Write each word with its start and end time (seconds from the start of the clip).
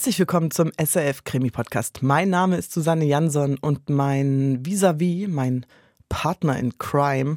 Herzlich 0.00 0.18
willkommen 0.18 0.50
zum 0.50 0.72
SRF 0.82 1.24
Krimi 1.24 1.50
Podcast. 1.50 2.02
Mein 2.02 2.30
Name 2.30 2.56
ist 2.56 2.72
Susanne 2.72 3.04
Jansson 3.04 3.58
und 3.58 3.90
mein 3.90 4.64
Vis-à-vis, 4.64 5.28
mein 5.28 5.66
Partner 6.08 6.58
in 6.58 6.78
Crime, 6.78 7.36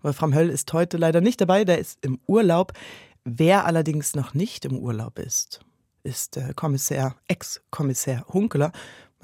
Wolfram 0.00 0.32
Höll 0.32 0.48
ist 0.48 0.72
heute 0.72 0.96
leider 0.96 1.20
nicht 1.20 1.40
dabei, 1.40 1.64
der 1.64 1.80
ist 1.80 1.98
im 2.04 2.20
Urlaub. 2.28 2.72
Wer 3.24 3.66
allerdings 3.66 4.14
noch 4.14 4.32
nicht 4.32 4.64
im 4.64 4.78
Urlaub 4.78 5.18
ist, 5.18 5.62
ist 6.04 6.36
der 6.36 6.54
Kommissar, 6.54 7.16
Ex-Kommissar 7.26 8.24
Hunkeler. 8.28 8.70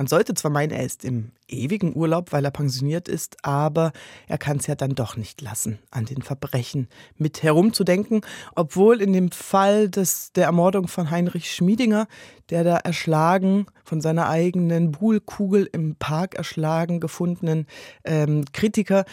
Man 0.01 0.07
sollte 0.07 0.32
zwar 0.32 0.51
meinen, 0.51 0.73
er 0.73 0.82
ist 0.82 1.05
im 1.05 1.32
ewigen 1.46 1.95
Urlaub, 1.95 2.32
weil 2.32 2.43
er 2.43 2.50
pensioniert 2.50 3.07
ist, 3.07 3.37
aber 3.43 3.93
er 4.29 4.39
kann 4.39 4.57
es 4.57 4.67
ja 4.67 4.75
dann 4.75 4.95
doch 4.95 5.18
nicht 5.18 5.43
lassen, 5.43 5.79
an 5.90 6.07
den 6.07 6.23
Verbrechen 6.23 6.89
mit 7.18 7.43
herumzudenken, 7.43 8.23
obwohl 8.54 9.03
in 9.03 9.13
dem 9.13 9.31
Fall 9.31 9.90
des, 9.90 10.32
der 10.32 10.46
Ermordung 10.46 10.89
von 10.89 11.11
Heinrich 11.11 11.53
Schmiedinger, 11.53 12.09
der 12.49 12.64
da 12.64 12.79
erschlagen, 12.79 13.67
von 13.85 14.00
seiner 14.00 14.31
eigenen 14.31 14.90
Buhlkugel 14.90 15.68
im 15.71 15.96
Park 15.96 16.35
erschlagen 16.35 16.98
gefundenen 17.01 17.67
ähm, 18.03 18.46
Kritiker, 18.54 19.04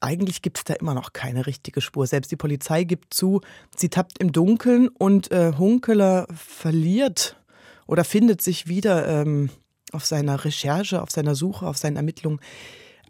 eigentlich 0.00 0.42
gibt 0.42 0.58
es 0.58 0.64
da 0.64 0.74
immer 0.74 0.92
noch 0.92 1.14
keine 1.14 1.46
richtige 1.46 1.80
Spur. 1.80 2.06
Selbst 2.06 2.30
die 2.30 2.36
Polizei 2.36 2.84
gibt 2.84 3.14
zu, 3.14 3.40
sie 3.74 3.88
tappt 3.88 4.18
im 4.18 4.30
Dunkeln 4.30 4.88
und 4.88 5.32
äh, 5.32 5.54
Hunkeler 5.56 6.26
verliert 6.36 7.40
oder 7.86 8.04
findet 8.04 8.42
sich 8.42 8.68
wieder 8.68 9.08
ähm, 9.08 9.48
auf 9.94 10.04
seiner 10.04 10.44
Recherche, 10.44 11.00
auf 11.00 11.10
seiner 11.10 11.34
Suche, 11.34 11.66
auf 11.66 11.78
seinen 11.78 11.96
Ermittlungen 11.96 12.40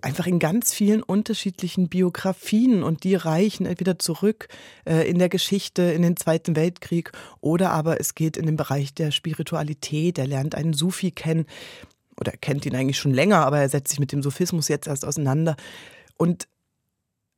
einfach 0.05 0.27
in 0.27 0.39
ganz 0.39 0.75
vielen 0.75 1.03
unterschiedlichen 1.03 1.89
Biografien 1.89 2.83
und 2.83 3.05
die 3.05 3.15
reichen 3.15 3.65
entweder 3.65 3.99
zurück 3.99 4.49
äh, 4.85 5.09
in 5.09 5.19
der 5.19 5.31
Geschichte, 5.31 5.83
in 5.83 6.03
den 6.03 6.17
Zweiten 6.17 6.57
Weltkrieg 6.57 7.13
oder 7.41 7.71
aber 7.71 8.01
es 8.01 8.15
geht 8.15 8.37
in 8.37 8.45
den 8.45 8.57
Bereich 8.57 8.93
der 8.93 9.11
Spiritualität. 9.11 10.19
Er 10.19 10.27
lernt 10.27 10.55
einen 10.55 10.75
Sufi 10.75 11.11
kennen 11.11 11.47
oder 12.21 12.33
er 12.33 12.39
kennt 12.39 12.67
ihn 12.67 12.77
eigentlich 12.77 12.99
schon 12.99 13.15
länger, 13.15 13.47
aber 13.47 13.61
er 13.61 13.69
setzt 13.69 13.91
sich 13.91 13.99
mit 13.99 14.13
dem 14.13 14.23
Sufismus 14.23 14.69
jetzt 14.69 14.87
erst 14.87 15.07
auseinander. 15.07 15.57
Und 16.19 16.49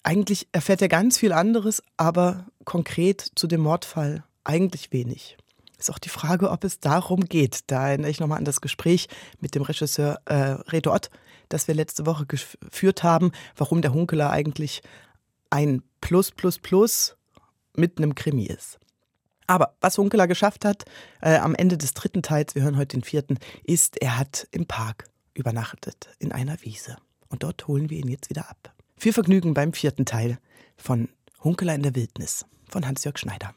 eigentlich 0.03 0.49
erfährt 0.53 0.83
er 0.83 0.89
ganz 0.89 1.19
viel 1.19 1.33
anderes, 1.33 1.83
aber 1.97 2.47
konkret 2.65 3.25
zu 3.37 3.47
dem 3.47 3.61
Mordfall 3.61 4.25
eigentlich 4.43 4.93
wenig. 4.93 5.37
Ist 5.79 5.91
auch 5.91 5.99
die 5.99 6.09
Frage, 6.09 6.51
ob 6.51 6.65
es 6.65 6.81
darum 6.81 7.27
geht. 7.27 7.71
Da 7.71 7.89
erinnere 7.89 8.11
ich 8.11 8.21
nochmal 8.21 8.39
an 8.39 8.45
das 8.45 8.61
Gespräch 8.61 9.09
mit 9.41 9.55
dem 9.55 9.63
Regisseur 9.63 10.21
äh, 10.25 10.57
Reto 10.71 10.93
Ott, 10.93 11.11
das 11.49 11.69
wir 11.69 11.75
letzte 11.75 12.07
Woche 12.07 12.27
geführt 12.27 13.03
haben, 13.03 13.33
warum 13.57 13.83
der 13.83 13.93
Hunkeler 13.93 14.31
eigentlich 14.31 14.83
ein 15.51 15.83
Plus 16.01 16.31
Plus 16.31 16.59
Plus 16.59 17.17
mit 17.75 17.99
einem 17.99 18.15
Krimi 18.15 18.45
ist. 18.45 18.79
Aber 19.47 19.77
was 19.81 19.99
Hunkeler 19.99 20.27
geschafft 20.27 20.65
hat, 20.65 20.85
äh, 21.21 21.37
am 21.37 21.55
Ende 21.55 21.79
des 21.79 21.95
dritten 21.95 22.23
Teils, 22.23 22.55
wir 22.55 22.63
hören 22.63 22.77
heute 22.77 22.97
den 22.97 23.05
vierten, 23.05 23.39
ist, 23.63 24.01
er 24.01 24.19
hat 24.19 24.49
im 24.51 24.67
Park 24.67 25.09
übernachtet, 25.35 26.09
in 26.19 26.33
einer 26.33 26.61
Wiese. 26.63 26.97
Und 27.29 27.43
dort 27.43 27.67
holen 27.69 27.91
wir 27.91 27.99
ihn 27.99 28.09
jetzt 28.09 28.31
wieder 28.31 28.49
ab. 28.49 28.73
Viel 28.97 29.13
Vergnügen 29.13 29.55
beim 29.55 29.73
vierten 29.73 30.07
Teil 30.07 30.39
von 30.77 31.09
Hunkeler 31.45 31.75
in 31.75 31.83
der 31.83 31.95
Wildnis 31.95 32.47
von 32.69 32.87
Hans-Jörg 32.87 33.19
Schneider. 33.19 33.55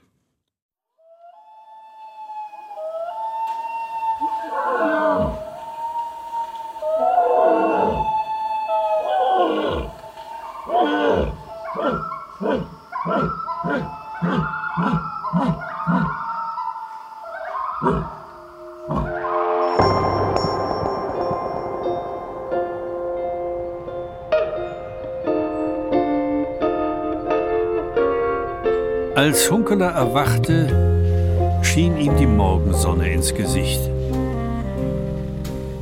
Hunkeler 29.69 29.91
erwachte, 29.91 31.59
schien 31.61 31.95
ihm 31.97 32.17
die 32.17 32.25
Morgensonne 32.25 33.13
ins 33.13 33.35
Gesicht. 33.35 33.79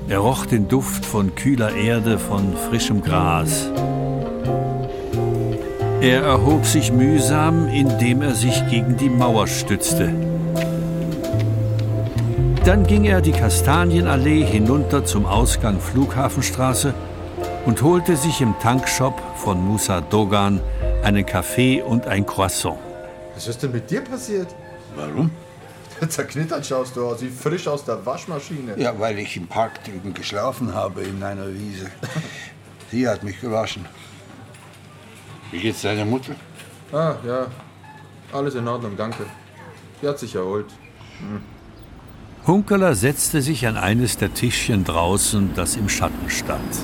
Er 0.09 0.19
roch 0.19 0.45
den 0.45 0.67
Duft 0.67 1.05
von 1.05 1.35
kühler 1.35 1.73
Erde, 1.73 2.19
von 2.19 2.53
frischem 2.69 3.01
Gras. 3.01 3.69
Er 6.01 6.21
erhob 6.21 6.65
sich 6.65 6.91
mühsam, 6.91 7.69
indem 7.69 8.23
er 8.23 8.35
sich 8.35 8.61
gegen 8.69 8.97
die 8.97 9.09
Mauer 9.09 9.47
stützte. 9.47 10.13
Dann 12.65 12.85
ging 12.85 13.05
er 13.05 13.21
die 13.21 13.31
Kastanienallee 13.31 14.43
hinunter 14.43 15.05
zum 15.05 15.25
Ausgang 15.25 15.79
Flughafenstraße 15.79 16.93
und 17.65 17.81
holte 17.81 18.17
sich 18.17 18.41
im 18.41 18.53
Tankshop 18.61 19.13
von 19.37 19.65
Musa 19.65 20.01
Dogan 20.01 20.59
einen 21.03 21.25
Kaffee 21.25 21.81
und 21.81 22.05
ein 22.07 22.25
Croissant. 22.25 22.79
Was 23.37 23.47
ist 23.47 23.61
denn 23.61 23.71
mit 23.71 23.87
dir 23.91 24.01
passiert? 24.01 24.47
Warum? 24.95 25.29
Zerknittert 26.09 26.65
schaust 26.65 26.95
du 26.95 27.05
aus, 27.05 27.21
wie 27.21 27.29
frisch 27.29 27.67
aus 27.67 27.85
der 27.85 28.03
Waschmaschine. 28.03 28.73
Ja, 28.79 28.99
weil 28.99 29.19
ich 29.19 29.37
im 29.37 29.45
Park 29.45 29.83
drüben 29.83 30.11
geschlafen 30.11 30.73
habe 30.73 31.03
in 31.03 31.21
einer 31.21 31.47
Wiese. 31.53 31.91
Sie 32.89 33.07
hat 33.07 33.21
mich 33.21 33.39
gewaschen. 33.39 33.85
Wie 35.51 35.59
geht's 35.59 35.83
deiner 35.83 36.05
Mutter? 36.05 36.33
Ah, 36.91 37.13
ja. 37.23 37.45
Alles 38.33 38.55
in 38.55 38.67
Ordnung, 38.67 38.97
danke. 38.97 39.27
Sie 40.01 40.07
hat 40.07 40.17
sich 40.17 40.33
erholt. 40.33 40.71
Hm. 41.19 41.43
Hunkeler 42.47 42.95
setzte 42.95 43.43
sich 43.43 43.67
an 43.67 43.77
eines 43.77 44.17
der 44.17 44.33
Tischchen 44.33 44.83
draußen, 44.83 45.53
das 45.53 45.75
im 45.75 45.89
Schatten 45.89 46.27
stand. 46.31 46.75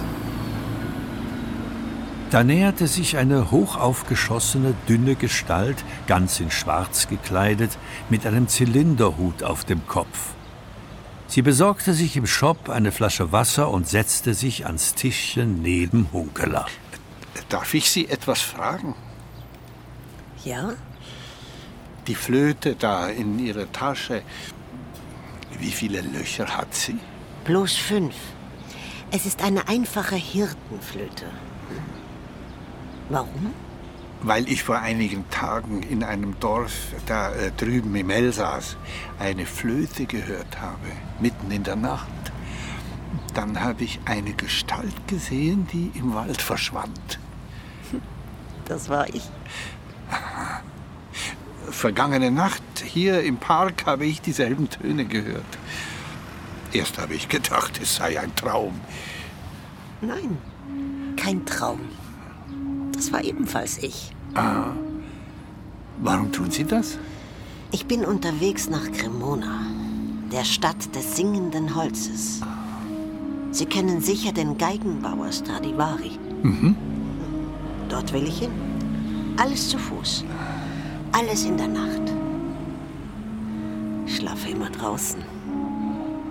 Da 2.33 2.43
näherte 2.43 2.87
sich 2.87 3.17
eine 3.17 3.51
hochaufgeschossene, 3.51 4.73
dünne 4.89 5.13
Gestalt, 5.13 5.77
ganz 6.07 6.39
in 6.39 6.49
Schwarz 6.49 7.07
gekleidet, 7.07 7.77
mit 8.09 8.25
einem 8.25 8.47
Zylinderhut 8.47 9.43
auf 9.43 9.65
dem 9.65 9.85
Kopf. 9.85 10.33
Sie 11.27 11.43
besorgte 11.43 11.93
sich 11.93 12.17
im 12.17 12.25
Shop 12.25 12.69
eine 12.69 12.91
Flasche 12.91 13.31
Wasser 13.31 13.69
und 13.69 13.87
setzte 13.87 14.33
sich 14.33 14.65
ans 14.65 14.95
Tischchen 14.95 15.61
neben 15.61 16.07
Hunkeler. 16.11 16.65
Darf 17.49 17.75
ich 17.75 17.91
Sie 17.91 18.09
etwas 18.09 18.41
fragen? 18.41 18.95
Ja? 20.43 20.73
Die 22.07 22.15
Flöte 22.15 22.75
da 22.75 23.09
in 23.09 23.37
Ihrer 23.37 23.71
Tasche, 23.71 24.23
wie 25.59 25.69
viele 25.69 26.01
Löcher 26.01 26.47
hat 26.57 26.73
sie? 26.73 26.97
Bloß 27.45 27.73
fünf. 27.73 28.15
Es 29.11 29.27
ist 29.27 29.43
eine 29.43 29.67
einfache 29.67 30.15
Hirtenflöte. 30.15 31.27
Warum? 33.09 33.53
Weil 34.21 34.47
ich 34.47 34.63
vor 34.63 34.79
einigen 34.79 35.29
Tagen 35.29 35.83
in 35.83 36.03
einem 36.03 36.39
Dorf 36.39 36.73
da 37.05 37.31
äh, 37.33 37.51
drüben 37.51 37.93
im 37.95 38.09
Elsass 38.09 38.77
eine 39.19 39.45
Flöte 39.45 40.05
gehört 40.05 40.61
habe, 40.61 40.87
mitten 41.19 41.51
in 41.51 41.63
der 41.63 41.75
Nacht. 41.75 42.07
Dann 43.33 43.61
habe 43.61 43.83
ich 43.83 43.99
eine 44.05 44.33
Gestalt 44.33 45.07
gesehen, 45.07 45.67
die 45.73 45.91
im 45.95 46.13
Wald 46.13 46.41
verschwand. 46.41 47.19
Das 48.65 48.87
war 48.87 49.09
ich. 49.09 49.23
Vergangene 51.69 52.31
Nacht 52.31 52.63
hier 52.83 53.23
im 53.23 53.37
Park 53.37 53.85
habe 53.85 54.05
ich 54.05 54.21
dieselben 54.21 54.69
Töne 54.69 55.05
gehört. 55.05 55.43
Erst 56.71 56.97
habe 56.97 57.13
ich 57.13 57.27
gedacht, 57.27 57.79
es 57.81 57.95
sei 57.95 58.19
ein 58.19 58.33
Traum. 58.35 58.79
Nein, 60.01 60.37
kein 61.17 61.45
Traum. 61.45 61.81
Das 63.03 63.11
war 63.11 63.21
ebenfalls 63.21 63.79
ich. 63.79 64.13
Ah. 64.33 64.67
Warum 66.01 66.31
tun 66.31 66.49
Sie 66.49 66.63
das? 66.63 66.97
Ich 67.73 67.85
bin 67.85 68.05
unterwegs 68.05 68.69
nach 68.69 68.89
Cremona, 68.93 69.65
der 70.31 70.45
Stadt 70.45 70.95
des 70.95 71.17
singenden 71.17 71.75
Holzes. 71.75 72.39
Sie 73.51 73.65
kennen 73.65 73.99
sicher 73.99 74.31
den 74.31 74.57
Geigenbauer 74.57 75.33
Stradivari. 75.33 76.17
Mhm. 76.43 76.77
Dort 77.89 78.13
will 78.13 78.23
ich 78.25 78.39
hin. 78.39 78.51
Alles 79.35 79.67
zu 79.67 79.77
Fuß. 79.77 80.23
Alles 81.11 81.43
in 81.43 81.57
der 81.57 81.67
Nacht. 81.67 82.03
Ich 84.05 84.15
schlafe 84.15 84.47
immer 84.47 84.69
draußen. 84.69 85.21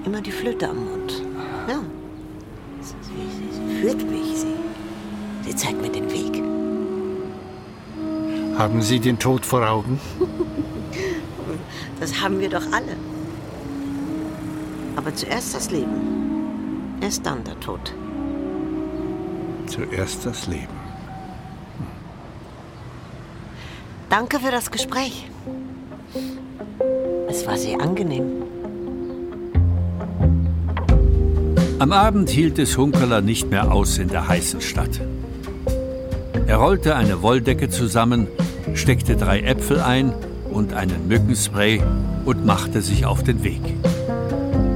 Immer 0.06 0.22
die 0.22 0.32
Flöte 0.32 0.70
am 0.70 0.86
Mund. 0.86 1.22
Ja. 1.68 1.82
Sie, 2.80 2.94
sie, 3.02 3.60
sie 3.60 3.80
führt 3.82 4.10
mich. 4.10 4.38
Sie, 4.38 4.54
sie 5.44 5.54
zeigt 5.54 5.82
mir 5.82 5.90
den 5.90 6.10
Weg. 6.10 6.42
Haben 8.56 8.82
Sie 8.82 9.00
den 9.00 9.18
Tod 9.18 9.46
vor 9.46 9.68
Augen? 9.68 10.00
Das 12.00 12.20
haben 12.20 12.40
wir 12.40 12.48
doch 12.48 12.66
alle. 12.72 12.96
Aber 14.96 15.14
zuerst 15.14 15.54
das 15.54 15.70
Leben. 15.70 16.96
Erst 17.00 17.24
dann 17.24 17.44
der 17.44 17.60
Tod. 17.60 17.94
Zuerst 19.66 20.26
das 20.26 20.48
Leben. 20.48 20.74
Danke 24.10 24.40
für 24.40 24.50
das 24.50 24.68
Gespräch. 24.72 25.30
Es 27.28 27.46
war 27.46 27.56
sehr 27.56 27.80
angenehm. 27.80 28.42
Am 31.78 31.92
Abend 31.92 32.30
hielt 32.30 32.58
es 32.58 32.76
Hunkeler 32.76 33.20
nicht 33.20 33.48
mehr 33.48 33.72
aus 33.72 33.98
in 33.98 34.08
der 34.08 34.26
heißen 34.26 34.60
Stadt. 34.60 35.00
Er 36.52 36.58
rollte 36.58 36.94
eine 36.96 37.22
Wolldecke 37.22 37.70
zusammen, 37.70 38.28
steckte 38.74 39.16
drei 39.16 39.40
Äpfel 39.40 39.80
ein 39.80 40.12
und 40.50 40.74
einen 40.74 41.08
Mückenspray 41.08 41.82
und 42.26 42.44
machte 42.44 42.82
sich 42.82 43.06
auf 43.06 43.22
den 43.22 43.42
Weg. 43.42 43.62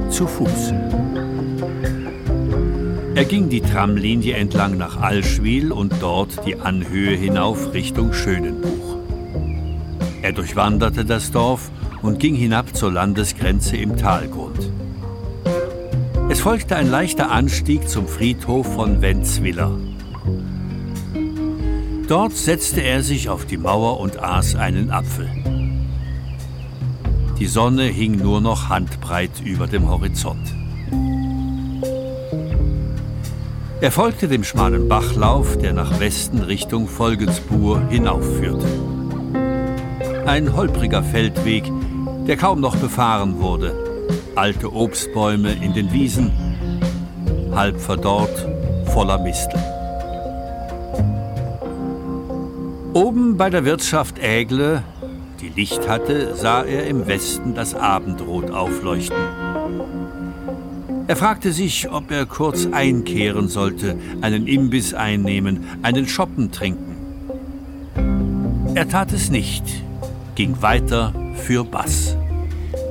Zu 0.09 0.25
Fuß. 0.25 0.73
Er 3.13 3.25
ging 3.25 3.49
die 3.49 3.61
Tramlinie 3.61 4.37
entlang 4.37 4.79
nach 4.79 4.99
Allschwil 4.99 5.71
und 5.71 5.93
dort 6.01 6.47
die 6.47 6.59
Anhöhe 6.59 7.15
hinauf 7.15 7.71
Richtung 7.73 8.11
Schönenbuch. 8.11 8.97
Er 10.23 10.31
durchwanderte 10.31 11.05
das 11.05 11.29
Dorf 11.29 11.69
und 12.01 12.19
ging 12.19 12.33
hinab 12.33 12.75
zur 12.75 12.91
Landesgrenze 12.91 13.77
im 13.77 13.97
Talgrund. 13.97 14.71
Es 16.27 16.39
folgte 16.39 16.75
ein 16.75 16.89
leichter 16.89 17.29
Anstieg 17.29 17.87
zum 17.87 18.07
Friedhof 18.07 18.73
von 18.73 19.03
Wenzwiller. 19.03 19.77
Dort 22.07 22.31
setzte 22.31 22.81
er 22.81 23.03
sich 23.03 23.27
auf 23.27 23.45
die 23.45 23.57
Mauer 23.57 23.99
und 23.99 24.17
aß 24.17 24.55
einen 24.55 24.91
Apfel. 24.91 25.29
Die 27.37 27.47
Sonne 27.47 27.83
hing 27.83 28.17
nur 28.17 28.39
noch 28.39 28.69
handbreit 28.69 29.41
über 29.43 29.67
dem 29.67 29.89
Horizont. 29.89 30.55
Er 33.81 33.91
folgte 33.91 34.29
dem 34.29 34.45
schmalen 34.45 34.87
Bachlauf, 34.87 35.57
der 35.57 35.73
nach 35.73 35.99
Westen 35.99 36.39
Richtung 36.39 36.87
Folgensbuhr 36.87 37.87
hinaufführte. 37.89 38.65
Ein 40.25 40.55
holpriger 40.55 41.03
Feldweg, 41.03 41.69
der 42.25 42.37
kaum 42.37 42.61
noch 42.61 42.77
befahren 42.77 43.39
wurde. 43.39 43.75
Alte 44.35 44.73
Obstbäume 44.73 45.51
in 45.51 45.73
den 45.73 45.91
Wiesen, 45.91 46.31
halb 47.53 47.79
verdorrt, 47.79 48.47
voller 48.85 49.19
Mistel. 49.19 49.76
Oben 52.97 53.37
bei 53.37 53.51
der 53.51 53.63
Wirtschaft 53.63 54.17
Ägle, 54.17 54.81
die 55.39 55.49
Licht 55.49 55.87
hatte, 55.87 56.33
sah 56.33 56.63
er 56.63 56.87
im 56.87 57.05
Westen 57.05 57.53
das 57.53 57.75
Abendrot 57.75 58.49
aufleuchten. 58.49 59.15
Er 61.05 61.15
fragte 61.15 61.51
sich, 61.51 61.91
ob 61.91 62.09
er 62.09 62.25
kurz 62.25 62.65
einkehren 62.65 63.49
sollte, 63.49 63.99
einen 64.21 64.47
Imbiss 64.47 64.95
einnehmen, 64.95 65.65
einen 65.83 66.07
Schoppen 66.07 66.51
trinken. 66.51 66.95
Er 68.73 68.89
tat 68.89 69.13
es 69.13 69.29
nicht, 69.29 69.63
ging 70.33 70.59
weiter 70.63 71.13
für 71.35 71.63
Bass. 71.63 72.17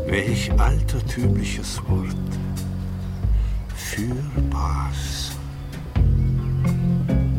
Welch 0.06 0.52
altertümliches 0.56 1.82
Wort. 1.88 2.14
Für 3.74 4.14
Bass. 4.52 5.15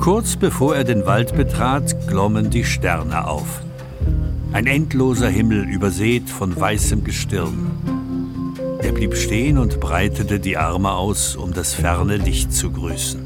Kurz 0.07 0.37
bevor 0.37 0.73
er 0.73 0.85
den 0.85 1.05
Wald 1.05 1.35
betrat, 1.35 2.07
glommen 2.07 2.49
die 2.49 2.63
Sterne 2.63 3.27
auf. 3.27 3.59
Ein 4.53 4.65
endloser 4.65 5.27
Himmel 5.27 5.67
übersät 5.67 6.29
von 6.29 6.57
weißem 6.57 7.03
Gestirn. 7.03 7.71
Er 8.81 8.93
blieb 8.93 9.17
stehen 9.17 9.57
und 9.57 9.81
breitete 9.81 10.39
die 10.39 10.55
Arme 10.55 10.91
aus, 10.91 11.35
um 11.35 11.51
das 11.51 11.73
ferne 11.73 12.15
Licht 12.15 12.53
zu 12.53 12.71
grüßen. 12.71 13.21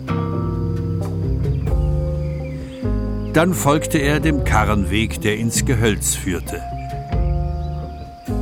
Dann 3.34 3.54
folgte 3.54 4.00
er 4.00 4.20
dem 4.20 4.44
Karrenweg, 4.44 5.22
der 5.22 5.38
ins 5.38 5.64
Gehölz 5.64 6.16
führte. 6.16 6.64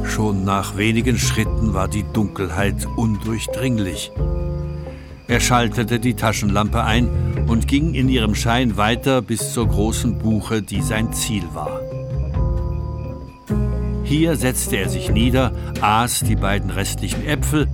Schon 0.06 0.46
nach 0.46 0.78
wenigen 0.78 1.18
Schritten 1.18 1.74
war 1.74 1.90
die 1.90 2.06
Dunkelheit 2.14 2.88
undurchdringlich. 2.96 4.14
Er 5.28 5.42
schaltete 5.42 6.00
die 6.00 6.14
Taschenlampe 6.14 6.86
ein 6.86 7.29
und 7.50 7.68
ging 7.68 7.96
in 7.96 8.10
ihrem 8.10 8.36
Schein 8.36 8.78
weiter 8.78 9.24
bis 9.24 9.54
zur 9.54 9.68
großen 9.68 10.20
Buche, 10.20 10.62
die 10.62 10.84
sein 10.84 11.12
Ziel 11.14 11.44
war. 11.54 11.82
Hier 14.04 14.36
setzte 14.36 14.78
er 14.78 14.88
sich 14.88 15.10
nieder, 15.10 15.52
aß 15.82 16.22
die 16.22 16.36
beiden 16.36 16.70
restlichen 16.70 17.26
Äpfel 17.26 17.68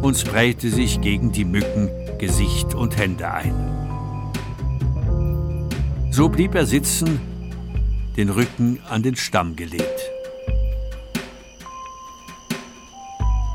und 0.00 0.16
sprayte 0.16 0.70
sich 0.70 1.00
gegen 1.00 1.32
die 1.32 1.44
Mücken 1.44 1.90
Gesicht 2.18 2.74
und 2.74 2.96
Hände 2.96 3.30
ein. 3.30 3.54
So 6.12 6.28
blieb 6.28 6.54
er 6.54 6.66
sitzen, 6.66 7.20
den 8.16 8.30
Rücken 8.30 8.78
an 8.88 9.02
den 9.02 9.16
Stamm 9.16 9.56
gelehnt. 9.56 9.82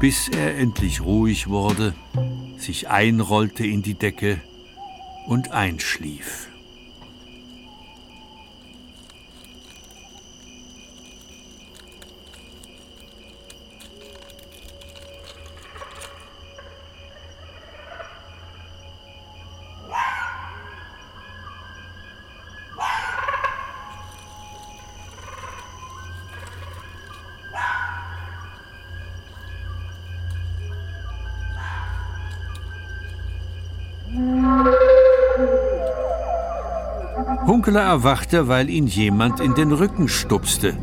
Bis 0.02 0.28
er 0.28 0.58
endlich 0.58 1.02
ruhig 1.02 1.48
wurde, 1.48 1.94
sich 2.58 2.90
einrollte 2.90 3.66
in 3.66 3.82
die 3.82 3.96
Decke 3.96 4.42
und 5.26 5.52
einschlief. 5.52 6.51
Hunkeler 37.72 37.90
erwachte, 37.90 38.50
weil 38.50 38.70
ihn 38.70 38.86
jemand 38.86 39.40
in 39.40 39.56
den 39.56 39.72
Rücken 39.72 40.10
stupste. 40.10 40.78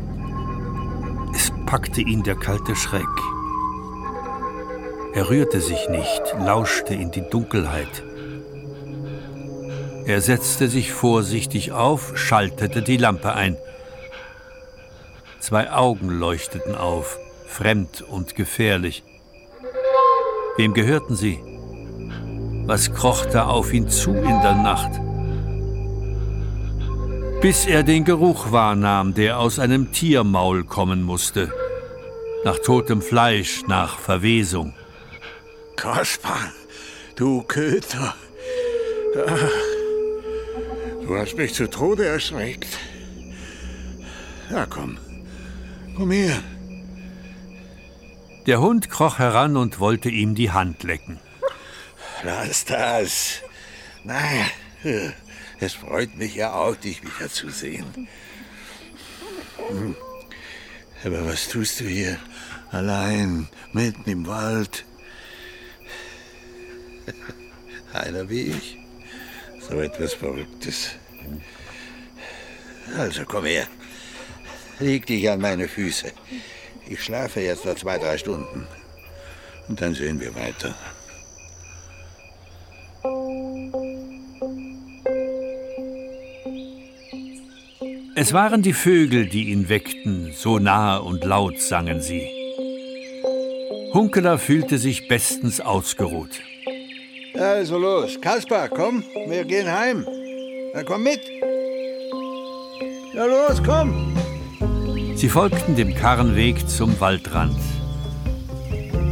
Es 1.35 1.51
packte 1.67 2.01
ihn 2.01 2.23
der 2.23 2.33
kalte 2.33 2.75
Schreck. 2.75 3.05
Er 5.13 5.29
rührte 5.29 5.61
sich 5.61 5.87
nicht, 5.89 6.23
lauschte 6.43 6.95
in 6.95 7.11
die 7.11 7.21
Dunkelheit. 7.29 8.03
Er 10.07 10.19
setzte 10.21 10.67
sich 10.67 10.91
vorsichtig 10.91 11.73
auf, 11.73 12.17
schaltete 12.17 12.81
die 12.81 12.97
Lampe 12.97 13.33
ein. 13.33 13.55
Zwei 15.39 15.71
Augen 15.71 16.09
leuchteten 16.09 16.73
auf, 16.73 17.19
fremd 17.45 18.01
und 18.01 18.33
gefährlich. 18.33 19.03
Wem 20.57 20.73
gehörten 20.73 21.15
sie? 21.15 21.37
Was 22.65 22.91
kroch 22.91 23.27
da 23.27 23.45
auf 23.45 23.73
ihn 23.73 23.89
zu 23.89 24.09
in 24.09 24.41
der 24.41 24.55
Nacht? 24.55 25.08
Bis 27.41 27.65
er 27.65 27.83
den 27.83 28.03
Geruch 28.03 28.51
wahrnahm, 28.51 29.13
der 29.13 29.39
aus 29.39 29.59
einem 29.59 29.93
Tiermaul 29.93 30.65
kommen 30.65 31.03
musste. 31.03 31.53
Nach 32.43 32.59
totem 32.59 33.01
Fleisch, 33.01 33.63
nach 33.65 33.97
Verwesung. 33.97 34.73
Kaspar, 35.77 36.51
du 37.15 37.41
Köter. 37.43 38.13
Ach, 39.25 39.49
du 41.01 41.15
hast 41.17 41.37
mich 41.37 41.53
zu 41.53 41.69
Tode 41.69 42.05
erschreckt. 42.05 42.77
Ja, 44.51 44.65
komm. 44.65 44.97
Komm 45.95 46.11
her. 46.11 46.43
Der 48.47 48.59
Hund 48.59 48.89
kroch 48.89 49.17
heran 49.17 49.55
und 49.55 49.79
wollte 49.79 50.09
ihm 50.09 50.35
die 50.35 50.51
Hand 50.51 50.83
lecken. 50.83 51.21
Lass 52.23 52.65
das. 52.65 53.41
Nein, 54.03 54.45
es 55.59 55.73
freut 55.73 56.15
mich 56.17 56.35
ja 56.35 56.53
auch, 56.53 56.75
dich 56.75 57.01
wiederzusehen. 57.03 58.07
Aber 61.03 61.25
was 61.25 61.47
tust 61.47 61.79
du 61.79 61.85
hier 61.85 62.17
allein, 62.71 63.47
mitten 63.73 64.09
im 64.09 64.27
Wald? 64.27 64.85
Einer 67.93 68.29
wie 68.29 68.43
ich. 68.43 68.77
So 69.67 69.79
etwas 69.79 70.13
Verrücktes. 70.13 70.91
Also 72.97 73.23
komm 73.25 73.45
her. 73.45 73.67
Leg 74.79 75.05
dich 75.05 75.29
an 75.29 75.41
meine 75.41 75.67
Füße. 75.67 76.11
Ich 76.87 77.03
schlafe 77.03 77.41
jetzt 77.41 77.65
noch 77.65 77.75
zwei, 77.75 77.97
drei 77.97 78.17
Stunden. 78.17 78.67
Und 79.67 79.81
dann 79.81 79.93
sehen 79.93 80.19
wir 80.19 80.33
weiter. 80.35 80.75
Es 88.21 88.33
waren 88.33 88.61
die 88.61 88.73
Vögel, 88.73 89.27
die 89.27 89.49
ihn 89.49 89.69
weckten, 89.69 90.33
so 90.35 90.59
nahe 90.59 91.01
und 91.01 91.23
laut 91.23 91.57
sangen 91.61 92.01
sie. 92.01 92.27
Hunkeler 93.93 94.37
fühlte 94.37 94.77
sich 94.77 95.07
bestens 95.07 95.61
ausgeruht. 95.61 96.41
Also 97.33 97.77
los, 97.77 98.19
Kaspar, 98.19 98.67
komm, 98.67 99.05
wir 99.29 99.45
gehen 99.45 99.71
heim. 99.71 100.05
Na 100.73 100.83
komm 100.83 101.03
mit. 101.03 101.21
Ja 103.13 103.23
los, 103.23 103.63
komm. 103.65 104.13
Sie 105.15 105.29
folgten 105.29 105.77
dem 105.77 105.95
Karrenweg 105.95 106.67
zum 106.67 106.99
Waldrand. 106.99 107.55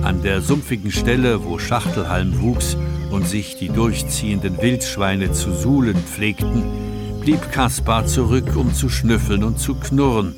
An 0.04 0.22
der 0.22 0.42
sumpfigen 0.42 0.92
Stelle, 0.92 1.46
wo 1.46 1.60
Schachtelhalm 1.60 2.42
wuchs, 2.42 2.76
und 3.10 3.26
sich 3.26 3.56
die 3.56 3.70
durchziehenden 3.70 4.62
Wildschweine 4.62 5.32
zu 5.32 5.54
suhlen 5.54 5.96
pflegten, 5.96 6.88
blieb 7.28 7.52
Kaspar 7.52 8.06
zurück, 8.06 8.56
um 8.56 8.74
zu 8.74 8.88
schnüffeln 8.88 9.44
und 9.44 9.60
zu 9.60 9.76
knurren. 9.76 10.34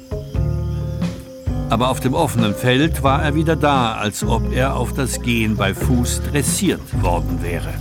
Aber 1.70 1.92
auf 1.92 2.00
dem 2.00 2.16
offenen 2.16 2.56
Feld 2.56 3.04
war 3.04 3.22
er 3.22 3.36
wieder 3.36 3.56
da, 3.56 3.94
als 3.94 4.24
ob 4.24 4.52
er 4.52 4.76
auf 4.76 4.92
das 4.94 5.22
Gehen 5.22 5.56
bei 5.56 5.76
Fuß 5.76 6.24
dressiert 6.32 6.82
worden 7.04 7.44
wäre. 7.44 7.76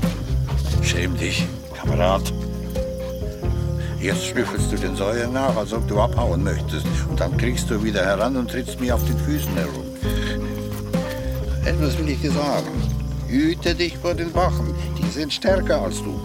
Schäm 0.82 1.16
dich, 1.16 1.46
Kamerad. 1.72 2.34
Jetzt 3.98 4.26
schnüffelst 4.26 4.72
du 4.72 4.76
den 4.76 4.94
Säuer 4.94 5.28
nach, 5.28 5.56
als 5.56 5.72
ob 5.72 5.88
du 5.88 5.98
abhauen 5.98 6.44
möchtest. 6.44 6.84
Und 7.08 7.18
dann 7.18 7.34
kriegst 7.38 7.70
du 7.70 7.82
wieder 7.82 8.04
heran 8.04 8.36
und 8.36 8.50
trittst 8.50 8.78
mir 8.78 8.94
auf 8.94 9.06
den 9.06 9.16
Füßen 9.16 9.54
herum. 9.54 9.86
Etwas 11.64 11.98
will 11.98 12.10
ich 12.10 12.20
dir 12.20 12.32
sagen. 12.32 12.68
Hüte 13.26 13.74
dich 13.74 13.96
vor 13.96 14.12
den 14.12 14.34
Wachen. 14.34 14.74
Die 14.98 15.08
sind 15.08 15.32
stärker 15.32 15.80
als 15.80 15.96
du. 16.02 16.20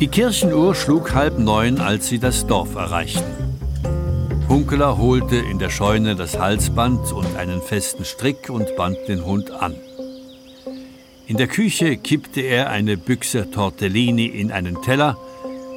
Die 0.00 0.06
Kirchenuhr 0.06 0.76
schlug 0.76 1.12
halb 1.12 1.40
neun, 1.40 1.80
als 1.80 2.06
sie 2.06 2.20
das 2.20 2.46
Dorf 2.46 2.76
erreichten. 2.76 3.24
Hunkeler 4.48 4.96
holte 4.96 5.34
in 5.34 5.58
der 5.58 5.70
Scheune 5.70 6.14
das 6.14 6.38
Halsband 6.38 7.12
und 7.12 7.36
einen 7.36 7.60
festen 7.60 8.04
Strick 8.04 8.48
und 8.48 8.76
band 8.76 8.96
den 9.08 9.24
Hund 9.24 9.50
an. 9.50 9.74
In 11.26 11.36
der 11.36 11.48
Küche 11.48 11.96
kippte 11.96 12.42
er 12.42 12.70
eine 12.70 12.96
Büchse 12.96 13.50
Tortellini 13.50 14.26
in 14.26 14.52
einen 14.52 14.80
Teller, 14.82 15.16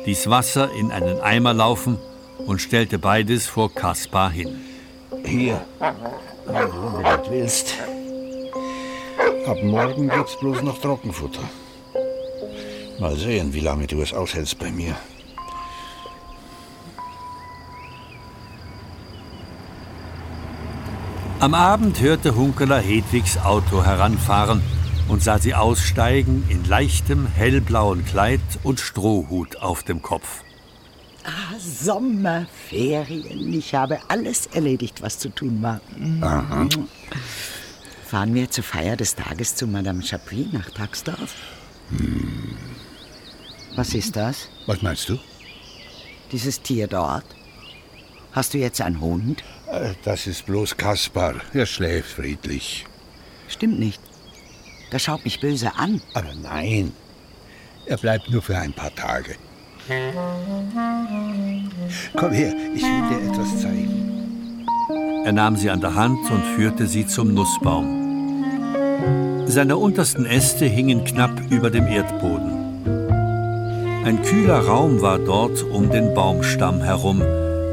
ließ 0.06 0.30
Wasser 0.30 0.70
in 0.72 0.92
einen 0.92 1.20
Eimer 1.22 1.56
laufen 1.56 1.98
und 2.46 2.62
stellte 2.62 3.00
beides 3.00 3.48
vor 3.48 3.74
Kaspar 3.74 4.30
hin. 4.30 4.56
Hier, 5.26 5.60
wenn 6.46 6.70
du 6.70 6.78
unbedingt 6.78 7.32
willst. 7.32 7.74
Ab 9.48 9.58
morgen 9.64 10.10
gibt's 10.10 10.40
bloß 10.40 10.62
noch 10.62 10.80
Trockenfutter. 10.80 11.42
Mal 13.02 13.18
sehen, 13.18 13.52
wie 13.52 13.62
lange 13.62 13.88
du 13.88 14.00
es 14.04 14.14
aushältst 14.14 14.60
bei 14.60 14.70
mir. 14.70 14.96
Am 21.40 21.56
Abend 21.56 22.00
hörte 22.00 22.36
Hunkeler 22.36 22.80
Hedwigs 22.80 23.40
Auto 23.40 23.84
heranfahren 23.84 24.62
und 25.08 25.24
sah 25.24 25.40
sie 25.40 25.56
aussteigen 25.56 26.44
in 26.48 26.64
leichtem 26.66 27.26
hellblauen 27.26 28.06
Kleid 28.06 28.40
und 28.62 28.80
Strohhut 28.80 29.56
auf 29.56 29.82
dem 29.82 30.04
Kopf. 30.04 30.44
Ah, 31.24 31.58
Sommerferien. 31.58 33.52
Ich 33.52 33.74
habe 33.74 33.98
alles 34.10 34.46
erledigt, 34.46 35.02
was 35.02 35.18
zu 35.18 35.30
tun 35.30 35.64
war. 35.64 35.82
Aha. 36.22 36.70
Fahren 38.06 38.36
wir 38.36 38.52
zur 38.52 38.64
Feier 38.64 38.96
des 38.96 39.16
Tages 39.16 39.56
zu 39.56 39.66
Madame 39.66 40.04
Chapuis 40.04 40.54
nach 40.54 40.70
Taxdorf? 40.70 41.34
Was 43.76 43.94
ist 43.94 44.16
das? 44.16 44.50
Was 44.66 44.82
meinst 44.82 45.08
du? 45.10 45.18
Dieses 46.32 46.62
Tier 46.62 46.88
dort? 46.88 47.26
Hast 48.32 48.54
du 48.54 48.58
jetzt 48.58 48.82
einen 48.82 49.00
Hund? 49.02 49.44
Äh, 49.72 49.94
Das 50.04 50.28
ist 50.28 50.46
bloß 50.46 50.78
Kaspar. 50.78 51.36
Er 51.54 51.66
schläft 51.66 52.10
friedlich. 52.12 52.86
Stimmt 53.48 53.80
nicht. 53.80 54.00
Der 54.92 55.00
schaut 55.00 55.24
mich 55.26 55.40
böse 55.40 55.76
an. 55.78 56.02
Aber 56.14 56.34
nein, 56.42 56.92
er 57.86 57.98
bleibt 57.98 58.30
nur 58.30 58.42
für 58.42 58.58
ein 58.58 58.74
paar 58.74 58.94
Tage. 58.96 59.36
Komm 62.16 62.32
her, 62.32 62.54
ich 62.76 62.84
will 62.84 63.10
dir 63.10 63.22
etwas 63.32 63.62
zeigen. 63.62 64.66
Er 65.26 65.32
nahm 65.34 65.56
sie 65.56 65.70
an 65.70 65.82
der 65.82 65.96
Hand 65.96 66.20
und 66.32 66.44
führte 66.56 66.88
sie 66.88 67.06
zum 67.08 67.34
Nussbaum. 67.34 67.98
Seine 69.48 69.76
untersten 69.78 70.26
Äste 70.26 70.66
hingen 70.66 71.04
knapp 71.04 71.42
über 71.50 71.70
dem 71.70 71.88
Erdboden. 71.88 72.61
Ein 74.04 74.24
kühler 74.24 74.66
Raum 74.66 75.00
war 75.02 75.20
dort 75.20 75.62
um 75.62 75.92
den 75.92 76.16
Baumstamm 76.16 76.82
herum, 76.82 77.22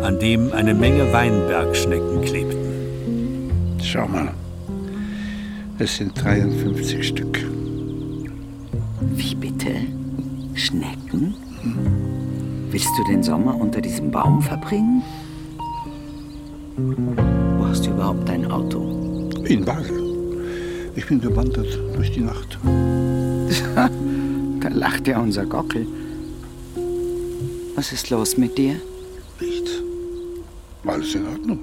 an 0.02 0.18
dem 0.18 0.52
eine 0.52 0.74
Menge 0.74 1.10
Weinbergschnecken 1.10 2.20
klebten. 2.20 3.78
Schau 3.82 4.06
mal. 4.06 4.34
Es 5.78 5.96
sind 5.96 6.22
53 6.22 7.08
Stück. 7.08 7.42
Wie 9.00 9.34
bitte? 9.34 9.70
Schnecken? 10.52 11.34
Willst 12.70 12.90
du 12.98 13.04
den 13.10 13.22
Sommer 13.22 13.58
unter 13.58 13.80
diesem 13.80 14.10
Baum 14.10 14.42
verbringen? 14.42 15.02
Wo 16.76 17.66
hast 17.66 17.86
du 17.86 17.90
überhaupt 17.90 18.28
dein 18.28 18.50
Auto? 18.50 19.30
In 19.44 19.64
Basel. 19.64 19.98
Ich 20.94 21.06
bin 21.06 21.22
gewandert 21.22 21.78
durch 21.94 22.12
die 22.12 22.20
Nacht. 22.20 22.58
Da 24.60 24.68
lacht 24.70 25.06
ja 25.06 25.20
unser 25.20 25.46
Gockel. 25.46 25.86
Was 27.78 27.92
ist 27.92 28.10
los 28.10 28.36
mit 28.36 28.58
dir? 28.58 28.74
Nichts. 29.40 29.70
Alles 30.84 31.14
in 31.14 31.28
Ordnung. 31.28 31.60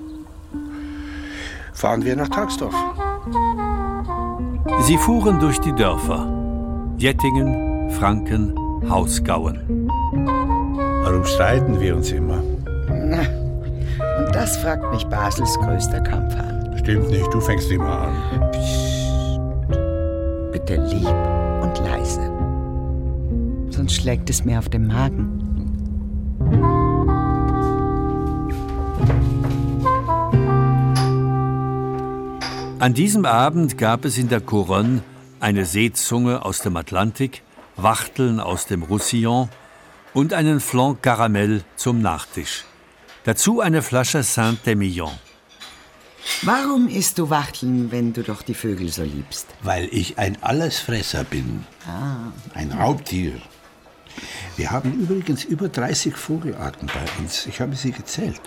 Fahren 1.74 2.06
wir 2.06 2.16
nach 2.16 2.30
Tagsdorf. 2.30 2.74
Sie 4.84 4.98
fuhren 4.98 5.42
durch 5.42 5.60
die 5.60 5.74
Dörfer. 5.74 6.26
Jettingen, 6.98 7.92
Franken, 7.92 8.56
Hausgauen. 8.90 9.90
Warum 11.04 11.26
streiten 11.26 11.82
wir 11.82 11.98
uns 11.98 12.10
immer? 12.14 12.42
Und 12.42 14.32
das 14.32 14.56
fragt 14.56 14.90
mich 14.94 15.06
Basels 15.08 15.54
größter 15.60 16.00
Kampf 16.00 16.34
an. 16.36 16.78
Stimmt 16.78 17.10
nicht, 17.10 17.34
du 17.34 17.42
fängst 17.42 17.70
immer 17.70 18.08
an. 18.08 18.14
Bitte 20.54 20.76
lieb 20.78 21.14
und 21.62 21.78
leise. 21.84 22.22
Sonst 23.70 23.96
schlägt 23.96 24.30
es 24.30 24.46
mir 24.46 24.60
auf 24.60 24.70
den 24.70 24.88
Magen. 24.88 25.35
An 32.86 32.94
diesem 32.94 33.26
Abend 33.26 33.80
gab 33.80 34.06
es 34.06 34.16
in 34.16 34.30
der 34.30 34.42
Couronne 34.42 35.02
eine 35.40 35.66
Seezunge 35.66 36.46
aus 36.46 36.60
dem 36.60 36.78
Atlantik, 36.78 37.42
Wachteln 37.78 38.40
aus 38.40 38.68
dem 38.68 38.84
Roussillon 38.84 39.50
und 40.14 40.34
einen 40.34 40.60
Flanc 40.60 41.02
Caramel 41.02 41.64
zum 41.78 42.04
Nachtisch. 42.04 42.64
Dazu 43.24 43.60
eine 43.60 43.82
Flasche 43.82 44.22
Saint-Emilion. 44.22 45.14
Warum 46.44 46.88
isst 46.88 47.18
du 47.18 47.32
Wachteln, 47.32 47.92
wenn 47.92 48.14
du 48.14 48.22
doch 48.22 48.44
die 48.44 48.54
Vögel 48.54 48.92
so 48.92 49.02
liebst? 49.02 49.48
Weil 49.64 49.90
ich 49.92 50.20
ein 50.20 50.38
Allesfresser 50.44 51.24
bin. 51.24 51.66
Ein 52.54 52.72
Raubtier. 52.72 53.42
Wir 54.58 54.70
haben 54.70 54.94
übrigens 54.94 55.44
über 55.44 55.70
30 55.70 56.16
Vogelarten 56.16 56.88
bei 56.94 57.20
uns. 57.20 57.48
Ich 57.48 57.62
habe 57.62 57.76
sie 57.76 57.94
gezählt. 57.94 58.42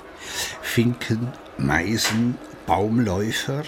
Finken, 0.62 1.32
Meisen, 1.58 2.36
Baumläufer. 2.68 3.64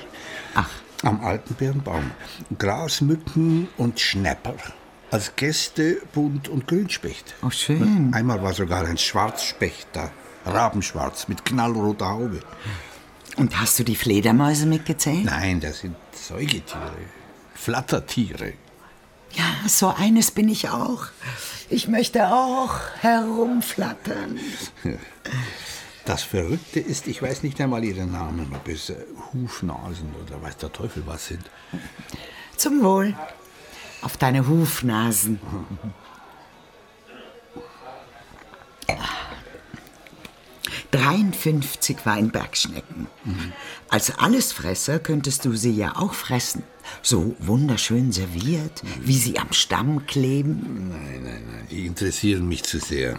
Ach. 0.55 0.69
Am 1.03 1.25
Altenbeerenbaum. 1.25 2.11
Grasmücken 2.59 3.69
und 3.77 3.99
Schnäpper. 4.01 4.55
Als 5.11 5.35
Gäste 5.35 6.03
Bunt- 6.13 6.49
und 6.49 6.69
Grünspecht. 6.69 7.35
Oh, 7.43 7.51
schön. 7.51 8.13
Einmal 8.15 8.43
war 8.43 8.53
sogar 8.53 8.85
ein 8.85 8.99
Schwarzspecht 8.99 9.89
da. 9.93 10.11
Rabenschwarz 10.47 11.29
mit 11.29 11.45
knallroter 11.45 12.09
Haube. 12.09 12.41
Und 13.37 13.59
hast 13.61 13.79
du 13.79 13.85
die 13.85 13.97
Fledermäuse 13.97 14.67
mitgezählt? 14.67 15.25
Nein, 15.25 15.61
das 15.61 15.81
sind 15.81 15.97
Säugetiere. 16.13 16.93
Flattertiere. 17.55 18.55
Ja, 19.33 19.69
so 19.69 19.89
eines 19.89 20.31
bin 20.31 20.49
ich 20.49 20.69
auch. 20.69 21.07
Ich 21.69 21.89
möchte 21.89 22.29
auch 22.29 22.75
herumflattern. 23.01 24.41
Das 26.11 26.25
Verrückte 26.25 26.81
ist, 26.81 27.07
ich 27.07 27.23
weiß 27.23 27.45
nicht 27.45 27.61
einmal 27.61 27.85
ihren 27.85 28.11
Namen, 28.11 28.53
ob 28.53 28.67
es 28.67 28.91
äh, 28.91 28.97
Hufnasen 29.33 30.13
oder 30.21 30.43
weiß 30.43 30.57
der 30.57 30.73
Teufel 30.73 31.05
was 31.07 31.29
sind. 31.29 31.49
Zum 32.57 32.83
Wohl. 32.83 33.15
Auf 34.03 34.17
deine 34.17 34.49
Hufnasen. 34.49 35.39
53 40.91 42.05
Weinbergschnecken. 42.05 43.07
Als 43.89 44.19
Allesfresser 44.19 44.99
könntest 44.99 45.45
du 45.45 45.55
sie 45.55 45.71
ja 45.71 45.95
auch 45.95 46.15
fressen. 46.15 46.65
So 47.03 47.37
wunderschön 47.39 48.11
serviert, 48.11 48.83
wie 49.01 49.17
sie 49.17 49.39
am 49.39 49.53
Stamm 49.53 50.07
kleben. 50.07 50.89
Nein, 50.89 51.23
nein, 51.23 51.45
nein, 51.47 51.69
die 51.71 51.87
interessieren 51.87 52.49
mich 52.49 52.65
zu 52.65 52.81
sehr. 52.81 53.17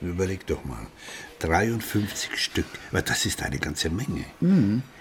Überleg 0.00 0.44
doch 0.48 0.64
mal. 0.64 0.88
53 1.46 2.36
Stück, 2.36 2.66
aber 2.90 3.02
das 3.02 3.26
ist 3.26 3.42
eine 3.42 3.58
ganze 3.58 3.90
Menge. 3.90 4.24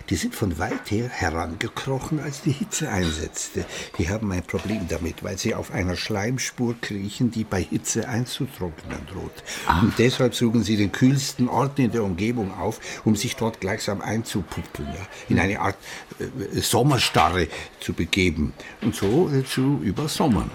Die 0.09 0.15
sind 0.15 0.35
von 0.35 0.59
weit 0.59 0.91
her 0.91 1.07
herangekrochen, 1.07 2.19
als 2.19 2.41
die 2.41 2.51
Hitze 2.51 2.89
einsetzte. 2.89 3.65
Die 3.97 4.09
haben 4.09 4.31
ein 4.33 4.43
Problem 4.43 4.85
damit, 4.89 5.23
weil 5.23 5.37
sie 5.37 5.55
auf 5.55 5.71
einer 5.71 5.95
Schleimspur 5.95 6.75
kriechen, 6.81 7.31
die 7.31 7.45
bei 7.45 7.61
Hitze 7.61 8.09
einzutrocknen 8.09 8.99
droht. 9.11 9.43
Und 9.81 9.97
deshalb 9.97 10.35
suchen 10.35 10.63
sie 10.63 10.75
den 10.75 10.91
kühlsten 10.91 11.47
Ort 11.47 11.79
in 11.79 11.91
der 11.91 12.03
Umgebung 12.03 12.53
auf, 12.53 12.81
um 13.05 13.15
sich 13.15 13.37
dort 13.37 13.61
gleichsam 13.61 14.01
einzupuppeln, 14.01 14.89
ja, 14.89 15.07
in 15.29 15.39
eine 15.39 15.61
Art 15.61 15.77
äh, 16.19 16.59
Sommerstarre 16.59 17.47
zu 17.79 17.93
begeben 17.93 18.53
und 18.81 18.95
so 18.95 19.29
äh, 19.29 19.45
zu 19.45 19.79
übersommern. 19.81 20.51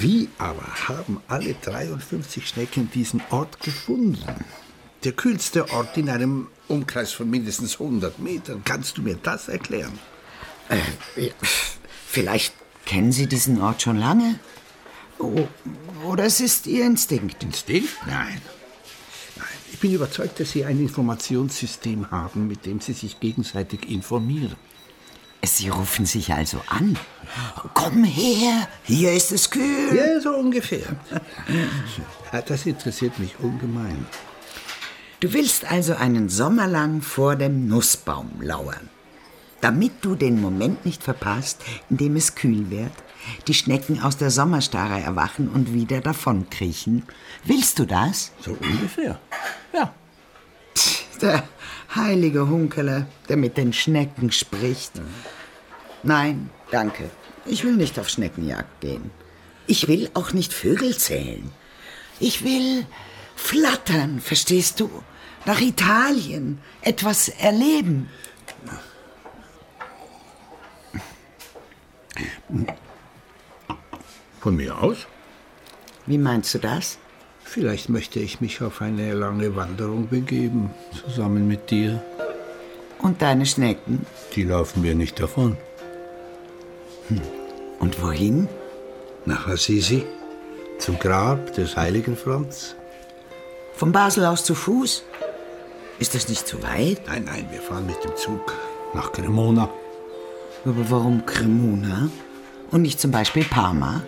Wie 0.00 0.28
aber 0.38 0.88
haben 0.88 1.20
alle 1.26 1.54
53 1.54 2.46
Schnecken 2.46 2.90
diesen 2.90 3.22
Ort 3.30 3.60
gefunden? 3.60 4.44
Der 5.06 5.12
kühlste 5.12 5.70
Ort 5.70 5.96
in 5.98 6.10
einem 6.10 6.48
Umkreis 6.66 7.12
von 7.12 7.30
mindestens 7.30 7.74
100 7.74 8.18
Metern. 8.18 8.62
Kannst 8.64 8.98
du 8.98 9.02
mir 9.02 9.14
das 9.14 9.46
erklären? 9.46 9.96
Äh, 10.68 11.30
vielleicht 12.08 12.52
kennen 12.86 13.12
Sie 13.12 13.28
diesen 13.28 13.62
Ort 13.62 13.82
schon 13.82 13.98
lange? 13.98 14.40
O- 15.20 15.46
Oder 16.04 16.24
es 16.24 16.40
ist 16.40 16.66
Ihr 16.66 16.84
Instinkt? 16.84 17.40
Instinkt? 17.44 17.88
Nein. 18.04 18.42
Nein. 19.36 19.46
Ich 19.72 19.78
bin 19.78 19.92
überzeugt, 19.92 20.40
dass 20.40 20.50
Sie 20.50 20.64
ein 20.64 20.80
Informationssystem 20.80 22.10
haben, 22.10 22.48
mit 22.48 22.66
dem 22.66 22.80
Sie 22.80 22.92
sich 22.92 23.20
gegenseitig 23.20 23.88
informieren. 23.88 24.56
Sie 25.44 25.68
rufen 25.68 26.04
sich 26.06 26.32
also 26.32 26.60
an. 26.66 26.98
Komm 27.74 28.02
her, 28.02 28.66
hier 28.82 29.12
ist 29.12 29.30
es 29.30 29.50
kühl. 29.50 29.94
Ja, 29.94 30.20
so 30.20 30.30
ungefähr. 30.30 30.96
Das 32.48 32.66
interessiert 32.66 33.20
mich 33.20 33.38
ungemein. 33.38 34.04
Du 35.20 35.32
willst 35.32 35.70
also 35.70 35.94
einen 35.94 36.28
Sommer 36.28 36.66
lang 36.66 37.00
vor 37.00 37.36
dem 37.36 37.68
Nussbaum 37.68 38.42
lauern. 38.42 38.90
Damit 39.62 39.92
du 40.02 40.14
den 40.14 40.42
Moment 40.42 40.84
nicht 40.84 41.02
verpasst, 41.02 41.62
in 41.88 41.96
dem 41.96 42.16
es 42.16 42.34
kühl 42.34 42.70
wird, 42.70 42.92
die 43.48 43.54
Schnecken 43.54 44.02
aus 44.02 44.18
der 44.18 44.30
Sommerstarre 44.30 45.00
erwachen 45.00 45.48
und 45.48 45.72
wieder 45.72 46.02
davonkriechen. 46.02 47.04
Willst 47.44 47.78
du 47.78 47.86
das? 47.86 48.32
So 48.40 48.58
ungefähr. 48.60 49.18
Ja. 49.72 49.94
Der 51.22 51.44
heilige 51.94 52.48
Hunkeler, 52.48 53.06
der 53.30 53.38
mit 53.38 53.56
den 53.56 53.72
Schnecken 53.72 54.30
spricht. 54.30 54.92
Nein, 56.02 56.50
danke. 56.70 57.10
Ich 57.46 57.64
will 57.64 57.76
nicht 57.76 57.98
auf 57.98 58.10
Schneckenjagd 58.10 58.82
gehen. 58.82 59.10
Ich 59.66 59.88
will 59.88 60.10
auch 60.12 60.34
nicht 60.34 60.52
Vögel 60.52 60.94
zählen. 60.94 61.50
Ich 62.20 62.44
will 62.44 62.86
flattern, 63.36 64.20
verstehst 64.20 64.80
du? 64.80 64.90
Nach 65.44 65.60
Italien, 65.60 66.58
etwas 66.82 67.28
erleben. 67.28 68.08
Von 74.40 74.56
mir 74.56 74.82
aus? 74.82 75.06
Wie 76.06 76.18
meinst 76.18 76.54
du 76.54 76.58
das? 76.58 76.98
Vielleicht 77.44 77.88
möchte 77.88 78.18
ich 78.18 78.40
mich 78.40 78.60
auf 78.60 78.82
eine 78.82 79.12
lange 79.14 79.54
Wanderung 79.54 80.08
begeben, 80.08 80.70
zusammen 80.92 81.46
mit 81.46 81.70
dir. 81.70 82.02
Und 82.98 83.22
deine 83.22 83.46
Schnecken? 83.46 84.04
Die 84.34 84.42
laufen 84.44 84.82
mir 84.82 84.94
nicht 84.94 85.20
davon. 85.20 85.56
Und 87.78 88.02
wohin? 88.02 88.48
Nach 89.24 89.46
Assisi, 89.48 90.04
zum 90.78 90.98
Grab 90.98 91.52
des 91.54 91.76
heiligen 91.76 92.16
Franz. 92.16 92.76
Von 93.76 93.92
Basel 93.92 94.24
aus 94.24 94.42
zu 94.42 94.54
Fuß? 94.54 95.04
Ist 95.98 96.14
das 96.14 96.28
nicht 96.28 96.48
zu 96.48 96.62
weit? 96.62 97.02
Nein, 97.06 97.24
nein, 97.24 97.46
wir 97.50 97.60
fahren 97.60 97.86
mit 97.86 98.02
dem 98.02 98.16
Zug 98.16 98.54
nach 98.94 99.12
Cremona. 99.12 99.68
Aber 100.64 100.90
warum 100.90 101.26
Cremona? 101.26 102.08
Und 102.70 102.82
nicht 102.82 102.98
zum 102.98 103.10
Beispiel 103.10 103.44
Parma? 103.44 104.02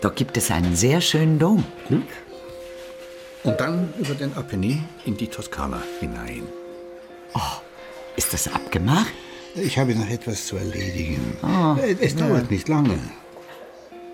Dort 0.00 0.16
gibt 0.16 0.36
es 0.36 0.50
einen 0.50 0.74
sehr 0.74 1.00
schönen 1.00 1.38
Dom. 1.38 1.64
Gut. 1.88 2.02
Und 3.44 3.60
dann 3.60 3.94
über 3.98 4.14
den 4.14 4.36
Apennin 4.36 4.84
in 5.04 5.16
die 5.16 5.28
Toskana 5.28 5.80
hinein. 6.00 6.42
Ist 8.16 8.32
das 8.32 8.48
abgemacht? 8.48 9.12
Ich 9.54 9.78
habe 9.78 9.94
noch 9.94 10.08
etwas 10.08 10.46
zu 10.46 10.56
erledigen. 10.56 11.36
Äh, 11.80 11.96
es 12.00 12.16
dauert 12.16 12.50
nicht 12.50 12.68
lange. 12.68 12.98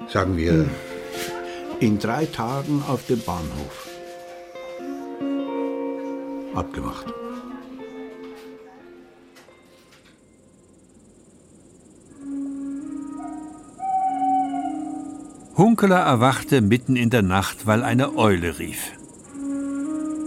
Sagen 0.09 0.37
wir, 0.37 0.69
in 1.81 1.99
drei 1.99 2.27
Tagen 2.27 2.83
auf 2.87 3.07
dem 3.07 3.21
Bahnhof. 3.21 3.90
Abgemacht. 6.55 7.07
Hunkeler 15.57 15.99
erwachte 15.99 16.61
mitten 16.63 16.97
in 16.97 17.11
der 17.11 17.23
Nacht, 17.23 17.67
weil 17.67 17.83
eine 17.83 18.17
Eule 18.17 18.59
rief. 18.59 18.93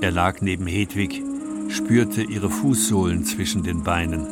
Er 0.01 0.11
lag 0.11 0.41
neben 0.41 0.67
Hedwig, 0.67 1.21
spürte 1.69 2.21
ihre 2.21 2.49
Fußsohlen 2.49 3.25
zwischen 3.25 3.63
den 3.63 3.83
Beinen. 3.83 4.27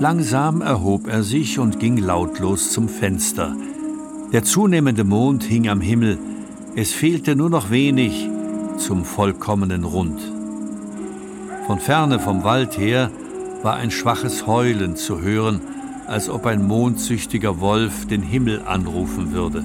Langsam 0.00 0.62
erhob 0.62 1.06
er 1.06 1.22
sich 1.22 1.58
und 1.58 1.78
ging 1.78 1.98
lautlos 1.98 2.72
zum 2.72 2.88
Fenster. 2.88 3.54
Der 4.32 4.42
zunehmende 4.42 5.04
Mond 5.04 5.44
hing 5.44 5.68
am 5.68 5.80
Himmel, 5.80 6.18
es 6.74 6.92
fehlte 6.92 7.36
nur 7.36 7.50
noch 7.50 7.70
wenig 7.70 8.31
zum 8.78 9.04
vollkommenen 9.04 9.84
Rund. 9.84 10.20
Von 11.66 11.78
ferne 11.78 12.18
vom 12.18 12.44
Wald 12.44 12.78
her 12.78 13.10
war 13.62 13.76
ein 13.76 13.90
schwaches 13.90 14.46
Heulen 14.46 14.96
zu 14.96 15.20
hören, 15.20 15.60
als 16.06 16.28
ob 16.28 16.46
ein 16.46 16.66
mondsüchtiger 16.66 17.60
Wolf 17.60 18.06
den 18.06 18.22
Himmel 18.22 18.62
anrufen 18.66 19.32
würde. 19.32 19.64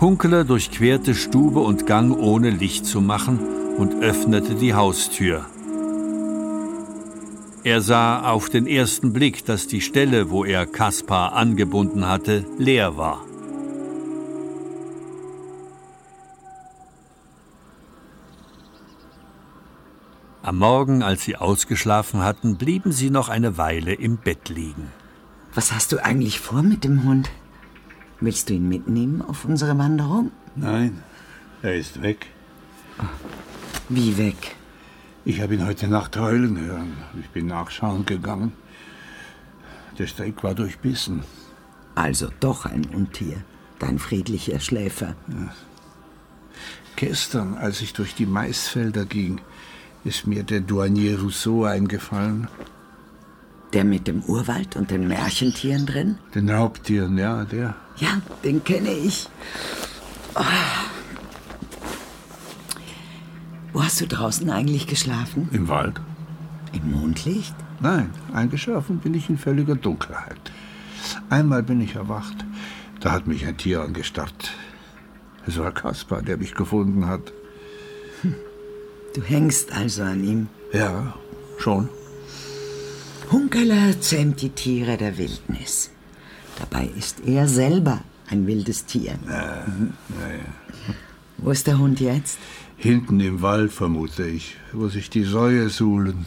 Hunkele 0.00 0.44
durchquerte 0.44 1.14
Stube 1.14 1.60
und 1.60 1.86
Gang 1.86 2.18
ohne 2.18 2.50
Licht 2.50 2.86
zu 2.86 3.00
machen 3.00 3.38
und 3.76 4.02
öffnete 4.02 4.54
die 4.54 4.74
Haustür. 4.74 5.44
Er 7.62 7.80
sah 7.80 8.30
auf 8.30 8.50
den 8.50 8.66
ersten 8.66 9.12
Blick, 9.12 9.46
dass 9.46 9.66
die 9.66 9.80
Stelle, 9.80 10.30
wo 10.30 10.44
er 10.44 10.66
Kaspar 10.66 11.32
angebunden 11.32 12.06
hatte, 12.06 12.44
leer 12.58 12.98
war. 12.98 13.24
Am 20.44 20.58
Morgen, 20.58 21.02
als 21.02 21.24
sie 21.24 21.36
ausgeschlafen 21.36 22.22
hatten, 22.22 22.58
blieben 22.58 22.92
sie 22.92 23.08
noch 23.08 23.30
eine 23.30 23.56
Weile 23.56 23.94
im 23.94 24.18
Bett 24.18 24.50
liegen. 24.50 24.92
Was 25.54 25.72
hast 25.72 25.90
du 25.90 26.04
eigentlich 26.04 26.38
vor 26.38 26.62
mit 26.62 26.84
dem 26.84 27.02
Hund? 27.04 27.30
Willst 28.20 28.50
du 28.50 28.52
ihn 28.52 28.68
mitnehmen 28.68 29.22
auf 29.22 29.46
unsere 29.46 29.78
Wanderung? 29.78 30.32
Nein, 30.54 31.02
er 31.62 31.76
ist 31.76 32.02
weg. 32.02 32.26
Wie 33.88 34.18
weg? 34.18 34.56
Ich 35.24 35.40
habe 35.40 35.54
ihn 35.54 35.64
heute 35.64 35.88
Nacht 35.88 36.14
heulen 36.18 36.60
hören. 36.60 36.92
Ich 37.18 37.30
bin 37.30 37.46
nachschauen 37.46 38.04
gegangen. 38.04 38.52
Der 39.98 40.06
Strick 40.06 40.44
war 40.44 40.54
durchbissen. 40.54 41.22
Also 41.94 42.28
doch 42.40 42.66
ein 42.66 42.84
Untier. 42.92 43.42
Dein 43.78 43.98
friedlicher 43.98 44.60
Schläfer. 44.60 45.16
Gestern, 46.96 47.54
als 47.54 47.80
ich 47.80 47.94
durch 47.94 48.14
die 48.14 48.26
Maisfelder 48.26 49.06
ging, 49.06 49.40
ist 50.04 50.26
mir 50.26 50.42
der 50.42 50.60
Douanier 50.60 51.20
Rousseau 51.20 51.64
eingefallen. 51.64 52.48
Der 53.72 53.84
mit 53.84 54.06
dem 54.06 54.22
Urwald 54.22 54.76
und 54.76 54.90
den 54.90 55.08
Märchentieren 55.08 55.86
drin? 55.86 56.18
Den 56.34 56.48
Raubtieren, 56.50 57.18
ja, 57.18 57.44
der. 57.44 57.74
Ja, 57.96 58.20
den 58.44 58.62
kenne 58.62 58.92
ich. 58.92 59.28
Ah. 60.34 60.42
Wo 63.72 63.82
hast 63.82 64.00
du 64.00 64.06
draußen 64.06 64.48
eigentlich 64.50 64.86
geschlafen? 64.86 65.48
Im 65.52 65.68
Wald? 65.68 66.00
Im 66.72 66.92
Mondlicht? 66.92 67.54
Nein, 67.80 68.10
eingeschlafen 68.32 68.98
bin 68.98 69.14
ich 69.14 69.28
in 69.28 69.38
völliger 69.38 69.74
Dunkelheit. 69.74 70.52
Einmal 71.28 71.62
bin 71.62 71.80
ich 71.80 71.96
erwacht. 71.96 72.44
Da 73.00 73.12
hat 73.12 73.26
mich 73.26 73.46
ein 73.46 73.56
Tier 73.56 73.82
angestarrt. 73.82 74.52
Es 75.46 75.58
war 75.58 75.72
Kaspar, 75.72 76.22
der 76.22 76.36
mich 76.36 76.54
gefunden 76.54 77.06
hat. 77.06 77.32
Du 79.14 79.22
hängst 79.22 79.72
also 79.72 80.02
an 80.02 80.24
ihm. 80.24 80.48
Ja, 80.72 81.14
schon. 81.58 81.88
Hunkeler 83.30 84.00
zähmt 84.00 84.42
die 84.42 84.50
Tiere 84.50 84.96
der 84.96 85.16
Wildnis. 85.16 85.90
Dabei 86.58 86.90
ist 86.98 87.20
er 87.24 87.48
selber 87.48 88.02
ein 88.28 88.46
wildes 88.46 88.84
Tier. 88.86 89.14
Mhm. 89.24 89.92
Wo 91.38 91.50
ist 91.50 91.66
der 91.66 91.78
Hund 91.78 92.00
jetzt? 92.00 92.38
Hinten 92.76 93.20
im 93.20 93.40
Wald, 93.40 93.72
vermute 93.72 94.26
ich, 94.26 94.56
wo 94.72 94.88
sich 94.88 95.10
die 95.10 95.24
Säue 95.24 95.68
suhlen. 95.68 96.26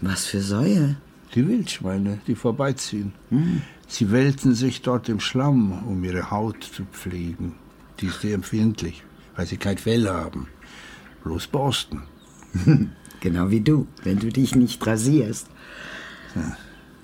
Was 0.00 0.26
für 0.26 0.40
Säue? 0.40 0.96
Die 1.34 1.46
Wildschweine, 1.46 2.20
die 2.26 2.34
vorbeiziehen. 2.34 3.12
Sie 3.88 4.10
wälzen 4.12 4.54
sich 4.54 4.82
dort 4.82 5.08
im 5.08 5.20
Schlamm, 5.20 5.84
um 5.86 6.02
ihre 6.04 6.30
Haut 6.30 6.62
zu 6.62 6.84
pflegen. 6.84 7.54
Die 8.00 8.06
ist 8.06 8.20
sehr 8.20 8.34
empfindlich, 8.34 9.02
weil 9.36 9.46
sie 9.46 9.56
kein 9.56 9.78
Fell 9.78 10.08
haben. 10.08 10.48
Bloß 11.24 11.46
Borsten. 11.48 12.02
Genau 13.20 13.50
wie 13.50 13.60
du, 13.60 13.86
wenn 14.02 14.18
du 14.18 14.30
dich 14.30 14.54
nicht 14.54 14.86
rasierst. 14.86 15.46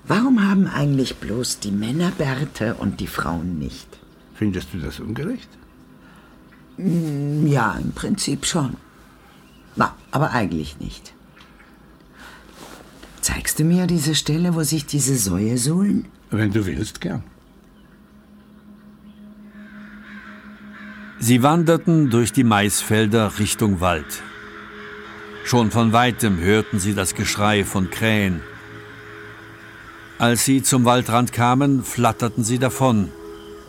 Warum 0.07 0.43
haben 0.49 0.65
eigentlich 0.65 1.17
bloß 1.17 1.59
die 1.59 1.71
Männer 1.71 2.11
Bärte 2.11 2.73
und 2.73 2.99
die 2.99 3.07
Frauen 3.07 3.59
nicht? 3.59 3.87
Findest 4.33 4.73
du 4.73 4.79
das 4.79 4.99
ungerecht? 4.99 5.49
Ja, 6.77 7.77
im 7.81 7.91
Prinzip 7.91 8.45
schon. 8.45 8.77
Na, 9.75 9.95
aber 10.09 10.31
eigentlich 10.31 10.79
nicht. 10.79 11.13
Zeigst 13.21 13.59
du 13.59 13.63
mir 13.63 13.85
diese 13.87 14.15
Stelle, 14.15 14.55
wo 14.55 14.63
sich 14.63 14.85
diese 14.85 15.17
Säue 15.17 15.57
suhlen? 15.57 16.05
Wenn 16.31 16.51
du 16.51 16.65
willst, 16.65 17.01
gern. 17.01 17.23
Sie 21.19 21.41
wanderten 21.41 22.11
durch 22.11 22.31
die 22.31 22.43
Maisfelder 22.43 23.39
Richtung 23.39 23.81
Wald. 23.81 24.21
Schon 25.45 25.71
von 25.71 25.91
weitem 25.91 26.39
hörten 26.39 26.79
sie 26.79 26.93
das 26.93 27.15
Geschrei 27.15 27.65
von 27.65 27.89
Krähen. 27.89 28.41
Als 30.19 30.45
sie 30.45 30.61
zum 30.61 30.85
Waldrand 30.85 31.33
kamen, 31.33 31.83
flatterten 31.83 32.43
sie 32.43 32.59
davon, 32.59 33.09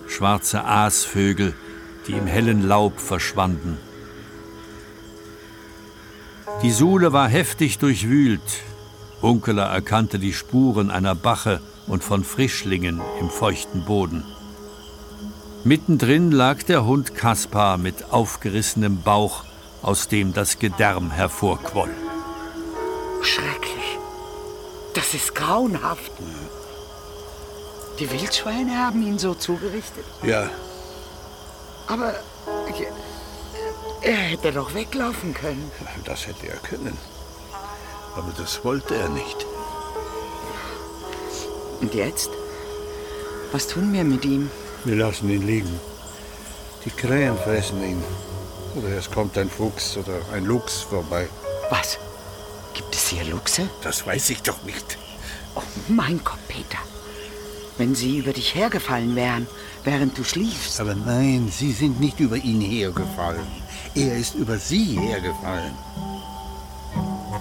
schwarze 0.08 0.64
Aasvögel, 0.64 1.54
die 2.06 2.12
im 2.12 2.26
hellen 2.26 2.68
Laub 2.68 3.00
verschwanden. 3.00 3.78
Die 6.62 6.70
Suhle 6.70 7.12
war 7.14 7.28
heftig 7.28 7.78
durchwühlt. 7.78 8.62
Unkeler 9.22 9.66
erkannte 9.66 10.18
die 10.18 10.34
Spuren 10.34 10.90
einer 10.90 11.14
Bache 11.14 11.60
und 11.86 12.04
von 12.04 12.24
Frischlingen 12.24 13.00
im 13.20 13.30
feuchten 13.30 13.84
Boden. 13.84 14.22
Mittendrin 15.64 16.30
lag 16.30 16.62
der 16.62 16.84
Hund 16.86 17.14
Kaspar 17.14 17.78
mit 17.78 18.12
aufgerissenem 18.12 19.02
Bauch, 19.02 19.44
aus 19.82 20.08
dem 20.08 20.32
das 20.32 20.58
Gedärm 20.58 21.10
hervorquoll. 21.10 21.90
Schrecklich. 23.22 23.98
Das 24.94 25.14
ist 25.14 25.34
grauenhaft. 25.34 26.12
Die 27.98 28.10
Wildschweine 28.10 28.78
haben 28.78 29.02
ihn 29.02 29.18
so 29.18 29.34
zugerichtet. 29.34 30.04
Ja, 30.22 30.48
Aber 31.88 32.14
er 34.02 34.14
hätte 34.14 34.52
doch 34.52 34.74
weglaufen 34.74 35.34
können. 35.34 35.70
das 36.04 36.26
hätte 36.26 36.48
er 36.48 36.58
können. 36.58 36.96
Aber 38.14 38.32
das 38.36 38.64
wollte 38.64 38.94
er 38.94 39.08
nicht. 39.08 39.46
Und 41.80 41.94
jetzt? 41.94 42.30
Was 43.52 43.66
tun 43.66 43.92
wir 43.92 44.04
mit 44.04 44.24
ihm? 44.24 44.50
Wir 44.84 44.96
lassen 44.96 45.28
ihn 45.30 45.46
liegen. 45.46 45.80
Die 46.84 46.90
Krähen 46.90 47.36
fressen 47.36 47.82
ihn. 47.82 48.02
Oder 48.76 48.96
es 48.96 49.10
kommt 49.10 49.36
ein 49.36 49.50
Fuchs 49.50 49.96
oder 49.96 50.20
ein 50.32 50.44
Luchs 50.44 50.82
vorbei. 50.82 51.28
Was? 51.70 51.98
Gibt 52.74 52.94
es 52.94 53.08
hier 53.08 53.24
Luchse? 53.24 53.68
Das 53.82 54.06
weiß 54.06 54.30
ich 54.30 54.42
doch 54.42 54.62
nicht. 54.62 54.98
Oh 55.54 55.62
mein 55.88 56.20
Gott, 56.22 56.38
Peter. 56.46 56.78
Wenn 57.76 57.94
sie 57.94 58.18
über 58.18 58.32
dich 58.32 58.54
hergefallen 58.54 59.16
wären, 59.16 59.46
während 59.84 60.16
du 60.16 60.24
schliefst. 60.24 60.80
Aber 60.80 60.94
nein, 60.94 61.48
Sie 61.50 61.72
sind 61.72 62.00
nicht 62.00 62.20
über 62.20 62.36
ihn 62.36 62.60
hergefallen. 62.60 63.46
Er 63.94 64.16
ist 64.16 64.34
über 64.34 64.58
Sie 64.58 64.98
hergefallen. 64.98 65.72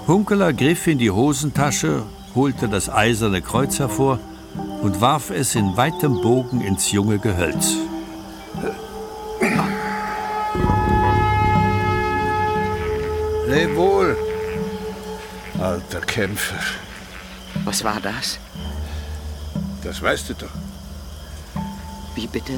Hunkeler 0.08 0.54
griff 0.54 0.88
in 0.88 0.98
die 0.98 1.12
Hosentasche, 1.12 2.04
holte 2.34 2.70
das 2.70 2.90
eiserne 2.90 3.42
Kreuz 3.42 3.80
hervor 3.80 4.20
und 4.88 5.02
warf 5.02 5.32
es 5.32 5.54
in 5.56 5.76
weitem 5.76 6.22
Bogen 6.22 6.62
ins 6.62 6.94
junge 6.94 7.20
Gehölz. 7.20 7.74
Leb 13.48 13.76
wohl, 13.76 14.16
alter 15.60 16.00
Kämpfer. 16.00 16.64
Was 17.66 17.84
war 17.84 18.00
das? 18.00 18.40
Das 19.84 20.02
weißt 20.02 20.30
du 20.30 20.36
doch. 20.36 20.56
Wie 22.16 22.28
bitte? 22.28 22.54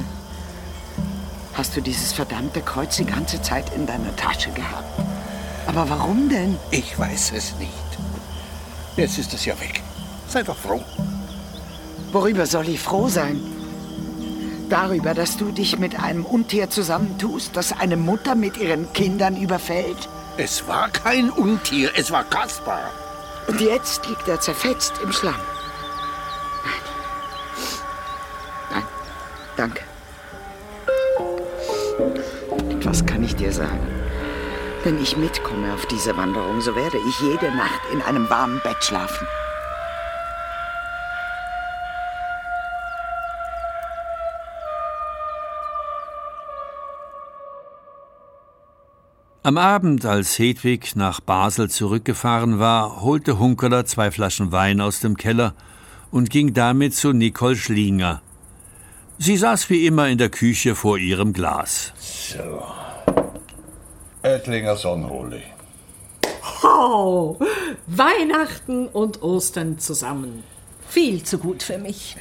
Hast 1.54 1.76
du 1.76 1.80
dieses 1.80 2.12
verdammte 2.12 2.60
Kreuz 2.60 2.96
die 2.96 3.06
ganze 3.06 3.42
Zeit 3.42 3.74
in 3.74 3.86
deiner 3.88 4.14
Tasche 4.14 4.52
gehabt? 4.52 5.00
Aber 5.66 5.90
warum 5.90 6.28
denn? 6.28 6.56
Ich 6.70 6.96
weiß 6.96 7.32
es 7.32 7.56
nicht. 7.56 7.90
Jetzt 8.96 9.18
ist 9.18 9.34
es 9.34 9.44
ja 9.46 9.58
weg. 9.58 9.82
Sei 10.28 10.44
doch 10.44 10.56
froh. 10.56 10.84
Worüber 12.12 12.46
soll 12.46 12.68
ich 12.68 12.80
froh 12.80 13.08
sein? 13.08 13.40
Darüber, 14.68 15.14
dass 15.14 15.36
du 15.36 15.52
dich 15.52 15.78
mit 15.78 16.00
einem 16.00 16.24
Untier 16.24 16.70
zusammentust, 16.70 17.56
das 17.56 17.78
eine 17.78 17.96
Mutter 17.96 18.34
mit 18.34 18.56
ihren 18.56 18.92
Kindern 18.92 19.36
überfällt? 19.36 20.08
Es 20.36 20.66
war 20.66 20.88
kein 20.88 21.30
Untier, 21.30 21.90
es 21.96 22.10
war 22.10 22.24
Kaspar. 22.24 22.90
Und 23.46 23.60
jetzt 23.60 24.06
liegt 24.06 24.28
er 24.28 24.40
zerfetzt 24.40 24.94
im 25.02 25.12
Schlamm. 25.12 25.40
Nein. 26.64 26.82
Nein, 28.72 28.84
danke. 29.56 29.82
Was 32.84 33.04
kann 33.06 33.22
ich 33.22 33.36
dir 33.36 33.52
sagen? 33.52 33.86
Wenn 34.82 35.00
ich 35.02 35.16
mitkomme 35.16 35.74
auf 35.74 35.86
diese 35.86 36.16
Wanderung, 36.16 36.60
so 36.60 36.74
werde 36.74 36.96
ich 37.08 37.20
jede 37.20 37.54
Nacht 37.54 37.80
in 37.92 38.02
einem 38.02 38.30
warmen 38.30 38.60
Bett 38.64 38.82
schlafen. 38.82 39.26
Am 49.50 49.58
Abend, 49.58 50.06
als 50.06 50.38
Hedwig 50.38 50.94
nach 50.94 51.18
Basel 51.18 51.68
zurückgefahren 51.68 52.60
war, 52.60 53.02
holte 53.02 53.40
Hunkeler 53.40 53.84
zwei 53.84 54.12
Flaschen 54.12 54.52
Wein 54.52 54.80
aus 54.80 55.00
dem 55.00 55.16
Keller 55.16 55.54
und 56.12 56.30
ging 56.30 56.54
damit 56.54 56.94
zu 56.94 57.12
Nicole 57.12 57.56
Schlinger. 57.56 58.22
Sie 59.18 59.36
saß 59.36 59.68
wie 59.68 59.86
immer 59.86 60.06
in 60.06 60.18
der 60.18 60.28
Küche 60.28 60.76
vor 60.76 60.98
ihrem 60.98 61.32
Glas. 61.32 61.92
So. 61.98 62.62
Ettlinger 64.22 64.76
Sonnenholi. 64.76 65.42
Oh, 66.62 67.36
Weihnachten 67.88 68.86
und 68.86 69.20
Ostern 69.20 69.80
zusammen. 69.80 70.44
Viel 70.88 71.24
zu 71.24 71.38
gut 71.38 71.64
für 71.64 71.78
mich. 71.78 72.16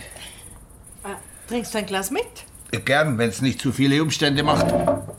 Äh, 1.03 1.09
trinkst 1.47 1.75
du 1.75 1.77
ein 1.77 1.85
Glas 1.85 2.09
mit? 2.09 2.48
Gern, 2.71 3.17
wenn 3.17 3.29
es 3.29 3.41
nicht 3.41 3.59
zu 3.59 3.71
viele 3.71 4.01
Umstände 4.01 4.43
macht. 4.43 4.67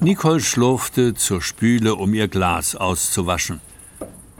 Nicole 0.00 0.40
schlurfte 0.40 1.14
zur 1.14 1.42
Spüle, 1.42 1.96
um 1.96 2.14
ihr 2.14 2.28
Glas 2.28 2.76
auszuwaschen. 2.76 3.60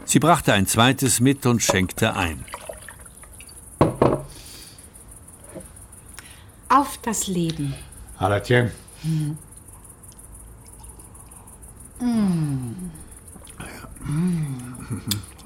Sie 0.05 0.19
brachte 0.19 0.53
ein 0.53 0.65
zweites 0.65 1.19
mit 1.19 1.45
und 1.45 1.61
schenkte 1.61 2.15
ein. 2.15 2.45
Auf 6.69 6.97
das 7.01 7.27
Leben. 7.27 7.73
Hallertje. 8.17 8.71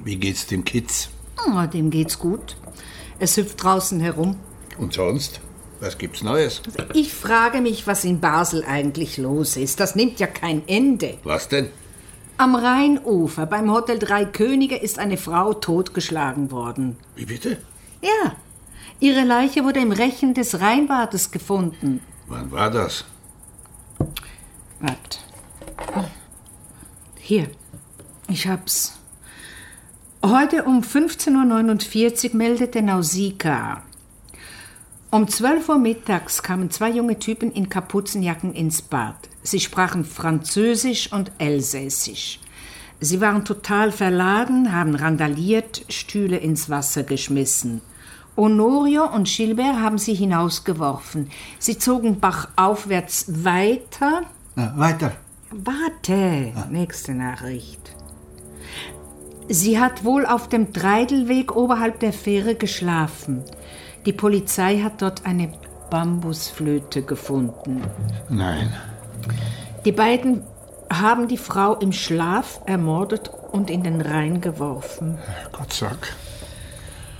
Wie 0.03 0.15
geht's 0.17 0.45
dem 0.45 0.63
Kids? 0.63 1.09
Oh, 1.47 1.65
dem 1.65 1.89
geht's 1.89 2.19
gut. 2.19 2.57
Es 3.17 3.37
hüpft 3.37 3.63
draußen 3.63 3.99
herum. 3.99 4.37
Und 4.77 4.93
sonst? 4.93 5.41
Was 5.85 5.99
gibt's 5.99 6.23
Neues? 6.23 6.63
Ich 6.95 7.13
frage 7.13 7.61
mich, 7.61 7.85
was 7.85 8.05
in 8.05 8.19
Basel 8.19 8.65
eigentlich 8.65 9.19
los 9.19 9.55
ist. 9.55 9.79
Das 9.79 9.95
nimmt 9.95 10.19
ja 10.19 10.25
kein 10.25 10.67
Ende. 10.67 11.19
Was 11.23 11.47
denn? 11.47 11.69
Am 12.37 12.55
Rheinufer 12.55 13.45
beim 13.45 13.71
Hotel 13.71 13.99
Drei 13.99 14.25
Könige 14.25 14.77
ist 14.77 14.97
eine 14.97 15.17
Frau 15.17 15.53
totgeschlagen 15.53 16.49
worden. 16.49 16.97
Wie 17.15 17.25
bitte? 17.25 17.59
Ja, 18.01 18.35
ihre 18.99 19.23
Leiche 19.25 19.63
wurde 19.63 19.79
im 19.79 19.91
Rechen 19.91 20.33
des 20.33 20.59
Rheinbades 20.59 21.29
gefunden. 21.29 22.01
Wann 22.25 22.51
war 22.51 22.71
das? 22.71 23.05
Wart. 24.79 25.19
Hier, 27.19 27.47
ich 28.27 28.47
hab's. 28.47 28.97
Heute 30.23 30.63
um 30.63 30.81
15.49 30.81 32.31
Uhr 32.31 32.35
meldete 32.35 32.81
Nausicaa. 32.81 33.83
Um 35.15 35.29
12 35.29 35.69
Uhr 35.69 35.77
mittags 35.77 36.43
kamen 36.43 36.69
zwei 36.71 36.89
junge 36.89 37.17
Typen 37.17 37.49
in 37.49 37.69
Kapuzenjacken 37.69 38.53
ins 38.53 38.81
Bad. 38.81 39.15
Sie 39.43 39.61
sprachen 39.61 40.03
Französisch 40.03 41.09
und 41.13 41.31
Elsässisch. 41.37 42.41
Sie 42.99 43.21
waren 43.21 43.45
total 43.45 43.93
verladen, 43.93 44.73
haben 44.73 44.93
randaliert, 44.93 45.85
Stühle 45.87 46.35
ins 46.35 46.69
Wasser 46.69 47.03
geschmissen. 47.03 47.79
Honorio 48.35 49.05
und 49.05 49.29
Gilbert 49.29 49.79
haben 49.79 49.99
sie 49.99 50.15
hinausgeworfen. 50.15 51.31
Sie 51.59 51.77
zogen 51.77 52.19
bachaufwärts 52.19 53.45
weiter. 53.45 54.23
weiter. 54.55 55.13
Warte, 55.49 56.51
nächste 56.69 57.13
Nachricht. 57.13 57.95
Sie 59.47 59.79
hat 59.79 60.03
wohl 60.03 60.25
auf 60.25 60.49
dem 60.49 60.73
Treidelweg 60.73 61.55
oberhalb 61.55 62.01
der 62.01 62.11
Fähre 62.11 62.55
geschlafen. 62.55 63.45
Die 64.05 64.13
Polizei 64.13 64.79
hat 64.81 65.01
dort 65.01 65.25
eine 65.25 65.51
Bambusflöte 65.89 67.01
gefunden. 67.01 67.81
Nein. 68.29 68.73
Die 69.83 69.91
beiden 69.91 70.43
haben 70.91 71.27
die 71.27 71.37
Frau 71.37 71.75
im 71.75 71.91
Schlaf 71.91 72.61
ermordet 72.65 73.31
und 73.51 73.69
in 73.69 73.83
den 73.83 74.01
Rhein 74.01 74.41
geworfen. 74.41 75.17
Gott 75.51 75.73
sag. 75.73 76.13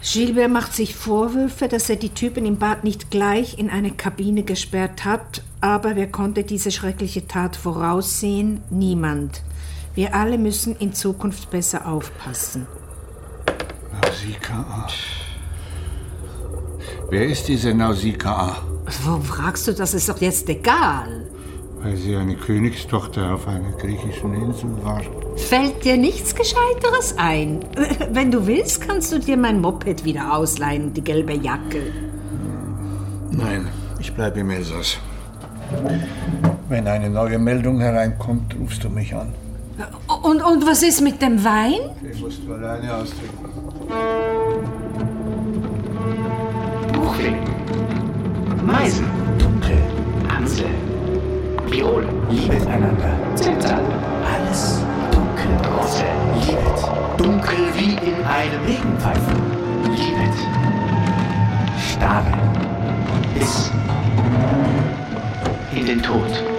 Gilbert 0.04 0.52
macht 0.52 0.74
sich 0.74 0.96
Vorwürfe, 0.96 1.68
dass 1.68 1.90
er 1.90 1.96
die 1.96 2.10
Typen 2.10 2.46
im 2.46 2.58
Bad 2.58 2.84
nicht 2.84 3.10
gleich 3.10 3.58
in 3.58 3.72
eine 3.72 3.90
Kabine 3.90 4.44
gesperrt 4.44 5.04
hat, 5.04 5.42
aber 5.62 5.96
wer 5.96 6.12
konnte 6.12 6.44
diese 6.44 6.70
schreckliche 6.72 7.28
Tat 7.28 7.56
voraussehen? 7.56 8.62
Niemand. 8.70 9.42
Wir 9.96 10.14
alle 10.14 10.38
müssen 10.38 10.76
in 10.76 10.94
Zukunft 10.94 11.50
besser 11.50 11.88
aufpassen. 11.88 12.68
Nausicaa. 13.92 14.88
Wer 17.10 17.28
ist 17.28 17.48
diese 17.48 17.74
Nausicaa? 17.74 18.58
Warum 19.04 19.22
fragst 19.22 19.68
du, 19.68 19.74
das 19.74 19.94
ist 19.94 20.10
doch 20.10 20.20
jetzt 20.22 20.50
egal. 20.50 21.26
Weil 21.82 21.96
sie 21.98 22.16
eine 22.16 22.36
Königstochter 22.36 23.34
auf 23.36 23.48
einer 23.48 23.72
griechischen 23.74 24.34
Insel 24.34 24.72
war. 24.84 25.02
Fällt 25.36 25.86
dir 25.86 25.98
nichts 25.98 26.34
Gescheiteres 26.34 27.16
ein? 27.18 27.60
Wenn 28.12 28.32
du 28.32 28.48
willst, 28.48 28.88
kannst 28.88 29.12
du 29.12 29.20
dir 29.20 29.38
mein 29.38 29.62
Moped 29.62 30.04
wieder 30.04 30.36
ausleihen 30.36 30.86
und 30.86 30.98
die 30.98 31.04
gelbe 31.04 31.34
Jacke. 31.34 31.94
Nein, 33.32 33.68
ich 34.00 34.14
bleibe 34.14 34.40
im 34.40 34.50
Elsass. 34.50 34.98
Wenn 36.70 36.88
eine 36.88 37.10
neue 37.10 37.38
Meldung 37.38 37.80
hereinkommt, 37.80 38.56
rufst 38.60 38.84
du 38.84 38.90
mich 38.90 39.14
an. 39.14 39.34
Und, 40.24 40.42
und 40.42 40.66
was 40.66 40.82
ist 40.82 41.02
mit 41.02 41.22
dem 41.22 41.44
Wein? 41.44 41.82
Musst 42.20 42.40
du 42.48 42.54
alleine 42.54 42.96
austrinken. 42.96 44.35
Buchwing, 47.06 47.38
Meisen, 48.66 49.06
Dunkel, 49.38 49.78
Amsel, 50.28 50.66
Viol, 51.68 52.04
liebet 52.32 52.66
einander, 52.66 53.14
Zimtern, 53.36 53.86
alles 54.26 54.84
dunkel, 55.12 55.56
Große, 55.62 56.04
liebet, 56.42 56.82
dunkel 57.18 57.58
wie 57.76 57.94
in 57.94 58.26
einem 58.26 58.66
Regenpfeifen, 58.66 59.36
liebet, 59.84 60.36
Starre. 61.78 62.34
Biss 63.36 63.72
in 65.76 65.86
den 65.86 66.02
Tod. 66.02 66.55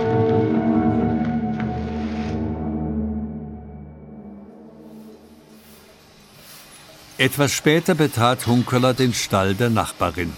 Etwas 7.19 7.53
später 7.53 7.95
betrat 7.95 8.47
Hunkeler 8.47 8.93
den 8.95 9.15
Stall 9.15 9.55
der 9.55 9.71
Nachbarin. 9.71 10.33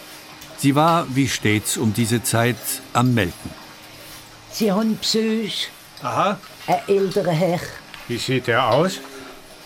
Sie 0.58 0.74
war, 0.74 1.06
wie 1.14 1.28
stets 1.28 1.76
um 1.76 1.92
diese 1.92 2.22
Zeit, 2.22 2.56
am 2.92 3.14
Melken. 3.14 3.50
Sie 4.52 4.70
haben 4.72 4.98
Besuch. 4.98 5.68
Aha. 6.02 6.38
Ein 6.66 6.80
älterer 6.86 7.32
Herr, 7.32 7.60
Wie 8.06 8.18
sieht 8.18 8.48
er 8.48 8.68
aus? 8.70 9.00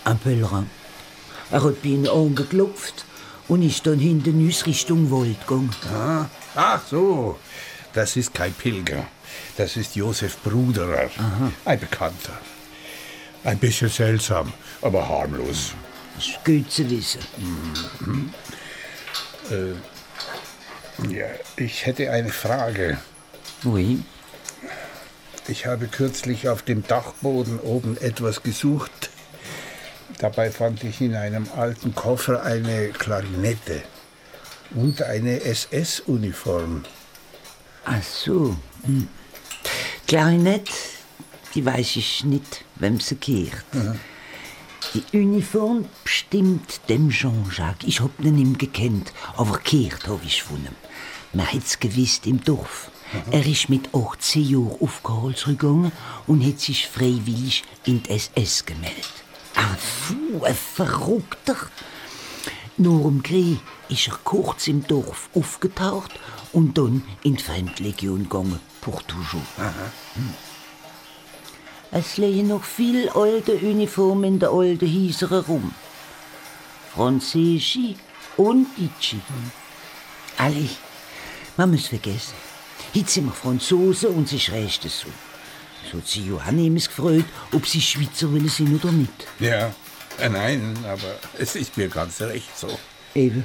ein 0.05 0.19
Pöllerer. 0.19 0.65
Er 1.51 1.63
hat 1.63 1.83
bei 1.83 1.91
ihnen 1.91 2.09
angeklopft 2.09 3.05
und 3.47 3.63
ist 3.63 3.87
dann 3.87 3.99
hinter 3.99 4.31
uns 4.31 4.67
Richtung 4.67 5.11
Wald 5.11 5.41
gegangen. 5.47 5.71
Ach 6.57 6.81
so, 6.91 7.39
das 7.93 8.17
ist 8.17 8.33
kein 8.35 8.53
Pilger. 8.55 9.05
Das 9.57 9.77
ist 9.77 9.95
Josef 9.97 10.39
Bruderer, 10.43 11.11
ein 11.65 11.79
Bekannter. 11.79 12.39
Ein 13.45 13.59
bisschen 13.59 13.89
seltsam, 13.91 14.53
aber 14.81 15.07
harmlos. 15.09 15.73
Das 15.75 15.92
ist 16.29 16.45
gut 16.45 16.71
zu 16.71 16.89
wissen. 16.91 17.21
Ja, 21.09 21.27
ich 21.57 21.87
hätte 21.87 22.11
eine 22.11 22.31
Frage. 22.31 22.99
Oui. 23.65 24.03
Ich 25.49 25.67
habe 25.67 25.89
kürzlich 25.89 26.49
auf 26.49 26.63
dem 26.63 26.87
Dachboden 26.87 27.59
oben 27.59 27.97
etwas 27.99 28.43
gesucht. 28.43 29.11
Dabei 30.19 30.51
fand 30.53 30.85
ich 30.85 31.01
in 31.01 31.17
einem 31.17 31.49
alten 31.57 31.95
Koffer 31.95 32.45
eine 32.45 32.91
Klarinette 32.91 33.83
und 34.75 35.03
eine 35.03 35.43
SS-Uniform. 35.43 36.85
Ach 37.85 38.03
so. 38.03 38.57
Hm. 38.85 39.09
Klarinette, 40.07 40.73
die 41.55 41.65
weiß 41.65 41.97
ich 41.97 42.23
nicht, 42.25 42.65
wem 42.77 43.01
sie 43.01 43.19
gehört. 43.19 43.65
Die 44.95 45.17
Uniform 45.17 45.87
bestimmt 46.05 46.81
dem 46.91 47.09
Jean-Jacques. 47.09 47.89
Ich 47.89 48.01
hab 48.01 48.21
ihn 48.21 48.37
ihm 48.37 48.59
gekannt, 48.59 49.13
aber 49.39 49.59
gehört 49.59 50.07
hab 50.07 50.23
ich 50.25 50.43
von 50.43 50.59
ihm. 50.59 50.77
Man 51.33 51.47
hat's 51.47 51.81
gewusst 51.81 52.27
im 52.27 52.45
Dorf. 52.45 52.91
Er 53.31 53.47
ist 53.47 53.71
mit 53.71 53.95
18 53.95 54.43
Jahren 54.43 54.77
auf 54.81 55.03
Karlsruhe 55.03 55.93
und 56.27 56.47
hat 56.47 56.61
sich 56.61 56.89
freiwillig 56.89 57.65
in 57.85 58.03
die 58.03 58.11
SS 58.11 58.67
gemeldet. 58.67 59.25
Ein 59.55 59.77
Fu, 59.79 60.45
ein 60.45 60.55
Verrückter. 60.55 61.57
Nur 62.77 63.09
im 63.09 63.23
Krieg 63.23 63.61
ist 63.89 64.09
er 64.09 64.19
kurz 64.25 64.67
im 64.67 64.87
Dorf 64.87 65.31
aufgetaucht 65.35 66.11
und 66.53 66.77
dann 66.77 67.03
in 67.23 67.37
die 67.37 67.43
Feindlegion 67.43 68.25
gegangen, 68.25 68.61
pour 68.83 69.03
toujours. 69.07 69.43
Hm. 69.57 70.52
Es 71.95 72.17
liegen 72.17 72.49
noch 72.49 72.65
viel 72.65 73.11
alte 73.11 73.53
Uniformen 73.53 74.25
in 74.25 74.39
der 74.39 74.49
alten 74.49 74.87
Häuser 74.87 75.29
herum. 75.29 75.75
Französische 76.95 77.97
und 78.39 78.67
Deutsche. 78.79 79.17
Alle, 80.39 80.71
man 81.59 81.71
muss 81.71 81.89
vergessen. 81.89 82.33
Heute 82.95 83.11
sind 83.11 83.27
wir 83.27 83.33
Franzosen 83.33 84.09
und 84.15 84.27
sie 84.27 84.41
schrägst 84.41 84.87
es 84.87 85.01
so. 85.01 85.09
So 85.91 85.99
hat 85.99 86.07
sie 86.07 86.25
Johanne 86.25 86.65
immer 86.65 86.81
gefreut, 86.81 87.27
ob 87.53 87.67
sie 87.67 87.83
Schweizer 87.83 88.33
wollen 88.33 88.49
sind 88.49 88.83
oder 88.83 88.91
nicht. 88.91 89.27
Ja, 89.39 89.75
äh, 90.19 90.31
nein, 90.31 90.75
aber 90.85 91.19
es 91.39 91.57
ist 91.57 91.77
mir 91.77 91.89
ganz 91.89 92.23
recht 92.23 92.59
so. 92.59 92.69
Eben. 93.15 93.45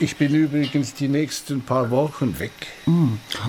Ich 0.00 0.16
bin 0.16 0.34
übrigens 0.34 0.92
die 0.92 1.08
nächsten 1.08 1.62
paar 1.62 1.90
Wochen 1.90 2.38
weg. 2.38 2.52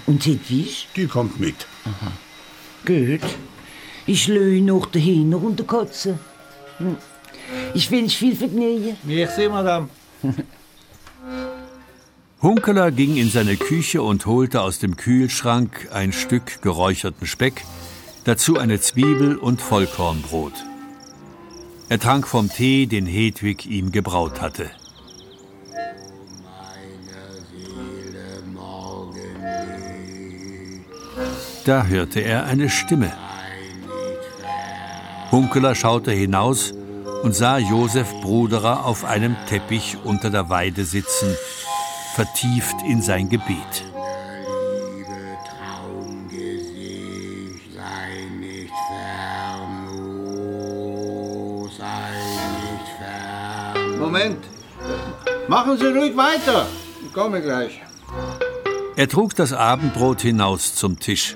Und 0.05 0.25
Hedwig? 0.25 0.87
Die 0.95 1.07
kommt 1.07 1.37
mit. 1.37 1.67
Gut. 2.85 3.21
Ich 4.05 4.27
löhe 4.27 4.61
noch 4.61 4.87
den 4.87 5.03
Hühner 5.03 5.43
und 5.43 5.59
der 5.59 5.67
Katze. 5.67 6.19
Hm. 6.77 6.97
Ich 7.73 7.89
wünsche 7.91 8.17
viel 8.17 8.35
Vergnügen. 8.35 8.97
Merci, 9.03 9.47
Madame. 9.49 9.89
Hunkeler 12.41 12.91
ging 12.91 13.17
in 13.17 13.29
seine 13.29 13.57
Küche 13.57 14.01
und 14.01 14.25
holte 14.25 14.61
aus 14.61 14.79
dem 14.79 14.95
Kühlschrank 14.95 15.89
ein 15.91 16.13
Stück 16.13 16.61
geräucherten 16.61 17.27
Speck, 17.27 17.65
dazu 18.23 18.57
eine 18.57 18.79
Zwiebel 18.79 19.35
und 19.35 19.61
Vollkornbrot. 19.61 20.53
Er 21.89 21.99
trank 21.99 22.27
vom 22.27 22.49
Tee, 22.49 22.85
den 22.85 23.05
Hedwig 23.05 23.65
ihm 23.65 23.91
gebraut 23.91 24.41
hatte. 24.41 24.71
Da 31.69 31.85
hörte 31.85 32.19
er 32.21 32.45
eine 32.45 32.67
Stimme. 32.67 33.13
Hunkeler 35.31 35.75
schaute 35.75 36.11
hinaus 36.11 36.73
und 37.21 37.35
sah 37.35 37.59
Josef 37.59 38.09
Bruderer 38.21 38.87
auf 38.87 39.05
einem 39.05 39.35
Teppich 39.47 39.95
unter 40.03 40.31
der 40.31 40.49
Weide 40.49 40.83
sitzen, 40.83 41.29
vertieft 42.15 42.77
in 42.87 43.03
sein 43.03 43.29
Gebet. 43.29 43.83
Moment. 53.99 54.43
Machen 55.47 55.77
Sie 55.77 55.85
ruhig 55.85 56.17
weiter. 56.17 56.65
Ich 57.05 57.13
komme 57.13 57.43
gleich. 57.43 57.79
Er 58.95 59.07
trug 59.07 59.35
das 59.35 59.53
Abendbrot 59.53 60.21
hinaus 60.21 60.73
zum 60.73 60.99
Tisch. 60.99 61.35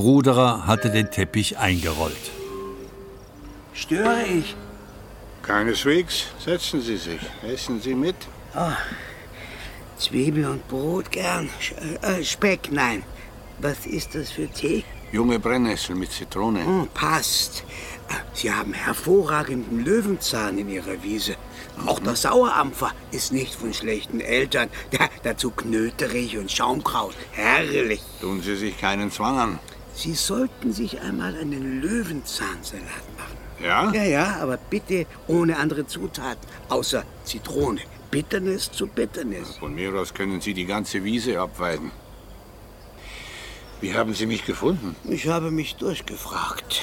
Bruderer 0.00 0.66
hatte 0.66 0.88
den 0.88 1.10
Teppich 1.10 1.58
eingerollt. 1.58 2.30
Störe 3.74 4.22
ich? 4.22 4.56
Keineswegs. 5.42 6.24
Setzen 6.42 6.80
Sie 6.80 6.96
sich. 6.96 7.20
Essen 7.42 7.82
Sie 7.82 7.94
mit. 7.94 8.16
Zwiebel 9.98 10.46
und 10.46 10.66
Brot 10.68 11.10
gern. 11.10 11.50
Sch 11.60 11.74
äh, 12.00 12.24
Speck, 12.24 12.72
nein. 12.72 13.02
Was 13.58 13.84
ist 13.84 14.14
das 14.14 14.30
für 14.30 14.48
Tee? 14.48 14.84
Junge 15.12 15.38
Brennnessel 15.38 15.94
mit 15.96 16.10
Zitrone. 16.12 16.64
Hm, 16.64 16.88
passt. 16.94 17.64
Äh, 18.08 18.14
Sie 18.32 18.50
haben 18.50 18.72
hervorragenden 18.72 19.84
Löwenzahn 19.84 20.56
in 20.56 20.70
Ihrer 20.70 21.02
Wiese. 21.02 21.36
Auch 21.84 22.00
der 22.00 22.16
Sauerampfer 22.16 22.92
ist 23.10 23.32
nicht 23.34 23.54
von 23.54 23.74
schlechten 23.74 24.20
Eltern. 24.20 24.70
Dazu 25.24 25.50
Knöterich 25.50 26.38
und 26.38 26.50
Schaumkraut. 26.50 27.14
Herrlich. 27.32 28.00
Tun 28.22 28.40
Sie 28.40 28.56
sich 28.56 28.80
keinen 28.80 29.10
Zwang 29.10 29.38
an. 29.38 29.58
Sie 30.00 30.14
sollten 30.14 30.72
sich 30.72 30.98
einmal 31.02 31.36
einen 31.36 31.82
Löwenzahnsalat 31.82 33.04
machen. 33.18 33.36
Ja? 33.62 33.92
Ja, 33.92 34.04
ja, 34.04 34.36
aber 34.40 34.56
bitte 34.56 35.04
ohne 35.26 35.58
andere 35.58 35.86
Zutaten, 35.86 36.48
außer 36.70 37.04
Zitrone. 37.24 37.82
Bitternis 38.10 38.72
zu 38.72 38.86
Bitternis. 38.86 39.58
Von 39.58 39.74
mir 39.74 39.92
aus 39.94 40.14
können 40.14 40.40
Sie 40.40 40.54
die 40.54 40.64
ganze 40.64 41.04
Wiese 41.04 41.38
abweiden. 41.38 41.90
Wie 43.82 43.92
haben 43.92 44.14
Sie 44.14 44.24
mich 44.24 44.46
gefunden? 44.46 44.96
Ich 45.04 45.28
habe 45.28 45.50
mich 45.50 45.76
durchgefragt. 45.76 46.80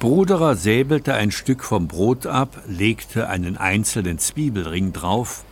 Bruderer 0.00 0.56
säbelte 0.56 1.14
ein 1.14 1.30
Stück 1.30 1.62
vom 1.62 1.86
Brot 1.86 2.26
ab, 2.26 2.60
legte 2.66 3.28
einen 3.28 3.56
einzelnen 3.56 4.18
Zwiebelring 4.18 4.92
drauf. 4.92 5.44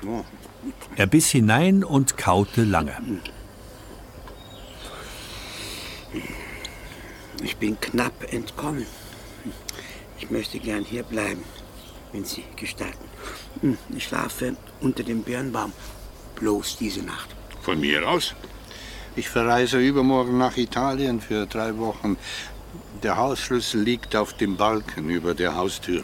Er 0.97 1.07
biss 1.07 1.29
hinein 1.29 1.85
und 1.85 2.17
kaute 2.17 2.65
lange. 2.65 2.97
Ich 7.43 7.57
bin 7.57 7.79
knapp 7.81 8.33
entkommen. 8.33 8.87
Ich 10.19 10.31
möchte 10.31 10.59
gern 10.59 10.85
hier 10.85 11.03
bleiben, 11.03 11.43
wenn 12.13 12.25
Sie 12.25 12.45
gestatten. 12.57 13.05
Hm, 13.61 13.79
Ich 13.95 14.05
schlafe 14.05 14.57
unter 14.81 15.03
dem 15.03 15.23
Birnbaum. 15.23 15.73
Bloß 16.37 16.77
diese 16.79 17.03
Nacht. 17.03 17.29
Von 17.63 17.81
mir 17.81 18.09
aus. 18.09 18.35
Ich 19.15 19.29
verreise 19.29 19.79
übermorgen 19.79 20.37
nach 20.39 20.57
Italien 20.57 21.21
für 21.21 21.47
drei 21.47 21.77
Wochen. 21.79 22.17
Der 23.03 23.17
Hausschlüssel 23.17 23.83
liegt 23.83 24.15
auf 24.15 24.35
dem 24.35 24.57
Balken 24.57 25.09
über 25.09 25.35
der 25.35 25.57
Haustür. 25.57 26.03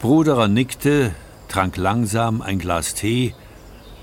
Bruderer 0.00 0.46
nickte, 0.46 1.14
trank 1.48 1.76
langsam 1.76 2.42
ein 2.42 2.58
Glas 2.58 2.94
Tee 2.94 3.34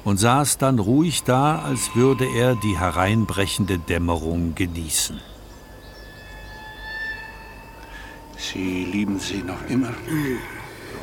und 0.04 0.18
saß 0.18 0.58
dann 0.58 0.80
ruhig 0.80 1.24
da, 1.24 1.60
als 1.60 1.96
würde 1.96 2.26
er 2.26 2.56
die 2.56 2.78
hereinbrechende 2.78 3.78
Dämmerung 3.80 4.56
genießen. 4.56 5.22
Sie 8.54 8.86
lieben 8.86 9.20
sie 9.20 9.42
noch 9.42 9.68
immer? 9.68 9.94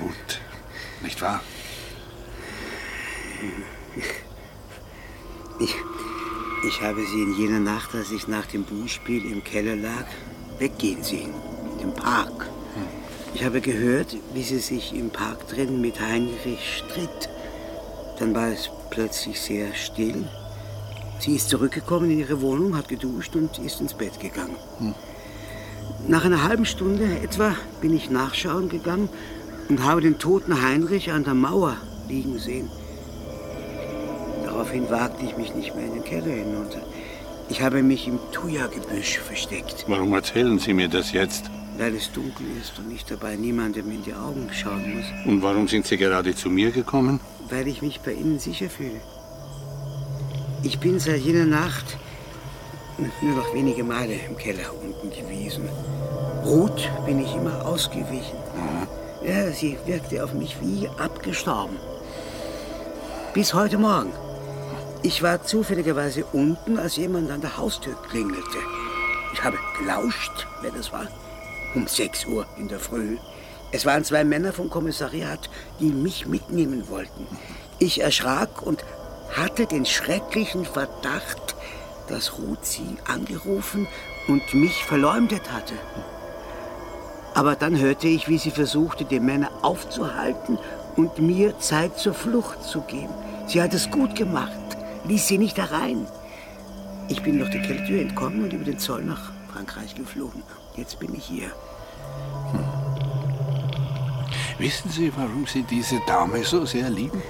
Gut, 0.01 0.41
nicht 1.03 1.21
wahr? 1.21 1.41
Ich, 5.59 5.75
ich 6.69 6.81
habe 6.81 7.05
Sie 7.05 7.23
in 7.23 7.35
jener 7.37 7.59
Nacht, 7.59 7.95
als 7.95 8.13
ich 8.13 8.29
nach 8.29 8.47
dem 8.47 8.63
Buchspiel 8.63 9.25
im 9.31 9.43
Keller 9.43 9.75
lag, 9.75 10.05
weggehen 10.59 11.03
sehen. 11.03 11.35
Im 11.83 11.93
Park. 11.93 12.49
Ich 13.35 13.45
habe 13.45 13.61
gehört, 13.61 14.17
wie 14.33 14.43
sie 14.43 14.59
sich 14.59 14.95
im 14.95 15.11
Park 15.11 15.49
drin 15.49 15.81
mit 15.81 16.01
Heinrich 16.01 16.79
stritt. 16.79 17.29
Dann 18.19 18.35
war 18.35 18.49
es 18.49 18.71
plötzlich 18.91 19.41
sehr 19.41 19.75
still. 19.75 20.29
Sie 21.19 21.35
ist 21.35 21.49
zurückgekommen 21.49 22.11
in 22.11 22.21
ihre 22.21 22.41
Wohnung, 22.41 22.77
hat 22.77 22.89
geduscht 22.89 23.35
und 23.35 23.59
ist 23.59 23.81
ins 23.81 23.95
Bett 23.95 24.21
gegangen. 24.21 24.57
Nach 26.09 26.25
einer 26.25 26.43
halben 26.43 26.67
Stunde 26.67 27.05
etwa 27.23 27.55
bin 27.81 27.95
ich 27.95 28.11
nachschauen 28.11 28.69
gegangen 28.69 29.09
und 29.69 29.85
habe 29.85 30.01
den 30.01 30.19
toten 30.19 30.61
Heinrich 30.63 31.13
an 31.13 31.25
der 31.25 31.35
Mauer 31.35 31.77
liegen 32.09 32.39
sehen. 32.39 32.69
Daraufhin 34.45 34.91
wagte 34.91 35.25
ich 35.25 35.37
mich 35.37 35.55
nicht 35.55 35.75
mehr 35.77 35.87
in 35.87 35.95
den 35.95 36.05
Keller 36.05 36.33
hinunter. 36.35 36.81
Ich 37.49 37.63
habe 37.63 37.83
mich 37.83 38.07
im 38.09 38.19
Thuja-Gebüsch 38.33 39.19
versteckt, 39.19 39.85
Warum 39.89 40.13
erzählen 40.15 40.59
Sie 40.59 40.75
mir 40.75 40.89
das 40.89 41.13
jetzt? 41.13 41.51
weil 41.79 41.95
es 41.95 42.13
dunkel 42.13 42.45
ist 42.61 42.79
und 42.79 42.91
ich 42.95 43.07
dabei 43.07 43.37
niemandem 43.37 43.91
in 43.91 44.03
die 44.05 44.13
Augen 44.13 44.51
schauen 44.53 44.97
muss, 44.97 45.07
Und 45.25 45.41
warum 45.41 45.67
sind 45.67 45.87
Sie 45.87 45.97
gerade 45.97 46.35
zu 46.35 46.51
mir 46.51 46.73
gekommen? 46.73 47.21
weil 47.49 47.67
ich 47.69 47.81
mich 47.83 48.01
bei 48.01 48.13
Ihnen 48.13 48.39
sicher 48.39 48.69
fühle. 48.69 49.01
Ich 50.63 50.79
bin 50.79 50.99
seit 51.01 51.21
jener 51.23 51.47
Nacht 51.47 51.97
nur 52.99 53.37
noch 53.37 53.55
wenige 53.55 53.85
Male 53.85 54.15
im 54.29 54.37
Keller 54.37 54.73
unten 54.83 55.11
gewesen. 55.11 55.69
Ruth 56.45 56.89
bin 57.07 57.19
ich 57.23 57.35
immer 57.35 57.65
ausgewichen. 57.67 58.39
Ja, 59.23 59.51
sie 59.51 59.79
wirkte 59.87 60.25
auf 60.25 60.33
mich 60.33 60.57
wie 60.61 60.89
abgestorben. 60.99 61.77
Bis 63.35 63.55
heute 63.55 63.79
Morgen. 63.79 64.13
Ich 65.03 65.23
war 65.23 65.43
zufälligerweise 65.45 66.25
unten, 66.33 66.79
als 66.79 66.97
jemand 66.97 67.31
an 67.31 67.41
der 67.41 67.57
Haustür 67.57 67.95
klingelte. 68.09 68.59
Ich 69.33 69.43
habe 69.45 69.57
gelauscht, 69.79 70.47
wer 70.63 70.71
das 70.71 70.93
war. 70.93 71.07
Um 71.75 71.87
6 71.87 72.27
Uhr 72.27 72.47
in 72.59 72.69
der 72.69 72.81
Früh. 72.81 73.17
Es 73.73 73.87
waren 73.87 74.05
zwei 74.05 74.25
Männer 74.25 74.53
vom 74.53 74.69
Kommissariat, 74.69 75.49
die 75.79 75.91
mich 75.93 76.27
mitnehmen 76.27 76.89
wollten. 76.89 77.27
Ich 77.79 78.01
erschrak 78.01 78.63
und 78.63 78.85
hatte 79.33 79.67
den 79.67 79.87
schrecklichen 79.87 80.65
Verdacht, 80.65 81.55
dass 82.11 82.39
Ruth 82.39 82.65
sie 82.65 82.97
angerufen 83.07 83.87
und 84.29 84.53
mich 84.53 84.85
verleumdet 84.85 85.53
hatte. 85.53 85.75
Aber 87.35 87.55
dann 87.55 87.79
hörte 87.79 88.09
ich, 88.09 88.29
wie 88.29 88.39
sie 88.39 88.51
versuchte, 88.51 89.05
die 89.05 89.21
Männer 89.21 89.51
aufzuhalten 89.63 90.59
und 90.97 91.19
mir 91.19 91.59
Zeit 91.59 91.99
zur 91.99 92.15
Flucht 92.15 92.63
zu 92.65 92.81
geben. 92.83 93.15
Sie 93.47 93.63
hat 93.63 93.73
es 93.73 93.91
gut 93.91 94.15
gemacht, 94.17 94.51
ließ 95.05 95.29
sie 95.29 95.39
nicht 95.39 95.57
herein. 95.57 96.07
Ich 97.09 97.23
bin 97.23 97.39
durch 97.39 97.51
die 97.51 97.61
Kellertür 97.61 98.01
entkommen 98.01 98.45
und 98.45 98.53
über 98.53 98.65
den 98.65 98.79
Zoll 98.79 99.05
nach 99.05 99.33
Frankreich 99.53 99.95
geflogen. 99.95 100.43
Jetzt 100.77 100.99
bin 100.99 101.15
ich 101.15 101.25
hier. 101.25 101.51
Wissen 104.59 104.91
Sie, 104.91 105.13
warum 105.17 105.47
Sie 105.47 105.63
diese 105.63 106.01
Dame 106.07 106.45
so 106.45 106.67
sehr 106.67 106.91
lieben? 106.91 107.23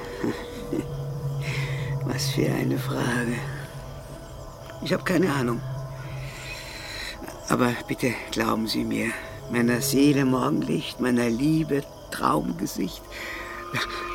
Was 2.05 2.31
für 2.31 2.51
eine 2.51 2.79
Frage. 2.79 3.37
Ich 4.83 4.93
habe 4.93 5.05
keine 5.05 5.33
Ahnung. 5.33 5.61
Aber 7.49 7.75
bitte 7.89 8.15
glauben 8.31 8.67
Sie 8.69 8.85
mir, 8.85 9.11
meiner 9.51 9.81
Seele 9.81 10.25
Morgenlicht, 10.25 11.01
meiner 11.01 11.29
Liebe 11.29 11.83
Traumgesicht, 12.11 13.03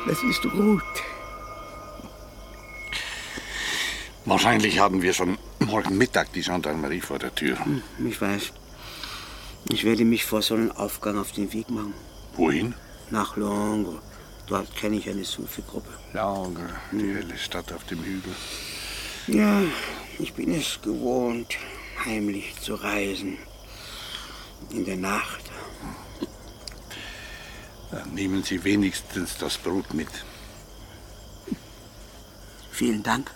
das 0.06 0.18
ist 0.22 0.44
Ruth. 0.54 0.82
Wahrscheinlich 4.24 4.78
haben 4.80 5.02
wir 5.02 5.12
schon 5.12 5.38
morgen 5.60 5.96
Mittag 5.98 6.32
die 6.32 6.42
Gendarmerie 6.42 7.00
vor 7.00 7.18
der 7.18 7.34
Tür. 7.34 7.64
Hm, 7.64 7.82
Ich 8.08 8.20
weiß. 8.20 8.52
Ich 9.68 9.84
werde 9.84 10.04
mich 10.04 10.24
vor 10.24 10.42
Sonnenaufgang 10.42 11.18
auf 11.18 11.32
den 11.32 11.52
Weg 11.52 11.70
machen. 11.70 11.94
Wohin? 12.36 12.74
Nach 13.10 13.36
Langres. 13.36 14.00
Dort 14.46 14.74
kenne 14.76 14.96
ich 14.96 15.08
eine 15.08 15.24
Sufi-Gruppe. 15.24 15.88
Langres, 16.12 16.70
die 16.92 17.14
helle 17.14 17.36
Stadt 17.36 17.72
auf 17.72 17.84
dem 17.84 18.02
Hügel. 18.02 18.32
Ja, 19.26 19.60
ich 20.18 20.32
bin 20.32 20.52
es 20.52 20.80
gewohnt, 20.82 21.56
heimlich 22.04 22.54
zu 22.60 22.74
reisen. 22.74 23.38
In 24.70 24.84
der 24.84 24.96
Nacht. 24.96 25.44
Dann 27.90 28.14
nehmen 28.14 28.42
Sie 28.42 28.64
wenigstens 28.64 29.36
das 29.38 29.58
Brot 29.58 29.94
mit. 29.94 30.08
Vielen 32.70 33.02
Dank. 33.02 33.30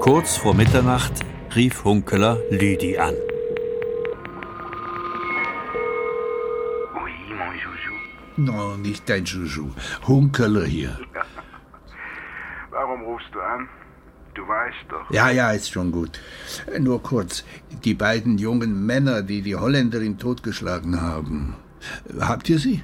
Kurz 0.00 0.36
vor 0.36 0.54
Mitternacht 0.54 1.12
rief 1.56 1.84
Hunkeler 1.84 2.38
Lüdi 2.50 2.98
an. 2.98 3.14
No, 8.36 8.76
nicht 8.76 9.08
dein 9.08 9.24
Juju. 9.24 9.70
Hunkerler 10.08 10.64
hier. 10.64 10.98
Warum 12.70 13.02
rufst 13.02 13.28
du 13.34 13.40
an? 13.40 13.68
Du 14.34 14.48
weißt 14.48 14.86
doch. 14.88 15.10
Ja, 15.10 15.28
ja, 15.30 15.50
ist 15.50 15.70
schon 15.70 15.92
gut. 15.92 16.18
Nur 16.78 17.02
kurz. 17.02 17.44
Die 17.84 17.92
beiden 17.92 18.38
jungen 18.38 18.86
Männer, 18.86 19.22
die 19.22 19.42
die 19.42 19.54
Holländerin 19.54 20.18
totgeschlagen 20.18 21.02
haben. 21.02 21.54
Habt 22.20 22.48
ihr 22.48 22.58
sie? 22.58 22.82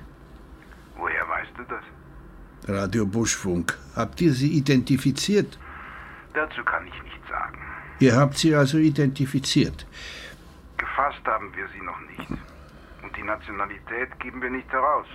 Woher 0.98 1.26
weißt 1.28 1.52
du 1.56 1.62
das? 1.64 2.76
Radio 2.76 3.06
Buschfunk. 3.06 3.78
Habt 3.96 4.20
ihr 4.20 4.34
sie 4.34 4.52
identifiziert? 4.52 5.58
Dazu 6.34 6.62
kann 6.64 6.86
ich 6.86 7.02
nichts 7.02 7.28
sagen. 7.28 7.58
Ihr 8.00 8.16
habt 8.16 8.38
sie 8.38 8.54
also 8.54 8.78
identifiziert. 8.78 9.86
Gefasst 10.76 11.24
haben 11.24 11.52
wir 11.54 11.66
sie 11.68 11.84
noch 11.84 12.00
nicht. 12.00 12.30
Und 13.02 13.16
die 13.16 13.22
Nationalität 13.22 14.18
geben 14.20 14.40
wir 14.40 14.50
nicht 14.50 14.70
heraus, 14.70 15.06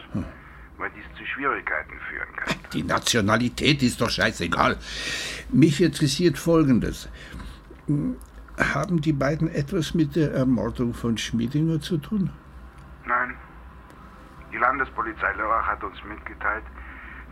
weil 0.77 0.89
dies 0.95 1.05
zu 1.17 1.25
Schwierigkeiten 1.25 1.93
führen 2.09 2.35
kann. 2.35 2.55
Die 2.73 2.83
Nationalität 2.83 3.83
ist 3.83 4.01
doch 4.01 4.09
scheißegal. 4.09 4.77
Mich 5.51 5.81
interessiert 5.81 6.37
Folgendes. 6.37 7.07
Haben 8.57 9.01
die 9.01 9.13
beiden 9.13 9.47
etwas 9.47 9.93
mit 9.93 10.15
der 10.15 10.31
Ermordung 10.33 10.93
von 10.93 11.17
Schmiedinger 11.17 11.79
zu 11.81 11.97
tun? 11.97 12.31
Nein. 13.05 13.35
Die 14.51 14.57
Landespolizei 14.57 15.33
Lörrach 15.33 15.67
hat 15.67 15.83
uns 15.83 16.03
mitgeteilt, 16.03 16.63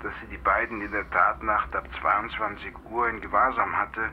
dass 0.03 0.13
sie 0.21 0.27
die 0.35 0.41
beiden 0.43 0.81
in 0.81 0.91
der 0.91 1.09
Tatnacht 1.11 1.75
ab 1.75 1.87
22 2.01 2.73
Uhr 2.89 3.09
in 3.09 3.21
Gewahrsam 3.21 3.75
hatte, 3.75 4.09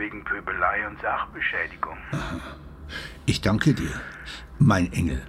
wegen 0.00 0.24
Pöbelei 0.24 0.88
und 0.88 0.98
Sachbeschädigung. 1.00 1.96
Ich 3.26 3.42
danke 3.42 3.74
dir, 3.74 4.00
mein 4.58 4.90
Engel. 4.92 5.22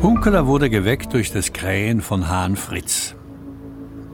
Hunkeler 0.00 0.46
wurde 0.46 0.70
geweckt 0.70 1.12
durch 1.12 1.32
das 1.32 1.52
Krähen 1.52 2.00
von 2.00 2.28
Hahn 2.28 2.54
Fritz. 2.54 3.16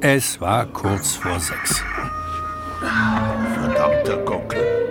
Es 0.01 0.41
war 0.41 0.65
kurz 0.67 1.17
vor 1.17 1.39
sechs. 1.39 1.85
Verdammter 2.81 4.17
Gockel. 4.25 4.82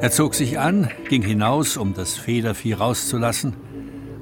Er 0.00 0.12
zog 0.12 0.36
sich 0.36 0.60
an, 0.60 0.90
ging 1.08 1.22
hinaus, 1.22 1.76
um 1.76 1.92
das 1.92 2.14
Federvieh 2.16 2.74
rauszulassen, 2.74 3.56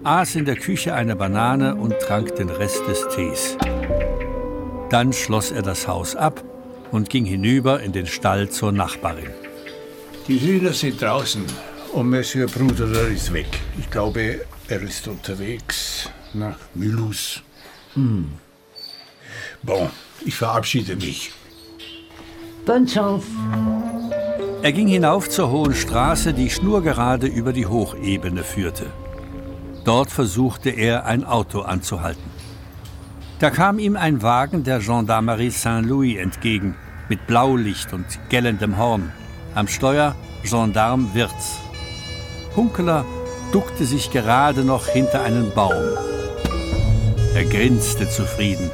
aß 0.04 0.36
in 0.36 0.46
der 0.46 0.56
Küche 0.56 0.94
eine 0.94 1.16
Banane 1.16 1.74
und 1.74 1.98
trank 2.00 2.34
den 2.36 2.48
Rest 2.48 2.86
des 2.88 3.06
Tees. 3.14 3.58
Dann 4.88 5.12
schloss 5.12 5.50
er 5.50 5.60
das 5.60 5.86
Haus 5.86 6.16
ab 6.16 6.42
und 6.92 7.10
ging 7.10 7.26
hinüber 7.26 7.82
in 7.82 7.92
den 7.92 8.06
Stall 8.06 8.48
zur 8.48 8.72
Nachbarin. 8.72 9.30
Die 10.28 10.40
Hühner 10.40 10.72
sind 10.72 11.02
draußen 11.02 11.44
und 11.92 12.08
Monsieur 12.08 12.46
Bruderer 12.46 13.08
ist 13.08 13.32
weg. 13.34 13.48
Ich 13.78 13.90
glaube, 13.90 14.46
er 14.68 14.80
ist 14.80 15.06
unterwegs 15.08 16.08
nach 16.32 16.58
Mulhouse. 16.74 17.42
Hm. 17.92 18.32
Bon, 19.62 19.90
ich 20.24 20.36
verabschiede 20.36 20.96
mich. 20.96 21.32
Bonne 22.64 22.86
chance. 22.86 23.26
Er 24.62 24.72
ging 24.72 24.88
hinauf 24.88 25.28
zur 25.28 25.50
hohen 25.50 25.74
Straße, 25.74 26.32
die 26.32 26.50
schnurgerade 26.50 27.26
über 27.26 27.52
die 27.52 27.66
Hochebene 27.66 28.42
führte. 28.42 28.86
Dort 29.84 30.10
versuchte 30.10 30.70
er, 30.70 31.06
ein 31.06 31.24
Auto 31.24 31.60
anzuhalten. 31.60 32.30
Da 33.38 33.50
kam 33.50 33.78
ihm 33.78 33.96
ein 33.96 34.22
Wagen 34.22 34.64
der 34.64 34.80
Gendarmerie 34.80 35.50
Saint-Louis 35.50 36.18
entgegen, 36.18 36.74
mit 37.08 37.26
Blaulicht 37.26 37.92
und 37.92 38.06
gellendem 38.28 38.78
Horn. 38.78 39.12
Am 39.54 39.68
Steuer 39.68 40.16
Gendarm 40.42 41.10
Wirz. 41.14 41.58
Hunkeler 42.56 43.04
duckte 43.52 43.84
sich 43.84 44.10
gerade 44.10 44.64
noch 44.64 44.86
hinter 44.86 45.22
einen 45.22 45.52
Baum. 45.54 45.74
Er 47.34 47.44
grinste 47.44 48.08
zufrieden. 48.08 48.70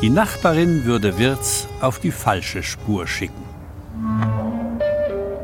Die 0.00 0.10
Nachbarin 0.10 0.84
würde 0.84 1.18
Wirz 1.18 1.66
auf 1.80 1.98
die 1.98 2.12
falsche 2.12 2.62
Spur 2.62 3.06
schicken. 3.06 3.45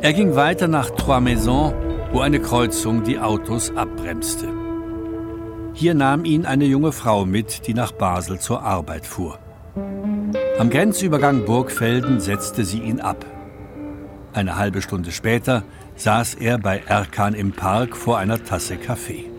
Er 0.03 0.12
ging 0.12 0.34
weiter 0.34 0.66
nach 0.66 0.90
Trois 0.90 1.20
Maisons, 1.20 1.74
wo 2.11 2.18
eine 2.18 2.40
Kreuzung 2.40 3.05
die 3.05 3.20
Autos 3.20 3.70
abbremste. 3.76 4.48
Hier 5.74 5.94
nahm 5.94 6.24
ihn 6.24 6.44
eine 6.44 6.64
junge 6.64 6.90
Frau 6.90 7.24
mit, 7.24 7.68
die 7.68 7.72
nach 7.72 7.92
Basel 7.92 8.40
zur 8.40 8.64
Arbeit 8.64 9.07
fuhr. 9.07 9.38
Am 10.59 10.70
Grenzübergang 10.70 11.44
Burgfelden 11.44 12.18
setzte 12.18 12.64
sie 12.64 12.80
ihn 12.80 13.00
ab. 13.00 13.24
Eine 14.32 14.57
halbe 14.57 14.82
Stunde 14.82 15.12
später 15.12 15.62
saß 15.94 16.34
er 16.34 16.59
bei 16.59 16.82
Erkan 16.84 17.34
im 17.34 17.53
Park 17.53 17.96
vor 17.96 18.18
einer 18.18 18.42
Tasse 18.42 18.78
Kaffee. 18.78 19.30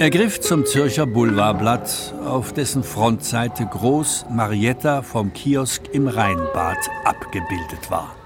Er 0.00 0.10
griff 0.10 0.40
zum 0.40 0.66
Zürcher 0.66 1.06
Boulevardblatt, 1.06 2.14
auf 2.26 2.52
dessen 2.52 2.82
Frontseite 2.82 3.64
groß 3.64 4.26
Marietta 4.28 5.02
vom 5.02 5.32
Kiosk 5.32 5.82
im 5.92 6.08
Rheinbad 6.08 6.78
abgebildet 7.04 7.90
war. 7.90 8.16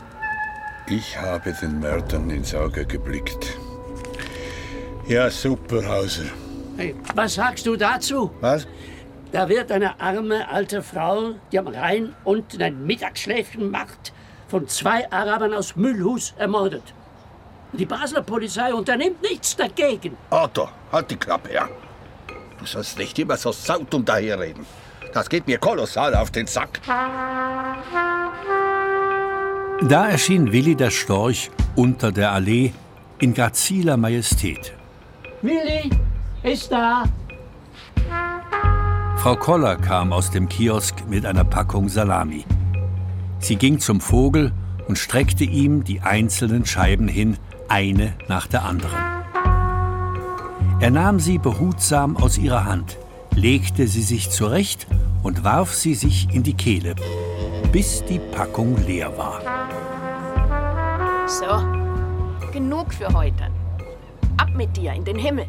Ich 0.90 1.18
habe 1.18 1.52
den 1.52 1.80
Mördern 1.80 2.30
ins 2.30 2.54
Auge 2.54 2.86
geblickt. 2.86 3.58
Ja, 5.06 5.28
super, 5.30 5.86
Hauser. 5.86 6.24
Hey, 6.76 6.94
was 7.14 7.34
sagst 7.34 7.66
du 7.66 7.76
dazu? 7.76 8.30
Was? 8.40 8.66
Da 9.32 9.48
wird 9.48 9.70
eine 9.70 10.00
arme 10.00 10.48
alte 10.48 10.82
Frau, 10.82 11.34
die 11.52 11.58
am 11.58 11.68
Rhein 11.68 12.14
unten 12.24 12.62
ein 12.62 12.86
Mittagsschläfchen 12.86 13.70
macht, 13.70 14.12
von 14.48 14.66
zwei 14.68 15.10
Arabern 15.12 15.52
aus 15.52 15.76
Müllhus 15.76 16.32
ermordet. 16.38 16.94
Die 17.72 17.84
Basler 17.84 18.22
Polizei 18.22 18.72
unternimmt 18.72 19.20
nichts 19.20 19.54
dagegen. 19.56 20.16
Otto, 20.30 20.70
halt 20.90 21.10
die 21.10 21.16
Klappe, 21.16 21.52
ja. 21.52 21.68
Du 22.58 22.64
sollst 22.64 22.98
nicht 22.98 23.18
immer 23.18 23.36
so 23.36 23.52
sautum 23.52 24.06
daherreden. 24.06 24.64
Das 25.12 25.28
geht 25.28 25.46
mir 25.46 25.58
kolossal 25.58 26.14
auf 26.14 26.30
den 26.30 26.46
Sack. 26.46 26.80
Da 29.86 30.08
erschien 30.08 30.50
Willi 30.50 30.74
der 30.74 30.90
Storch 30.90 31.52
unter 31.76 32.10
der 32.10 32.32
Allee 32.32 32.72
in 33.20 33.32
graziler 33.32 33.96
Majestät. 33.96 34.72
Willi 35.40 35.90
ist 36.42 36.72
da. 36.72 37.04
Frau 39.18 39.36
Koller 39.36 39.76
kam 39.76 40.12
aus 40.12 40.32
dem 40.32 40.48
Kiosk 40.48 41.08
mit 41.08 41.24
einer 41.24 41.44
Packung 41.44 41.88
Salami. 41.88 42.44
Sie 43.38 43.54
ging 43.54 43.78
zum 43.78 44.00
Vogel 44.00 44.52
und 44.88 44.98
streckte 44.98 45.44
ihm 45.44 45.84
die 45.84 46.00
einzelnen 46.00 46.66
Scheiben 46.66 47.06
hin, 47.06 47.36
eine 47.68 48.14
nach 48.26 48.48
der 48.48 48.64
anderen. 48.64 48.98
Er 50.80 50.90
nahm 50.90 51.20
sie 51.20 51.38
behutsam 51.38 52.16
aus 52.16 52.36
ihrer 52.36 52.64
Hand, 52.64 52.98
legte 53.36 53.86
sie 53.86 54.02
sich 54.02 54.30
zurecht 54.30 54.88
und 55.22 55.44
warf 55.44 55.74
sie 55.74 55.94
sich 55.94 56.28
in 56.32 56.42
die 56.42 56.54
Kehle, 56.54 56.96
bis 57.72 58.04
die 58.04 58.18
Packung 58.18 58.76
leer 58.86 59.16
war. 59.16 59.40
So, 61.26 62.52
genug 62.52 62.92
für 62.92 63.12
heute. 63.12 63.44
Ab 64.36 64.48
mit 64.54 64.76
dir 64.76 64.92
in 64.92 65.04
den 65.04 65.18
Himmel. 65.18 65.46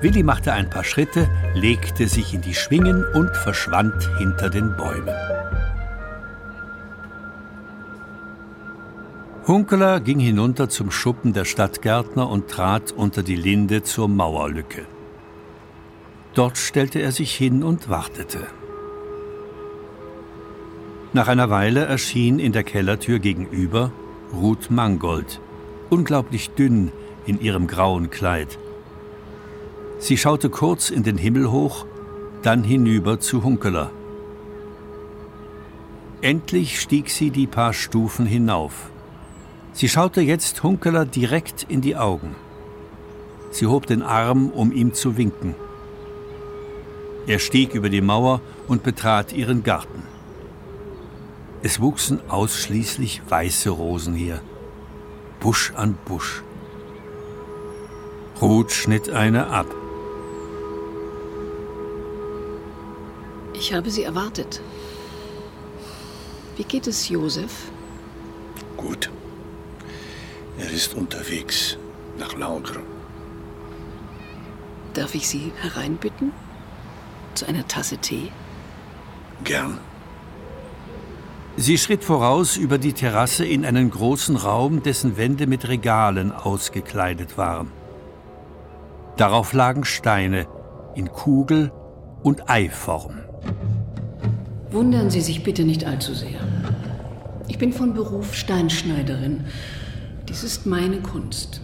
Willi 0.00 0.22
machte 0.22 0.52
ein 0.52 0.68
paar 0.68 0.84
Schritte, 0.84 1.28
legte 1.54 2.08
sich 2.08 2.34
in 2.34 2.42
die 2.42 2.54
Schwingen 2.54 3.04
und 3.14 3.34
verschwand 3.36 4.10
hinter 4.18 4.50
den 4.50 4.76
Bäumen. 4.76 5.14
Hunkeler 9.46 10.00
ging 10.00 10.18
hinunter 10.18 10.68
zum 10.68 10.90
Schuppen 10.90 11.32
der 11.34 11.44
Stadtgärtner 11.44 12.28
und 12.28 12.48
trat 12.48 12.92
unter 12.92 13.22
die 13.22 13.36
Linde 13.36 13.82
zur 13.82 14.08
Mauerlücke. 14.08 14.86
Dort 16.34 16.58
stellte 16.58 17.00
er 17.00 17.12
sich 17.12 17.34
hin 17.34 17.62
und 17.62 17.88
wartete. 17.88 18.46
Nach 21.14 21.28
einer 21.28 21.48
Weile 21.48 21.84
erschien 21.84 22.40
in 22.40 22.50
der 22.50 22.64
Kellertür 22.64 23.20
gegenüber 23.20 23.92
Ruth 24.32 24.68
Mangold, 24.72 25.40
unglaublich 25.88 26.50
dünn 26.50 26.90
in 27.24 27.40
ihrem 27.40 27.68
grauen 27.68 28.10
Kleid. 28.10 28.58
Sie 30.00 30.16
schaute 30.16 30.50
kurz 30.50 30.90
in 30.90 31.04
den 31.04 31.16
Himmel 31.16 31.52
hoch, 31.52 31.86
dann 32.42 32.64
hinüber 32.64 33.20
zu 33.20 33.44
Hunkeler. 33.44 33.92
Endlich 36.20 36.80
stieg 36.80 37.08
sie 37.10 37.30
die 37.30 37.46
paar 37.46 37.74
Stufen 37.74 38.26
hinauf. 38.26 38.90
Sie 39.72 39.88
schaute 39.88 40.20
jetzt 40.20 40.64
Hunkeler 40.64 41.04
direkt 41.04 41.64
in 41.68 41.80
die 41.80 41.94
Augen. 41.94 42.34
Sie 43.52 43.66
hob 43.66 43.86
den 43.86 44.02
Arm, 44.02 44.50
um 44.50 44.72
ihm 44.72 44.94
zu 44.94 45.16
winken. 45.16 45.54
Er 47.28 47.38
stieg 47.38 47.72
über 47.72 47.88
die 47.88 48.00
Mauer 48.00 48.40
und 48.66 48.82
betrat 48.82 49.32
ihren 49.32 49.62
Garten. 49.62 50.13
Es 51.64 51.80
wuchsen 51.80 52.20
ausschließlich 52.28 53.22
weiße 53.26 53.70
Rosen 53.70 54.14
hier, 54.14 54.42
Busch 55.40 55.72
an 55.74 55.96
Busch. 56.04 56.42
Ruth 58.38 58.70
schnitt 58.70 59.08
eine 59.08 59.46
ab. 59.46 59.74
Ich 63.54 63.72
habe 63.72 63.90
Sie 63.90 64.02
erwartet. 64.02 64.60
Wie 66.58 66.64
geht 66.64 66.86
es 66.86 67.08
Josef? 67.08 67.70
Gut. 68.76 69.10
Er 70.58 70.70
ist 70.70 70.92
unterwegs 70.92 71.78
nach 72.18 72.36
Langres. 72.36 72.76
Darf 74.92 75.14
ich 75.14 75.26
Sie 75.26 75.50
hereinbitten? 75.62 76.34
Zu 77.34 77.46
einer 77.46 77.66
Tasse 77.66 77.96
Tee? 77.96 78.30
Gern. 79.44 79.78
Sie 81.56 81.78
schritt 81.78 82.02
voraus 82.02 82.56
über 82.56 82.78
die 82.78 82.92
Terrasse 82.92 83.44
in 83.44 83.64
einen 83.64 83.88
großen 83.88 84.36
Raum, 84.36 84.82
dessen 84.82 85.16
Wände 85.16 85.46
mit 85.46 85.68
Regalen 85.68 86.32
ausgekleidet 86.32 87.38
waren. 87.38 87.70
Darauf 89.16 89.52
lagen 89.52 89.84
Steine 89.84 90.46
in 90.96 91.10
Kugel- 91.12 91.70
und 92.24 92.50
Eiform. 92.50 93.20
Wundern 94.70 95.10
Sie 95.10 95.20
sich 95.20 95.44
bitte 95.44 95.62
nicht 95.62 95.84
allzu 95.84 96.12
sehr. 96.14 96.40
Ich 97.46 97.58
bin 97.58 97.72
von 97.72 97.94
Beruf 97.94 98.34
Steinschneiderin. 98.34 99.44
Dies 100.28 100.42
ist 100.42 100.66
meine 100.66 101.00
Kunst. 101.02 101.60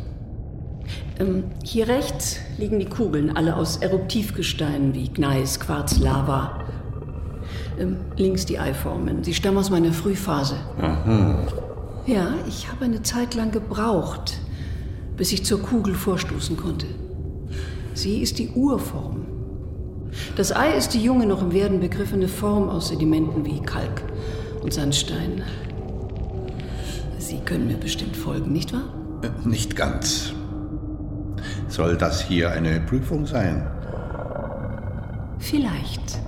Ähm, 1.19 1.45
hier 1.65 1.89
rechts 1.89 2.39
liegen 2.59 2.79
die 2.79 2.87
Kugeln, 2.87 3.37
alle 3.37 3.57
aus 3.57 3.79
Eruptivgesteinen 3.79 4.95
wie 4.95 5.09
Gneis, 5.09 5.59
Quarz, 5.59 5.99
Lava. 5.99 6.65
Ähm, 7.81 7.97
links 8.17 8.45
die 8.45 8.59
Eiformen. 8.59 9.25
Sie 9.25 9.33
stammen 9.33 9.57
aus 9.59 9.71
meiner 9.71 9.93
Frühphase. 9.93 10.57
Aha. 10.81 11.47
Ja, 12.07 12.35
ich 12.47 12.71
habe 12.71 12.85
eine 12.85 13.03
Zeit 13.03 13.35
lang 13.35 13.51
gebraucht, 13.53 14.39
bis 15.17 15.33
ich 15.33 15.45
zur 15.45 15.63
Kugel 15.63 15.95
vorstoßen 15.95 16.57
konnte. 16.57 16.87
Sie 17.95 18.21
ist 18.21 18.39
die 18.39 18.51
Urform. 18.51 19.27
Das 20.37 20.55
Ei 20.55 20.73
ist 20.77 20.93
die 20.95 21.03
junge, 21.03 21.25
noch 21.27 21.41
im 21.41 21.53
Werden 21.53 21.81
begriffene 21.81 22.29
Form 22.29 22.69
aus 22.69 22.89
Sedimenten 22.89 23.45
wie 23.47 23.61
Kalk 23.61 24.03
und 24.63 24.73
Sandstein. 24.73 25.43
Sie 27.19 27.39
können 27.39 27.67
mir 27.67 27.77
bestimmt 27.77 28.17
folgen, 28.17 28.53
nicht 28.53 28.73
wahr? 28.73 28.93
Äh, 29.23 29.49
Nicht 29.49 29.77
ganz. 29.77 30.33
Soll 31.69 31.97
das 31.97 32.21
hier 32.21 32.51
eine 32.51 32.81
Prüfung 32.81 33.25
sein? 33.27 33.67
Vielleicht. 35.39 36.19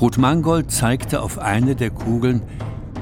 Ruth 0.00 0.18
Mangold 0.18 0.72
zeigte 0.72 1.22
auf 1.22 1.38
eine 1.38 1.76
der 1.76 1.90
Kugeln, 1.90 2.42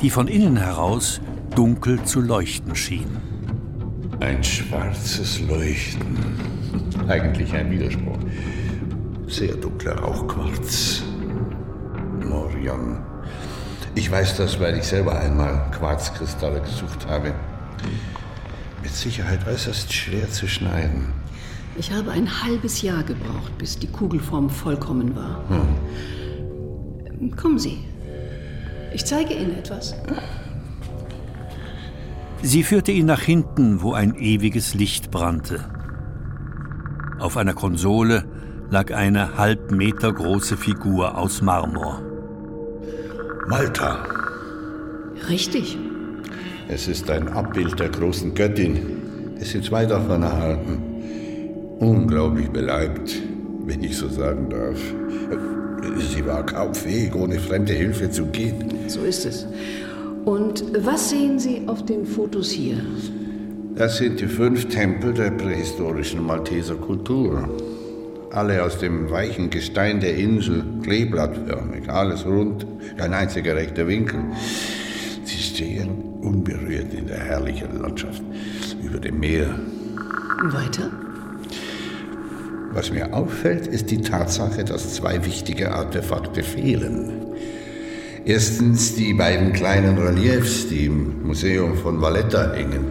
die 0.02 0.10
von 0.10 0.28
innen 0.28 0.58
heraus 0.58 1.22
dunkel 1.54 2.04
zu 2.04 2.20
leuchten 2.20 2.76
schien. 2.76 3.16
Ein 4.20 4.44
schwarzes 4.44 5.40
Leuchten. 5.40 6.18
Eigentlich 7.08 7.52
ein 7.54 7.70
Widerspruch. 7.70 8.18
Sehr 9.26 9.54
dunkler 9.56 9.98
Rauchquarz. 9.98 11.02
Morion. 12.28 12.98
Ich 13.94 14.10
weiß 14.10 14.36
das, 14.36 14.60
weil 14.60 14.76
ich 14.76 14.84
selber 14.84 15.18
einmal 15.18 15.70
Quarzkristalle 15.70 16.60
gesucht 16.60 17.06
habe. 17.08 17.32
Mit 18.82 18.94
Sicherheit 18.94 19.46
äußerst 19.46 19.92
schwer 19.92 20.30
zu 20.30 20.46
schneiden. 20.46 21.06
Ich 21.76 21.90
habe 21.90 22.10
ein 22.10 22.42
halbes 22.42 22.82
Jahr 22.82 23.02
gebraucht, 23.02 23.56
bis 23.56 23.78
die 23.78 23.86
Kugelform 23.86 24.50
vollkommen 24.50 25.16
war. 25.16 25.42
Hm. 25.48 26.21
Kommen 27.30 27.58
Sie. 27.58 27.78
Ich 28.92 29.04
zeige 29.04 29.34
Ihnen 29.34 29.56
etwas. 29.58 29.94
Sie 32.42 32.64
führte 32.64 32.90
ihn 32.90 33.06
nach 33.06 33.20
hinten, 33.20 33.82
wo 33.82 33.92
ein 33.92 34.16
ewiges 34.16 34.74
Licht 34.74 35.10
brannte. 35.10 35.60
Auf 37.20 37.36
einer 37.36 37.54
Konsole 37.54 38.24
lag 38.68 38.92
eine 38.92 39.38
halb 39.38 39.70
Meter 39.70 40.12
große 40.12 40.56
Figur 40.56 41.16
aus 41.16 41.40
Marmor. 41.40 42.02
Malta. 43.46 44.04
Richtig. 45.28 45.78
Es 46.68 46.88
ist 46.88 47.08
ein 47.10 47.28
Abbild 47.28 47.78
der 47.78 47.90
großen 47.90 48.34
Göttin. 48.34 49.36
Es 49.38 49.50
sind 49.50 49.64
zwei 49.64 49.86
davon 49.86 50.22
erhalten. 50.22 50.82
Unglaublich 51.78 52.50
beleibt, 52.50 53.12
wenn 53.66 53.84
ich 53.84 53.96
so 53.96 54.08
sagen 54.08 54.50
darf. 54.50 54.80
Sie 55.98 56.24
war 56.24 56.44
kaum 56.44 56.74
fähig, 56.74 57.14
ohne 57.14 57.38
fremde 57.38 57.72
Hilfe 57.72 58.10
zu 58.10 58.26
gehen. 58.26 58.72
So 58.88 59.00
ist 59.02 59.26
es. 59.26 59.46
Und 60.24 60.64
was 60.84 61.10
sehen 61.10 61.38
Sie 61.38 61.62
auf 61.66 61.84
den 61.84 62.06
Fotos 62.06 62.50
hier? 62.50 62.76
Das 63.74 63.96
sind 63.96 64.20
die 64.20 64.26
fünf 64.26 64.68
Tempel 64.68 65.12
der 65.14 65.30
prähistorischen 65.30 66.24
Malteser 66.24 66.76
Kultur. 66.76 67.48
Alle 68.30 68.62
aus 68.62 68.78
dem 68.78 69.10
weichen 69.10 69.50
Gestein 69.50 70.00
der 70.00 70.14
Insel, 70.16 70.62
kleeblattförmig, 70.82 71.88
alles 71.88 72.24
rund, 72.24 72.66
kein 72.96 73.12
einziger 73.12 73.56
rechter 73.56 73.86
Winkel. 73.86 74.20
Sie 75.24 75.38
stehen 75.38 75.90
unberührt 76.20 76.94
in 76.94 77.06
der 77.06 77.18
herrlichen 77.18 77.80
Landschaft 77.80 78.22
über 78.82 78.98
dem 78.98 79.20
Meer. 79.20 79.54
Weiter? 80.44 80.90
Was 82.74 82.90
mir 82.90 83.12
auffällt, 83.12 83.66
ist 83.66 83.90
die 83.90 84.00
Tatsache, 84.00 84.64
dass 84.64 84.94
zwei 84.94 85.24
wichtige 85.26 85.72
Artefakte 85.72 86.42
fehlen. 86.42 87.10
Erstens 88.24 88.94
die 88.94 89.12
beiden 89.12 89.52
kleinen 89.52 89.98
Reliefs, 89.98 90.68
die 90.68 90.86
im 90.86 91.26
Museum 91.26 91.76
von 91.76 92.00
Valletta 92.00 92.52
hängen. 92.52 92.86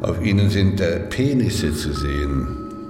Auf 0.00 0.24
ihnen 0.24 0.48
sind 0.48 0.80
äh, 0.80 1.00
Penisse 1.00 1.74
zu 1.74 1.92
sehen. 1.92 2.46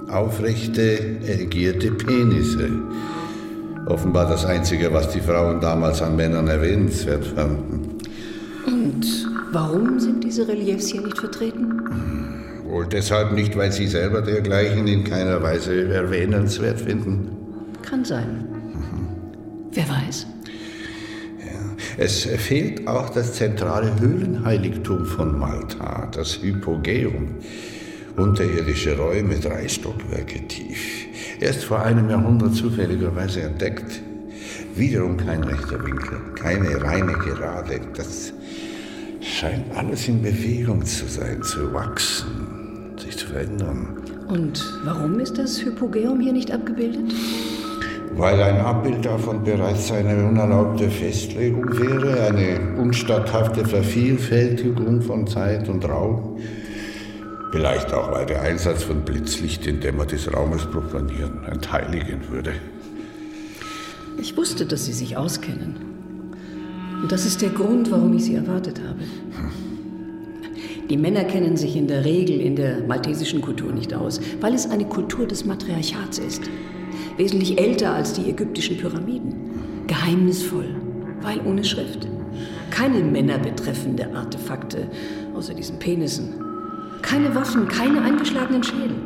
Aufrechte, 0.09 1.17
erigierte 1.27 1.91
Penisse. 1.91 2.71
Offenbar 3.87 4.29
das 4.29 4.45
Einzige, 4.45 4.93
was 4.93 5.11
die 5.11 5.21
Frauen 5.21 5.61
damals 5.61 6.03
an 6.03 6.15
Männern 6.15 6.47
erwähnenswert 6.47 7.25
fanden. 7.27 7.97
Und 8.67 9.27
warum 9.51 9.99
sind 9.99 10.23
diese 10.23 10.47
Reliefs 10.47 10.89
hier 10.89 11.01
nicht 11.01 11.19
vertreten? 11.19 11.68
Wohl 12.79 12.87
deshalb 12.87 13.33
nicht, 13.33 13.57
weil 13.57 13.73
Sie 13.73 13.89
selber 13.89 14.23
dergleichen 14.23 14.87
in 14.87 15.03
keiner 15.03 15.43
Weise 15.43 15.93
erwähnenswert 15.93 16.81
finden. 16.81 17.29
Kann 17.83 18.05
sein. 18.05 18.47
Wer 19.73 19.89
weiß? 19.89 20.29
Es 21.97 22.23
fehlt 22.23 22.87
auch 22.87 23.11
das 23.11 23.33
zentrale 23.33 23.99
Höhlenheiligtum 23.99 25.07
von 25.07 25.37
Malta, 25.37 26.09
das 26.13 26.41
Hypogeum. 26.41 27.35
Unterirdische 28.17 28.97
Räume, 28.97 29.41
drei 29.41 29.67
Stockwerke 29.67 30.47
tief. 30.47 31.07
Erst 31.41 31.65
vor 31.65 31.83
einem 31.83 32.09
Jahrhundert 32.09 32.55
zufälligerweise 32.55 33.43
entdeckt. 33.43 34.01
Wiederum 34.77 35.17
kein 35.17 35.43
rechter 35.43 35.85
Winkel, 35.85 36.21
keine 36.37 36.81
reine 36.81 37.15
Gerade. 37.15 37.81
Das 37.97 38.33
scheint 39.21 39.77
alles 39.77 40.07
in 40.07 40.23
Bewegung 40.23 40.85
zu 40.85 41.07
sein, 41.07 41.43
zu 41.43 41.73
wachsen, 41.73 42.48
sich 43.09 43.19
zu 43.19 43.27
verändern. 43.27 43.89
Und 44.29 44.63
warum 44.85 45.19
ist 45.21 45.39
das 45.39 45.65
Hypogeum 45.65 46.21
hier 46.21 46.33
nicht 46.33 46.51
abgebildet? 46.51 47.13
Weil 48.13 48.41
ein 48.43 48.61
Abbild 48.61 49.05
davon 49.05 49.45
bereits 49.45 49.91
eine 49.93 50.27
unerlaubte 50.27 50.91
Festlegung 50.91 51.79
wäre, 51.79 52.27
eine 52.27 52.77
unstatthafte 52.79 53.65
Vervielfältigung 53.65 55.03
von 55.03 55.27
Zeit 55.27 55.69
und 55.69 55.85
Raum. 55.89 56.39
Vielleicht 57.53 57.95
auch, 57.95 58.13
weil 58.13 58.27
der 58.27 58.43
Einsatz 58.43 58.83
von 58.83 59.03
Blitzlicht 59.03 59.65
den 59.65 59.81
Dämmer 59.81 60.05
des 60.05 60.33
Raumes 60.33 60.67
profanieren, 60.67 61.45
entheiligen 61.51 62.29
würde. 62.31 62.53
Ich 64.21 64.37
wusste, 64.37 64.67
dass 64.67 64.85
Sie 64.85 64.93
sich 64.93 65.17
auskennen. 65.17 65.77
Und 67.03 67.13
das 67.13 67.25
ist 67.25 67.41
der 67.41 67.51
Grund, 67.51 67.91
warum 67.91 68.15
ich 68.15 68.25
Sie 68.25 68.35
erwartet 68.35 68.81
habe. 68.87 69.05
Die 70.91 70.97
Männer 70.97 71.25
kennen 71.25 71.59
sich 71.59 71.77
in 71.77 71.87
der 71.87 72.07
Regel 72.07 72.41
in 72.41 72.57
der 72.57 72.81
maltesischen 72.87 73.43
Kultur 73.43 73.73
nicht 73.73 73.93
aus, 73.93 74.21
weil 74.41 74.55
es 74.55 74.71
eine 74.71 74.87
Kultur 74.87 75.27
des 75.27 75.45
Matriarchats 75.45 76.19
ist. 76.19 76.43
Wesentlich 77.19 77.61
älter 77.61 77.93
als 77.93 78.15
die 78.15 78.31
ägyptischen 78.31 78.79
Pyramiden. 78.79 79.35
Geheimnisvoll, 79.87 80.75
weil 81.21 81.41
ohne 81.45 81.63
Schrift. 81.63 82.09
Keine 82.71 83.01
männerbetreffende 83.01 84.15
Artefakte, 84.15 84.89
außer 85.35 85.53
diesen 85.53 85.79
Penissen. 85.79 86.35
Keine 87.03 87.35
Waffen, 87.35 87.69
keine 87.69 88.01
eingeschlagenen 88.01 88.63
Schädel. 88.63 88.97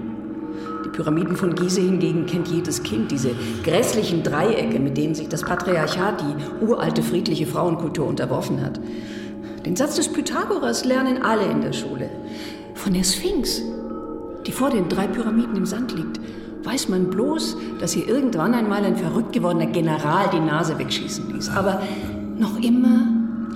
Die 0.85 0.89
Pyramiden 0.91 1.35
von 1.37 1.55
Gizeh 1.55 1.83
hingegen 1.83 2.27
kennt 2.27 2.47
jedes 2.47 2.85
Kind, 2.85 3.11
diese 3.11 3.31
grässlichen 3.65 4.23
Dreiecke, 4.23 4.79
mit 4.79 4.97
denen 4.97 5.17
sich 5.17 5.29
das 5.29 5.43
Patriarchat 5.43 6.21
die 6.21 6.65
uralte 6.65 7.03
friedliche 7.03 7.47
Frauenkultur 7.47 8.07
unterworfen 8.07 8.61
hat. 8.61 8.79
Den 9.65 9.77
Satz 9.77 9.97
des 9.97 10.09
Pythagoras 10.09 10.85
lernen 10.85 11.23
alle 11.23 11.45
in 11.45 11.61
der 11.61 11.73
Schule. 11.73 12.11
Von 12.75 12.95
der 12.95 13.05
Sphinx, 13.05 13.63
die 14.47 14.53
vor 14.53 14.71
den 14.71 14.89
drei 14.89 15.07
Pyramiden 15.07 15.57
im 15.57 15.67
Sand 15.67 15.95
liegt, 15.95 16.21
weiß 16.65 16.89
man 16.89 17.11
bloß, 17.11 17.57
dass 17.81 17.93
hier 17.93 18.09
irgendwann 18.09 18.55
einmal 18.55 18.85
ein 18.85 18.97
verrückt 18.97 19.33
gewordener 19.33 19.67
General 19.67 20.29
die 20.33 20.41
Nase 20.41 20.79
wegschießen 20.79 21.33
ließ. 21.33 21.51
Aber 21.51 21.83
noch 22.37 22.61
immer 22.61 23.07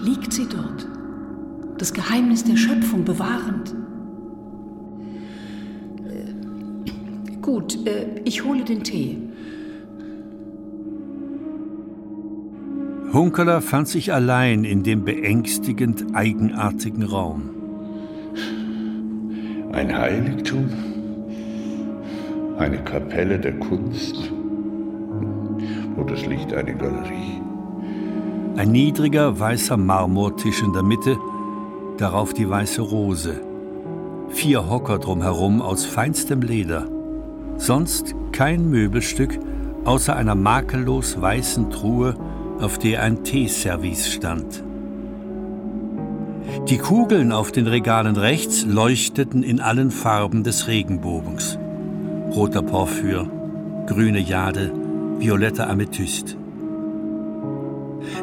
liegt 0.02 0.32
sie 0.32 0.46
dort. 0.46 0.86
Das 1.78 1.92
Geheimnis 1.92 2.44
der 2.44 2.56
Schöpfung 2.56 3.04
bewahrend. 3.04 3.74
Äh, 6.06 7.36
gut, 7.42 7.86
äh, 7.86 8.20
ich 8.24 8.44
hole 8.44 8.64
den 8.64 8.82
Tee. 8.82 9.25
Hunkeler 13.16 13.62
fand 13.62 13.88
sich 13.88 14.12
allein 14.12 14.64
in 14.64 14.82
dem 14.82 15.02
beängstigend 15.02 16.14
eigenartigen 16.14 17.02
Raum. 17.02 17.48
Ein 19.72 19.96
Heiligtum? 19.96 20.68
Eine 22.58 22.76
Kapelle 22.84 23.38
der 23.38 23.58
Kunst? 23.58 24.30
Oder 25.96 26.12
das 26.12 26.26
Licht 26.26 26.52
eine 26.52 26.76
Galerie? 26.76 27.40
Ein 28.56 28.72
niedriger 28.72 29.40
weißer 29.40 29.78
Marmortisch 29.78 30.62
in 30.62 30.74
der 30.74 30.82
Mitte, 30.82 31.16
darauf 31.96 32.34
die 32.34 32.50
weiße 32.50 32.82
Rose. 32.82 33.40
Vier 34.28 34.68
Hocker 34.68 34.98
drumherum 34.98 35.62
aus 35.62 35.86
feinstem 35.86 36.42
Leder. 36.42 36.86
Sonst 37.56 38.14
kein 38.32 38.68
Möbelstück 38.68 39.38
außer 39.86 40.14
einer 40.14 40.34
makellos 40.34 41.18
weißen 41.18 41.70
Truhe, 41.70 42.14
auf 42.60 42.78
der 42.78 43.02
ein 43.02 43.24
Teeservice 43.24 44.08
stand. 44.08 44.62
Die 46.68 46.78
Kugeln 46.78 47.32
auf 47.32 47.52
den 47.52 47.66
Regalen 47.66 48.16
rechts 48.16 48.64
leuchteten 48.64 49.42
in 49.42 49.60
allen 49.60 49.90
Farben 49.90 50.42
des 50.42 50.68
Regenbogens. 50.68 51.58
Roter 52.32 52.62
Porphyr, 52.62 53.28
grüne 53.86 54.20
Jade, 54.20 54.72
violetter 55.18 55.68
Amethyst. 55.68 56.36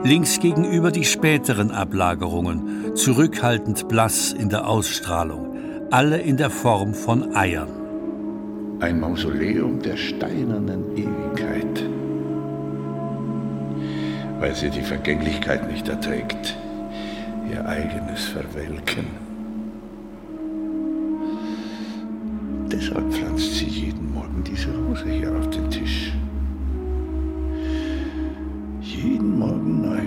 Links 0.03 0.39
gegenüber 0.39 0.91
die 0.91 1.05
späteren 1.05 1.71
Ablagerungen, 1.71 2.95
zurückhaltend 2.95 3.87
blass 3.87 4.33
in 4.33 4.49
der 4.49 4.67
Ausstrahlung, 4.67 5.55
alle 5.91 6.17
in 6.17 6.37
der 6.37 6.49
Form 6.49 6.93
von 6.93 7.35
Eiern. 7.35 7.69
Ein 8.79 8.99
Mausoleum 8.99 9.81
der 9.81 9.95
steinernen 9.95 10.97
Ewigkeit 10.97 11.42
weil 14.43 14.55
sie 14.55 14.69
die 14.69 14.81
Vergänglichkeit 14.81 15.71
nicht 15.71 15.87
erträgt, 15.87 16.57
ihr 17.49 17.65
eigenes 17.65 18.25
Verwelken. 18.25 19.05
Deshalb 22.69 23.09
pflanzt 23.13 23.53
sie 23.53 23.67
jeden 23.67 24.13
Morgen 24.13 24.43
diese 24.43 24.67
Rose 24.75 25.05
hier 25.07 25.31
auf 25.31 25.49
den 25.49 25.69
Tisch. 25.71 26.11
Jeden 28.81 29.39
Morgen 29.39 29.81
neu. 29.81 30.01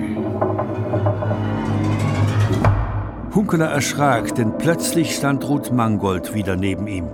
Hunkeler 3.34 3.70
erschrak, 3.70 4.34
denn 4.34 4.58
plötzlich 4.58 5.16
stand 5.16 5.48
Ruth 5.48 5.72
Mangold 5.72 6.34
wieder 6.34 6.56
neben 6.56 6.86
ihm. 6.88 7.06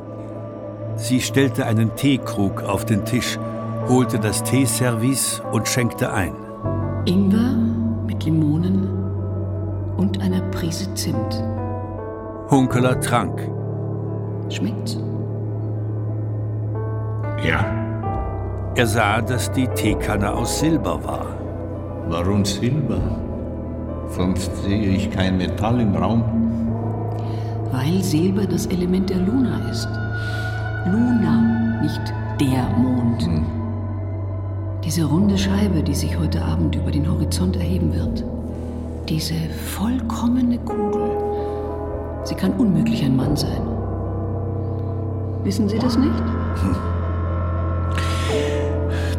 Sie 0.96 1.20
stellte 1.20 1.66
einen 1.66 1.94
Teekrug 1.94 2.64
auf 2.64 2.84
den 2.84 3.04
Tisch, 3.04 3.38
holte 3.86 4.18
das 4.18 4.42
Teeservice 4.42 5.40
und 5.52 5.68
schenkte 5.68 6.12
ein. 6.12 6.51
Ingwer 7.04 7.56
mit 8.06 8.24
Limonen 8.24 8.88
und 9.96 10.20
einer 10.20 10.40
Prise 10.52 10.94
Zimt. 10.94 11.42
Hunkeler 12.48 13.00
trank. 13.00 13.40
Schmeckt's? 14.48 14.96
Ja. 17.44 17.64
Er 18.76 18.86
sah, 18.86 19.20
dass 19.20 19.50
die 19.50 19.66
Teekanne 19.66 20.32
aus 20.32 20.60
Silber 20.60 21.02
war. 21.02 21.26
Warum 22.08 22.44
Silber? 22.44 23.00
Sonst 24.08 24.54
sehe 24.62 24.90
ich 24.90 25.10
kein 25.10 25.38
Metall 25.38 25.80
im 25.80 25.96
Raum. 25.96 26.22
Weil 27.72 28.00
Silber 28.02 28.46
das 28.46 28.66
Element 28.66 29.10
der 29.10 29.18
Luna 29.18 29.68
ist. 29.70 29.88
Luna, 30.86 31.80
nicht 31.82 32.14
der 32.40 32.68
Mond. 32.78 33.22
Hm. 33.26 33.61
Diese 34.84 35.04
runde 35.04 35.38
Scheibe, 35.38 35.82
die 35.82 35.94
sich 35.94 36.18
heute 36.18 36.44
Abend 36.44 36.74
über 36.74 36.90
den 36.90 37.08
Horizont 37.08 37.56
erheben 37.56 37.94
wird. 37.94 38.24
Diese 39.08 39.34
vollkommene 39.66 40.58
Kugel. 40.58 41.10
Sie 42.24 42.34
kann 42.34 42.52
unmöglich 42.54 43.04
ein 43.04 43.16
Mann 43.16 43.36
sein. 43.36 43.62
Wissen 45.44 45.68
Sie 45.68 45.78
das 45.78 45.96
nicht? 45.96 46.18
Hm. 46.18 46.76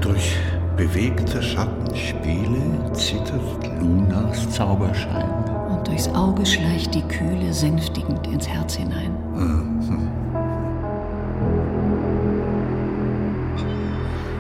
Durch 0.02 0.36
bewegte 0.76 1.42
Schattenspiele 1.42 2.92
zittert 2.94 3.70
Lunas 3.80 4.50
Zauberschein. 4.52 5.30
Und 5.70 5.88
durchs 5.88 6.10
Auge 6.10 6.46
schleicht 6.46 6.94
die 6.94 7.04
Kühle 7.04 7.54
sänftigend 7.54 8.28
ins 8.28 8.48
Herz 8.48 8.76
hinein. 8.76 9.12
Mhm. 9.34 9.73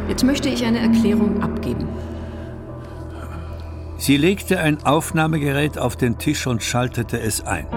Jetzt 0.09 0.23
möchte 0.23 0.49
ich 0.49 0.65
eine 0.65 0.79
Erklärung 0.79 1.41
abgeben. 1.41 1.87
Sie 3.97 4.17
legte 4.17 4.59
ein 4.59 4.83
Aufnahmegerät 4.85 5.77
auf 5.77 5.95
den 5.95 6.17
Tisch 6.17 6.45
und 6.45 6.61
schaltete 6.61 7.19
es 7.19 7.41
ein. 7.45 7.67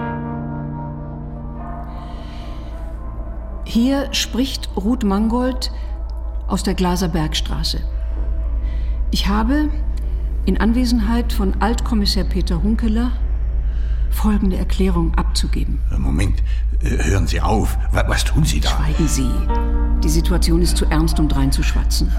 Hier 3.63 4.13
spricht 4.13 4.69
Ruth 4.75 5.03
Mangold 5.03 5.71
aus 6.47 6.63
der 6.63 6.73
Glaser 6.73 7.07
Bergstraße. 7.07 7.79
Ich 9.11 9.27
habe 9.27 9.69
in 10.45 10.57
Anwesenheit 10.57 11.31
von 11.31 11.61
Altkommissar 11.61 12.25
Peter 12.25 12.61
Hunkeler 12.61 13.11
folgende 14.17 14.57
Erklärung 14.57 15.13
abzugeben. 15.15 15.79
Moment, 15.97 16.41
äh, 16.81 17.03
hören 17.03 17.27
Sie 17.27 17.39
auf. 17.39 17.77
Was, 17.91 18.07
was 18.07 18.23
tun 18.25 18.43
Sie 18.43 18.59
da? 18.59 18.69
Schweigen 18.69 19.07
Sie. 19.07 19.31
Die 20.03 20.09
Situation 20.09 20.61
ist 20.61 20.75
zu 20.75 20.85
ernst, 20.85 21.19
um 21.19 21.29
dreinzuschwatzen. 21.29 22.11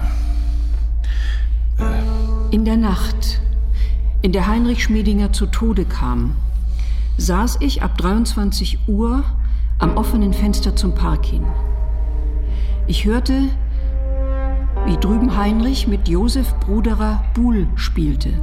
In 2.51 2.65
der 2.65 2.77
Nacht, 2.77 3.41
in 4.21 4.31
der 4.31 4.47
Heinrich 4.47 4.83
Schmiedinger 4.83 5.33
zu 5.33 5.45
Tode 5.45 5.85
kam, 5.85 6.35
saß 7.17 7.57
ich 7.59 7.83
ab 7.83 7.97
23 7.97 8.79
Uhr 8.87 9.23
am 9.77 9.97
offenen 9.97 10.33
Fenster 10.33 10.75
zum 10.75 10.95
Park 10.95 11.25
hin. 11.25 11.43
Ich 12.87 13.05
hörte, 13.05 13.49
wie 14.85 14.97
drüben 14.97 15.37
Heinrich 15.37 15.87
mit 15.87 16.07
Josef 16.07 16.55
Bruderer 16.61 17.23
Buhl 17.33 17.67
spielte. 17.75 18.33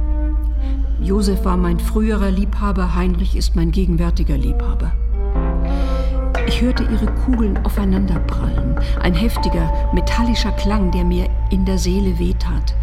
Josef 1.01 1.45
war 1.45 1.57
mein 1.57 1.79
früherer 1.79 2.31
Liebhaber, 2.31 2.95
Heinrich 2.95 3.35
ist 3.35 3.55
mein 3.55 3.71
gegenwärtiger 3.71 4.37
Liebhaber. 4.37 4.91
Ich 6.47 6.61
hörte 6.61 6.83
ihre 6.83 7.07
Kugeln 7.25 7.57
aufeinanderprallen, 7.65 8.75
ein 9.01 9.13
heftiger, 9.13 9.71
metallischer 9.93 10.51
Klang, 10.53 10.91
der 10.91 11.03
mir 11.03 11.29
in 11.51 11.65
der 11.65 11.77
Seele 11.77 12.17
wehtat. 12.19 12.75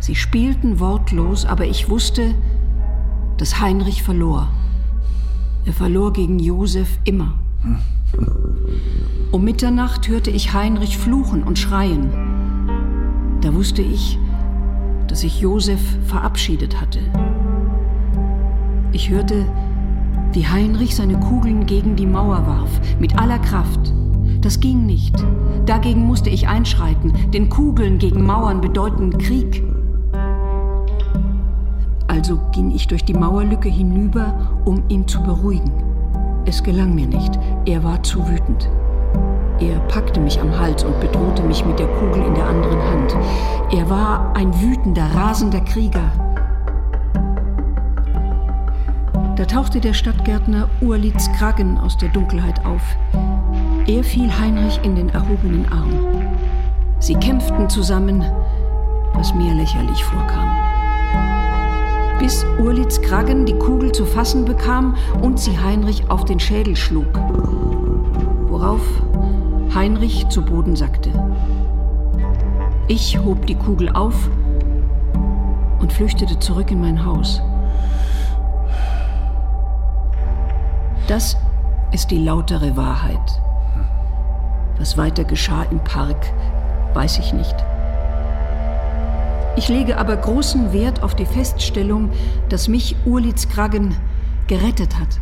Sie 0.00 0.14
spielten 0.14 0.78
wortlos, 0.78 1.46
aber 1.46 1.64
ich 1.66 1.88
wusste, 1.88 2.34
dass 3.38 3.60
Heinrich 3.60 4.02
verlor. 4.02 4.48
Er 5.64 5.72
verlor 5.72 6.12
gegen 6.12 6.38
Josef 6.38 6.98
immer. 7.04 7.38
Um 9.32 9.42
Mitternacht 9.44 10.08
hörte 10.08 10.30
ich 10.30 10.52
Heinrich 10.52 10.98
fluchen 10.98 11.42
und 11.42 11.58
schreien. 11.58 12.10
Da 13.40 13.54
wusste 13.54 13.82
ich, 13.82 14.18
dass 15.16 15.22
sich 15.22 15.40
Josef 15.40 15.80
verabschiedet 16.04 16.78
hatte. 16.78 16.98
Ich 18.92 19.08
hörte, 19.08 19.46
wie 20.34 20.46
Heinrich 20.46 20.94
seine 20.94 21.18
Kugeln 21.18 21.64
gegen 21.64 21.96
die 21.96 22.04
Mauer 22.04 22.46
warf, 22.46 22.68
mit 23.00 23.18
aller 23.18 23.38
Kraft. 23.38 23.94
Das 24.42 24.60
ging 24.60 24.84
nicht. 24.84 25.16
Dagegen 25.64 26.04
musste 26.04 26.28
ich 26.28 26.48
einschreiten, 26.48 27.14
denn 27.32 27.48
Kugeln 27.48 27.96
gegen 27.96 28.26
Mauern 28.26 28.60
bedeuten 28.60 29.16
Krieg. 29.16 29.64
Also 32.08 32.38
ging 32.52 32.70
ich 32.70 32.86
durch 32.86 33.02
die 33.06 33.14
Mauerlücke 33.14 33.70
hinüber, 33.70 34.34
um 34.66 34.82
ihn 34.90 35.08
zu 35.08 35.22
beruhigen. 35.22 35.72
Es 36.44 36.62
gelang 36.62 36.94
mir 36.94 37.06
nicht. 37.06 37.38
Er 37.64 37.82
war 37.82 38.02
zu 38.02 38.18
wütend. 38.28 38.68
Er 39.58 39.78
packte 39.88 40.20
mich 40.20 40.38
am 40.38 40.58
Hals 40.58 40.84
und 40.84 41.00
bedrohte 41.00 41.42
mich 41.42 41.64
mit 41.64 41.78
der 41.78 41.86
Kugel 41.86 42.22
in 42.24 42.34
der 42.34 42.46
anderen 42.46 42.82
Hand. 42.82 43.16
Er 43.72 43.88
war 43.88 44.34
ein 44.36 44.52
wütender, 44.60 45.06
rasender 45.14 45.60
Krieger. 45.60 46.12
Da 49.36 49.44
tauchte 49.46 49.80
der 49.80 49.94
Stadtgärtner 49.94 50.68
Urlitz 50.82 51.30
Kragen 51.38 51.78
aus 51.78 51.96
der 51.96 52.10
Dunkelheit 52.10 52.64
auf. 52.66 52.82
Er 53.86 54.04
fiel 54.04 54.30
Heinrich 54.30 54.78
in 54.82 54.94
den 54.94 55.08
erhobenen 55.08 55.66
Arm. 55.72 56.26
Sie 56.98 57.14
kämpften 57.14 57.70
zusammen, 57.70 58.24
was 59.14 59.34
mir 59.34 59.54
lächerlich 59.54 60.04
vorkam. 60.04 60.50
Bis 62.18 62.44
Urlitz 62.58 63.00
Kragen 63.00 63.46
die 63.46 63.58
Kugel 63.58 63.92
zu 63.92 64.04
fassen 64.04 64.44
bekam 64.44 64.96
und 65.22 65.38
sie 65.38 65.58
Heinrich 65.58 66.10
auf 66.10 66.24
den 66.24 66.40
Schädel 66.40 66.76
schlug. 66.76 67.06
Worauf 68.48 68.82
Heinrich 69.74 70.28
zu 70.28 70.42
Boden 70.42 70.76
sackte. 70.76 71.10
Ich 72.88 73.18
hob 73.18 73.46
die 73.46 73.54
Kugel 73.54 73.88
auf 73.90 74.30
und 75.80 75.92
flüchtete 75.92 76.38
zurück 76.38 76.70
in 76.70 76.80
mein 76.80 77.04
Haus. 77.04 77.42
Das 81.08 81.36
ist 81.92 82.10
die 82.10 82.18
lautere 82.18 82.76
Wahrheit. 82.76 83.40
Was 84.78 84.96
weiter 84.98 85.24
geschah 85.24 85.64
im 85.70 85.78
Park, 85.80 86.32
weiß 86.94 87.18
ich 87.18 87.32
nicht. 87.32 87.54
Ich 89.56 89.68
lege 89.68 89.98
aber 89.98 90.16
großen 90.16 90.72
Wert 90.72 91.02
auf 91.02 91.14
die 91.14 91.24
Feststellung, 91.24 92.10
dass 92.50 92.68
mich 92.68 92.96
Urlitz 93.06 93.48
Kragen 93.48 93.96
gerettet 94.48 94.98
hat. 94.98 95.20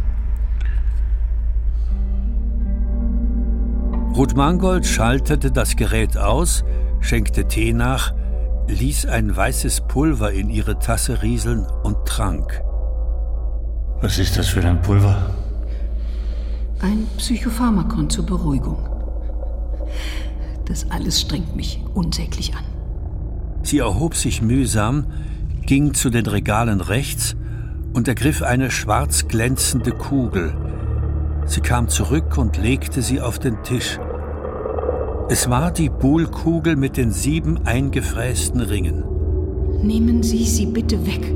Ruth 4.17 4.37
Mangold 4.37 4.87
schaltete 4.87 5.51
das 5.51 5.75
Gerät 5.75 6.17
aus, 6.17 6.62
schenkte 7.01 7.49
Tee 7.49 7.73
nach, 7.73 8.15
ließ 8.69 9.07
ein 9.07 9.35
weißes 9.35 9.89
Pulver 9.89 10.31
in 10.31 10.51
ihre 10.51 10.79
Tasse 10.79 11.23
rieseln 11.23 11.67
und 11.83 11.97
trank. 12.07 12.62
Was 14.01 14.21
ist 14.21 14.39
das 14.39 14.49
für 14.49 14.65
ein 14.65 14.81
Pulver? 14.83 15.35
Ein 16.81 17.09
Psychopharmakon 17.17 18.09
zur 18.09 18.25
Beruhigung. 18.25 18.79
Das 20.67 20.89
alles 20.93 21.21
strengt 21.21 21.57
mich 21.57 21.83
unsäglich 21.95 22.55
an. 22.55 22.65
Sie 23.65 23.79
erhob 23.79 24.15
sich 24.15 24.41
mühsam, 24.41 25.07
ging 25.62 25.93
zu 25.93 26.09
den 26.11 26.27
Regalen 26.27 26.81
rechts 26.81 27.35
und 27.95 28.07
ergriff 28.07 28.43
eine 28.43 28.71
schwarz 28.71 29.27
glänzende 29.27 29.91
Kugel. 29.91 30.55
Sie 31.47 31.61
kam 31.61 31.88
zurück 31.88 32.38
und 32.38 32.57
legte 32.57 33.03
sie 33.03 33.20
auf 33.20 33.38
den 33.38 33.62
Tisch. 33.62 33.99
Es 35.28 35.49
war 35.49 35.70
die 35.70 35.88
Buhlkugel 35.88 36.76
mit 36.76 36.97
den 36.97 37.11
sieben 37.11 37.66
eingefrästen 37.66 38.61
Ringen. 38.61 39.05
Nehmen 39.82 40.22
Sie 40.22 40.45
sie 40.45 40.66
bitte 40.66 41.07
weg 41.07 41.34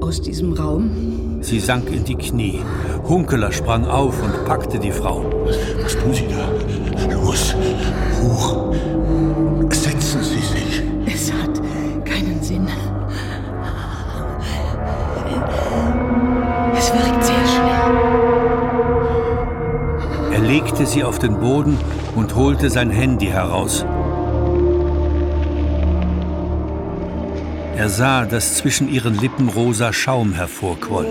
aus 0.00 0.22
diesem 0.22 0.52
Raum. 0.52 1.42
Sie 1.42 1.60
sank 1.60 1.90
in 1.90 2.04
die 2.04 2.14
Knie. 2.14 2.60
Hunkeler 3.08 3.52
sprang 3.52 3.84
auf 3.84 4.22
und 4.22 4.44
packte 4.46 4.78
die 4.78 4.90
Frau. 4.90 5.24
Was 5.82 5.96
tun 5.96 6.14
Sie 6.14 6.26
da? 6.28 7.14
Los, 7.14 7.54
hoch. 8.22 8.72
Setzen 9.70 10.22
Sie 10.22 10.35
legte 20.86 20.92
sie 20.92 21.04
auf 21.04 21.18
den 21.18 21.40
Boden 21.40 21.78
und 22.14 22.34
holte 22.34 22.70
sein 22.70 22.90
Handy 22.90 23.26
heraus. 23.26 23.84
Er 27.76 27.88
sah, 27.88 28.24
dass 28.24 28.56
zwischen 28.56 28.88
ihren 28.88 29.18
Lippen 29.18 29.48
rosa 29.48 29.92
Schaum 29.92 30.32
hervorquoll. 30.32 31.06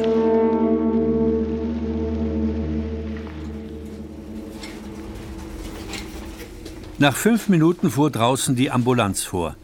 Nach 6.98 7.16
fünf 7.16 7.50
Minuten 7.50 7.92
fuhr 7.92 8.10
draußen 8.10 8.56
die 8.56 8.72
Ambulanz 8.72 9.24
vor. 9.24 9.56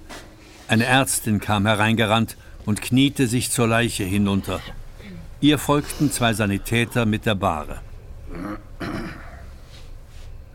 Eine 0.68 0.86
Ärztin 0.86 1.40
kam 1.40 1.66
hereingerannt 1.66 2.38
und 2.66 2.82
kniete 2.82 3.28
sich 3.28 3.50
zur 3.52 3.68
Leiche 3.68 4.04
hinunter. 4.04 4.60
Ihr 5.40 5.58
folgten 5.58 6.12
zwei 6.12 6.34
Sanitäter 6.34 7.06
mit 7.06 7.26
der 7.26 7.36
Bahre. 7.36 7.80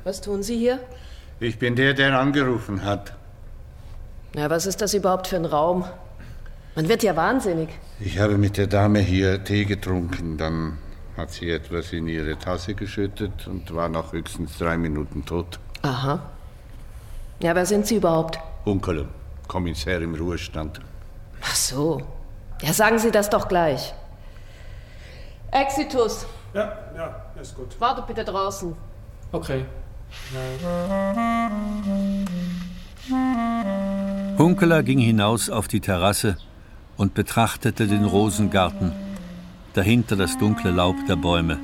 Was 0.06 0.20
tun 0.20 0.44
Sie 0.44 0.56
hier? 0.56 0.78
Ich 1.40 1.58
bin 1.58 1.74
der, 1.74 1.92
der 1.92 2.16
angerufen 2.16 2.84
hat. 2.84 3.12
Na, 4.34 4.48
was 4.48 4.64
ist 4.64 4.80
das 4.80 4.94
überhaupt 4.94 5.26
für 5.26 5.34
ein 5.34 5.44
Raum? 5.44 5.84
Man 6.76 6.88
wird 6.88 7.02
ja 7.02 7.16
wahnsinnig. 7.16 7.70
Ich 7.98 8.20
habe 8.20 8.38
mit 8.38 8.56
der 8.56 8.68
Dame 8.68 9.00
hier 9.00 9.42
Tee 9.42 9.64
getrunken. 9.64 10.38
Dann 10.38 10.78
hat 11.16 11.32
sie 11.32 11.50
etwas 11.50 11.92
in 11.92 12.06
ihre 12.06 12.38
Tasse 12.38 12.74
geschüttet 12.74 13.48
und 13.48 13.74
war 13.74 13.88
nach 13.88 14.12
höchstens 14.12 14.56
drei 14.58 14.76
Minuten 14.76 15.24
tot. 15.24 15.58
Aha. 15.82 16.20
Ja, 17.40 17.56
wer 17.56 17.66
sind 17.66 17.88
Sie 17.88 17.96
überhaupt? 17.96 18.38
Unkele, 18.64 19.08
Kommissär 19.48 20.00
im 20.02 20.14
Ruhestand. 20.14 20.80
Ach 21.42 21.56
so. 21.56 22.00
Ja, 22.62 22.72
sagen 22.72 23.00
Sie 23.00 23.10
das 23.10 23.28
doch 23.28 23.48
gleich. 23.48 23.92
Exitus. 25.50 26.26
Ja, 26.54 26.78
ja, 26.96 27.22
ist 27.42 27.56
gut. 27.56 27.74
Warte 27.80 28.04
bitte 28.06 28.24
draußen. 28.24 28.76
Okay. 29.32 29.64
Hunkeler 34.38 34.82
ging 34.82 34.98
hinaus 34.98 35.50
auf 35.50 35.68
die 35.68 35.80
Terrasse 35.80 36.36
und 36.96 37.14
betrachtete 37.14 37.86
den 37.86 38.04
Rosengarten, 38.04 38.92
dahinter 39.74 40.16
das 40.16 40.36
dunkle 40.38 40.70
Laub 40.70 40.96
der 41.08 41.16
Bäume. 41.16 41.58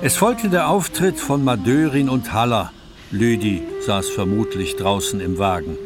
Es 0.00 0.16
folgte 0.16 0.48
der 0.48 0.68
Auftritt 0.68 1.18
von 1.18 1.44
Madörin 1.44 2.08
und 2.08 2.32
Haller. 2.32 2.72
Lüdi 3.10 3.62
saß 3.86 4.10
vermutlich 4.10 4.76
draußen 4.76 5.20
im 5.20 5.38
Wagen. 5.38 5.76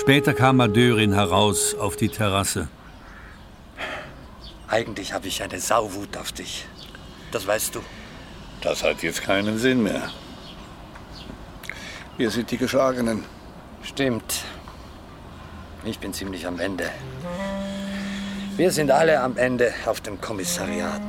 Später 0.00 0.34
kam 0.34 0.56
Madörin 0.56 1.12
heraus 1.12 1.74
auf 1.74 1.96
die 1.96 2.08
Terrasse. 2.08 2.68
Eigentlich 4.68 5.12
habe 5.12 5.28
ich 5.28 5.42
eine 5.42 5.60
Sauwut 5.60 6.16
auf 6.16 6.32
dich. 6.32 6.66
Das 7.30 7.46
weißt 7.46 7.74
du. 7.74 7.80
Das 8.62 8.84
hat 8.84 9.02
jetzt 9.02 9.22
keinen 9.22 9.58
Sinn 9.58 9.82
mehr. 9.82 10.10
Wir 12.16 12.30
sind 12.30 12.50
die 12.50 12.58
Geschlagenen. 12.58 13.24
Stimmt. 13.82 14.44
Ich 15.84 15.98
bin 15.98 16.12
ziemlich 16.12 16.46
am 16.46 16.60
Ende. 16.60 16.88
Wir 18.56 18.70
sind 18.70 18.92
alle 18.92 19.20
am 19.20 19.36
Ende 19.36 19.72
auf 19.86 20.00
dem 20.00 20.20
Kommissariat. 20.20 21.02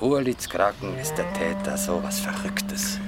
Urlitz 0.00 0.48
Kraken 0.48 0.98
ist 0.98 1.14
der 1.16 1.32
Täter, 1.32 1.78
so 1.78 2.02
was 2.02 2.20
Verrücktes. 2.20 2.98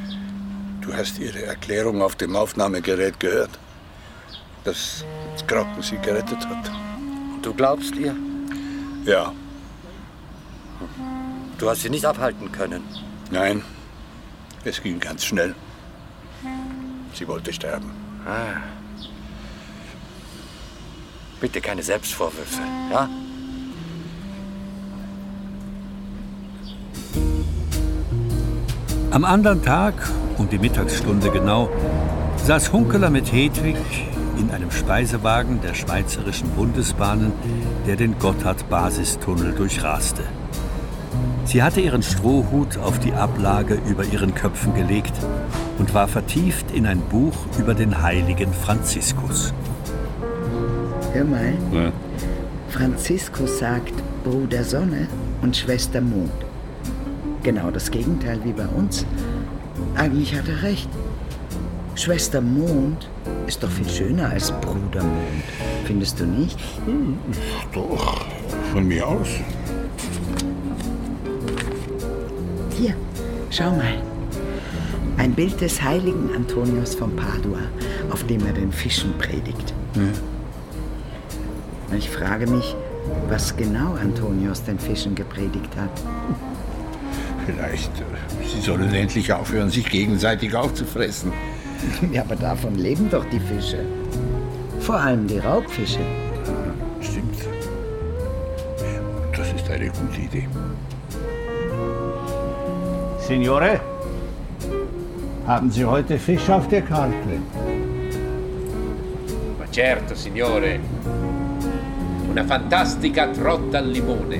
Du 0.80 0.94
hast 0.94 1.18
ihre 1.18 1.42
Erklärung 1.44 2.00
auf 2.00 2.16
dem 2.16 2.34
Aufnahmegerät 2.34 3.20
gehört, 3.20 3.58
dass 4.64 5.04
Kraken 5.46 5.82
sie 5.82 5.98
gerettet 5.98 6.46
hat. 6.48 6.70
Und 7.34 7.44
du 7.44 7.52
glaubst 7.52 7.94
ihr? 7.96 8.16
Ja. 9.04 9.32
Du 11.62 11.70
hast 11.70 11.82
sie 11.82 11.90
nicht 11.90 12.04
abhalten 12.04 12.50
können. 12.50 12.82
Nein, 13.30 13.62
es 14.64 14.82
ging 14.82 14.98
ganz 14.98 15.24
schnell. 15.24 15.54
Sie 17.14 17.28
wollte 17.28 17.52
sterben. 17.52 17.88
Ah. 18.26 18.60
Bitte 21.40 21.60
keine 21.60 21.84
Selbstvorwürfe, 21.84 22.62
ja? 22.90 23.08
Am 29.12 29.24
anderen 29.24 29.62
Tag, 29.62 29.94
um 30.38 30.48
die 30.48 30.58
Mittagsstunde 30.58 31.30
genau, 31.30 31.70
saß 32.44 32.72
Hunkeler 32.72 33.08
mit 33.08 33.32
Hedwig 33.32 33.76
in 34.36 34.50
einem 34.50 34.72
Speisewagen 34.72 35.60
der 35.60 35.74
Schweizerischen 35.74 36.50
Bundesbahnen, 36.56 37.32
der 37.86 37.94
den 37.94 38.18
Gotthard-Basistunnel 38.18 39.52
durchraste. 39.52 40.24
Sie 41.44 41.62
hatte 41.62 41.80
ihren 41.80 42.02
Strohhut 42.02 42.78
auf 42.78 42.98
die 43.00 43.12
Ablage 43.12 43.78
über 43.88 44.04
ihren 44.04 44.34
Köpfen 44.34 44.74
gelegt 44.74 45.12
und 45.78 45.92
war 45.92 46.08
vertieft 46.08 46.70
in 46.70 46.86
ein 46.86 47.00
Buch 47.00 47.34
über 47.58 47.74
den 47.74 48.00
heiligen 48.02 48.52
Franziskus. 48.52 49.52
Hör 51.12 51.24
mal. 51.24 51.52
Ja. 51.72 51.92
Franziskus 52.68 53.58
sagt 53.58 53.92
Bruder 54.24 54.64
Sonne 54.64 55.08
und 55.42 55.56
Schwester 55.56 56.00
Mond. 56.00 56.30
Genau 57.42 57.70
das 57.70 57.90
Gegenteil 57.90 58.38
wie 58.44 58.52
bei 58.52 58.66
uns. 58.66 59.04
Eigentlich 59.94 60.34
hat 60.34 60.48
er 60.48 60.62
recht. 60.62 60.88
Schwester 61.96 62.40
Mond 62.40 63.10
ist 63.46 63.62
doch 63.62 63.70
viel 63.70 63.88
schöner 63.88 64.30
als 64.30 64.52
Bruder 64.52 65.02
Mond. 65.02 65.44
Findest 65.84 66.20
du 66.20 66.24
nicht? 66.24 66.58
Hm, 66.86 67.18
doch, 67.74 68.24
von 68.72 68.86
mir 68.86 69.06
aus. 69.06 69.28
Schau 73.52 73.70
mal. 73.70 73.94
Ein 75.18 75.32
Bild 75.34 75.60
des 75.60 75.82
heiligen 75.82 76.34
Antonius 76.34 76.94
von 76.94 77.14
Padua, 77.14 77.60
auf 78.10 78.24
dem 78.26 78.44
er 78.46 78.52
den 78.52 78.72
Fischen 78.72 79.12
predigt. 79.18 79.74
Ja. 79.94 80.02
Ich 81.96 82.08
frage 82.08 82.46
mich, 82.46 82.74
was 83.28 83.54
genau 83.56 83.94
Antonius 83.94 84.64
den 84.64 84.78
Fischen 84.78 85.14
gepredigt 85.14 85.76
hat. 85.76 85.90
Vielleicht, 87.44 87.90
äh, 88.00 88.04
sie 88.48 88.60
sollen 88.60 88.92
endlich 88.94 89.32
aufhören, 89.32 89.68
sich 89.68 89.88
gegenseitig 89.90 90.54
aufzufressen. 90.54 91.32
Ja, 92.12 92.22
aber 92.22 92.36
davon 92.36 92.76
leben 92.76 93.10
doch 93.10 93.24
die 93.26 93.40
Fische. 93.40 93.84
Vor 94.80 94.96
allem 94.96 95.26
die 95.26 95.38
Raubfische. 95.38 95.98
Stimmt. 97.00 97.36
Das 99.36 99.52
ist 99.52 99.68
eine 99.68 99.88
gute 99.88 100.20
Idee. 100.20 100.46
Signore, 103.32 103.80
haben 105.46 105.70
Sie 105.70 105.86
heute 105.86 106.18
Fisch 106.18 106.50
auf 106.50 106.68
der 106.68 106.82
Karte? 106.82 107.40
Ma 109.58 109.64
certo, 109.70 110.14
signore. 110.14 110.78
Una 112.28 112.44
fantastica 112.44 113.28
trotta 113.28 113.78
al 113.78 113.88
limone. 113.88 114.38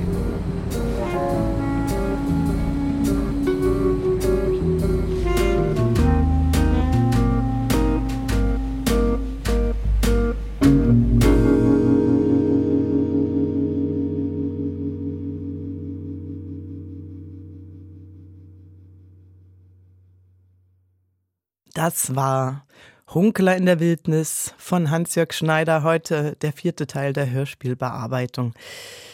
Das 21.85 22.15
war 22.15 22.65
Hunkler 23.13 23.57
in 23.57 23.65
der 23.65 23.81
Wildnis 23.81 24.53
von 24.57 24.89
Hans-Jörg 24.89 25.33
Schneider, 25.33 25.83
heute 25.83 26.37
der 26.41 26.53
vierte 26.53 26.87
Teil 26.87 27.11
der 27.11 27.29
Hörspielbearbeitung. 27.29 28.53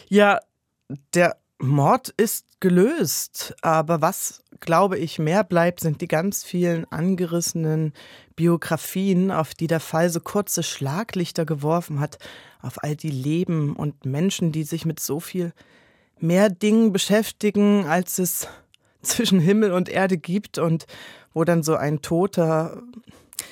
Ja, 0.08 0.40
der 1.16 1.38
Mord 1.58 2.10
ist 2.10 2.46
gelöst, 2.60 3.56
aber 3.64 4.04
was, 4.04 4.44
glaube 4.60 5.00
ich, 5.00 5.18
mehr 5.18 5.44
bleibt, 5.44 5.80
sind 5.80 6.00
die 6.02 6.08
ganz 6.08 6.44
vielen 6.44 6.86
angerissenen 6.92 7.94
Biografien, 8.36 9.32
auf 9.32 9.56
die 9.56 9.66
der 9.66 9.80
Fall 9.80 10.12
so 10.12 10.20
kurze 10.20 10.62
Schlaglichter 10.62 11.48
geworfen 11.48 12.00
hat, 12.00 12.20
auf 12.62 12.84
all 12.84 12.96
die 12.96 13.10
Leben 13.10 13.76
und 13.76 14.06
Menschen, 14.06 14.52
die 14.52 14.64
sich 14.64 14.86
mit 14.86 15.00
so 15.00 15.20
viel 15.20 15.54
mehr 16.20 16.52
Dingen 16.52 16.94
beschäftigen, 16.94 17.88
als 17.88 18.20
es 18.20 18.48
zwischen 19.02 19.40
Himmel 19.40 19.72
und 19.72 19.90
Erde 19.90 20.18
gibt 20.18 20.58
und 20.58 20.86
wo 21.34 21.44
dann 21.44 21.64
so 21.64 21.76
ein 21.76 22.02
Toter 22.02 22.82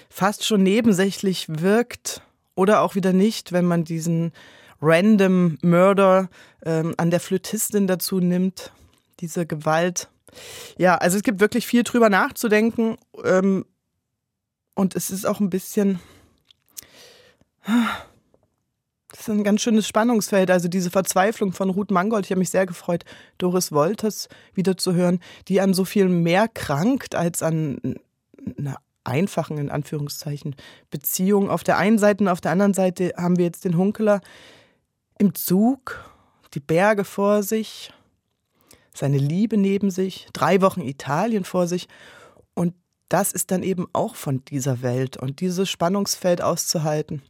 fast 0.10 0.46
schon 0.46 0.64
nebensächlich 0.64 1.46
wirkt 1.48 2.22
oder 2.56 2.82
auch 2.82 2.96
wieder 2.96 3.14
nicht, 3.14 3.52
wenn 3.52 3.66
man 3.66 3.84
diesen 3.84 4.34
random 4.82 5.58
Murder 5.62 6.30
ähm, 6.66 6.94
an 6.98 7.12
der 7.12 7.20
Flötistin 7.20 7.88
dazu 7.88 8.20
nimmt, 8.20 8.72
diese 9.20 9.46
Gewalt. 9.46 10.10
Ja, 10.78 10.96
also 10.96 11.18
es 11.18 11.24
gibt 11.24 11.40
wirklich 11.40 11.66
viel 11.66 11.84
drüber 11.84 12.10
nachzudenken 12.10 12.98
ähm, 13.24 13.66
und 14.76 14.96
es 14.96 15.10
ist 15.10 15.26
auch 15.26 15.40
ein 15.40 15.50
bisschen 15.50 16.00
das 19.10 19.22
ist 19.22 19.30
ein 19.30 19.44
ganz 19.44 19.62
schönes 19.62 19.88
Spannungsfeld. 19.88 20.52
Also 20.52 20.68
diese 20.68 20.90
Verzweiflung 20.90 21.54
von 21.54 21.70
Ruth 21.70 21.92
Mangold, 21.92 22.26
ich 22.26 22.32
habe 22.32 22.40
mich 22.40 22.50
sehr 22.50 22.66
gefreut, 22.66 23.06
Doris 23.38 23.72
Wolters 23.72 24.28
wieder 24.54 24.78
zu 24.78 24.94
hören, 24.94 25.20
die 25.48 25.62
an 25.62 25.74
so 25.74 25.86
viel 25.86 26.10
mehr 26.10 26.48
krankt 26.48 27.16
als 27.16 27.42
an 27.42 27.96
einer 28.58 28.78
einfachen, 29.06 29.58
in 29.58 29.72
Anführungszeichen, 29.72 30.56
Beziehung 30.92 31.50
auf 31.50 31.64
der 31.64 31.78
einen 31.78 31.98
Seite 31.98 32.24
und 32.24 32.28
auf 32.28 32.42
der 32.42 32.52
anderen 32.52 32.74
Seite 32.74 33.14
haben 33.16 33.38
wir 33.38 33.46
jetzt 33.46 33.64
den 33.64 33.78
Hunkeler 33.78 34.20
im 35.18 35.34
Zug, 35.34 36.04
die 36.54 36.60
Berge 36.60 37.06
vor 37.06 37.42
sich, 37.42 37.94
seine 38.94 39.18
Liebe 39.18 39.58
neben 39.58 39.92
sich, 39.92 40.28
drei 40.34 40.62
Wochen 40.62 40.82
Italien 40.82 41.46
vor 41.46 41.68
sich 41.68 41.88
und 42.54 42.74
das 43.08 43.32
ist 43.32 43.52
dann 43.52 43.64
eben 43.64 43.88
auch 43.94 44.16
von 44.16 44.44
dieser 44.44 44.82
Welt 44.82 45.16
und 45.16 45.40
dieses 45.40 45.70
Spannungsfeld 45.70 46.42
auszuhalten. 46.42 47.22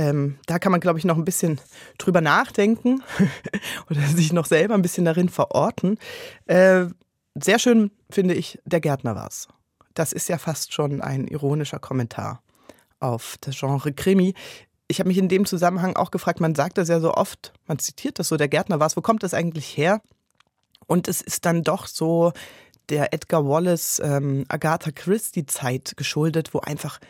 Ähm, 0.00 0.38
da 0.46 0.58
kann 0.58 0.72
man, 0.72 0.80
glaube 0.80 0.98
ich, 0.98 1.04
noch 1.04 1.18
ein 1.18 1.26
bisschen 1.26 1.60
drüber 1.98 2.22
nachdenken 2.22 3.02
oder 3.90 4.00
sich 4.00 4.32
noch 4.32 4.46
selber 4.46 4.72
ein 4.72 4.80
bisschen 4.80 5.04
darin 5.04 5.28
verorten. 5.28 5.98
Äh, 6.46 6.86
sehr 7.34 7.58
schön 7.58 7.90
finde 8.10 8.32
ich, 8.32 8.58
der 8.64 8.80
Gärtner 8.80 9.14
war's. 9.14 9.48
Das 9.92 10.14
ist 10.14 10.30
ja 10.30 10.38
fast 10.38 10.72
schon 10.72 11.02
ein 11.02 11.28
ironischer 11.28 11.78
Kommentar 11.78 12.42
auf 12.98 13.36
das 13.42 13.58
Genre 13.58 13.92
Krimi. 13.92 14.32
Ich 14.88 15.00
habe 15.00 15.08
mich 15.08 15.18
in 15.18 15.28
dem 15.28 15.44
Zusammenhang 15.44 15.96
auch 15.96 16.10
gefragt, 16.10 16.40
man 16.40 16.54
sagt 16.54 16.78
das 16.78 16.88
ja 16.88 16.98
so 16.98 17.12
oft, 17.12 17.52
man 17.66 17.78
zitiert 17.78 18.18
das 18.18 18.28
so, 18.28 18.38
der 18.38 18.48
Gärtner 18.48 18.80
war's, 18.80 18.96
wo 18.96 19.02
kommt 19.02 19.22
das 19.22 19.34
eigentlich 19.34 19.76
her? 19.76 20.00
Und 20.86 21.08
es 21.08 21.20
ist 21.20 21.44
dann 21.44 21.62
doch 21.62 21.86
so 21.86 22.32
der 22.88 23.12
Edgar 23.12 23.46
Wallace, 23.46 24.00
ähm, 24.02 24.46
Agatha 24.48 24.92
Christie 24.92 25.44
Zeit 25.44 25.92
geschuldet, 25.98 26.54
wo 26.54 26.60
einfach 26.60 27.00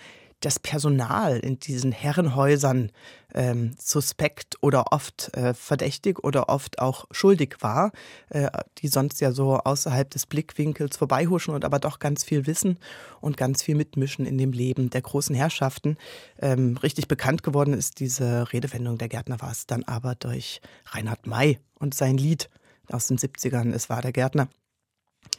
das 0.41 0.59
Personal 0.59 1.39
in 1.39 1.59
diesen 1.59 1.93
Herrenhäusern 1.93 2.91
ähm, 3.35 3.73
suspekt 3.79 4.57
oder 4.61 4.93
oft 4.93 5.37
äh, 5.37 5.55
verdächtig 5.55 6.25
oder 6.25 6.49
oft 6.49 6.79
auch 6.79 7.07
schuldig 7.11 7.57
war, 7.61 7.93
äh, 8.31 8.51
die 8.79 8.89
sonst 8.89 9.21
ja 9.21 9.33
so 9.33 9.57
außerhalb 9.57 10.11
des 10.11 10.27
Blickwinkels 10.27 10.97
vorbeihuschen 10.97 11.55
und 11.55 11.65
aber 11.65 11.79
doch 11.79 11.99
ganz 11.99 12.25
viel 12.25 12.47
wissen 12.47 12.79
und 13.21 13.37
ganz 13.37 13.63
viel 13.63 13.75
mitmischen 13.75 14.27
in 14.27 14.39
dem 14.39 14.53
Leben 14.53 14.91
der 14.91 15.03
großen 15.03 15.35
Herrschaften. 15.35 15.97
Ähm, 16.41 16.77
richtig 16.79 17.07
bekannt 17.07 17.43
geworden 17.43 17.75
ist 17.75 18.01
diese 18.01 18.53
Redewendung 18.53 18.99
der 18.99 19.09
Gärtner 19.09 19.41
war 19.41 19.53
es 19.53 19.67
dann 19.67 19.85
aber 19.85 20.15
durch 20.15 20.61
Reinhard 20.87 21.27
May 21.27 21.59
und 21.79 21.95
sein 21.95 22.17
Lied 22.17 22.49
aus 22.89 23.07
den 23.07 23.19
70ern, 23.19 23.73
Es 23.73 23.89
war 23.89 24.03
der 24.03 24.13
Gärtner. 24.13 24.49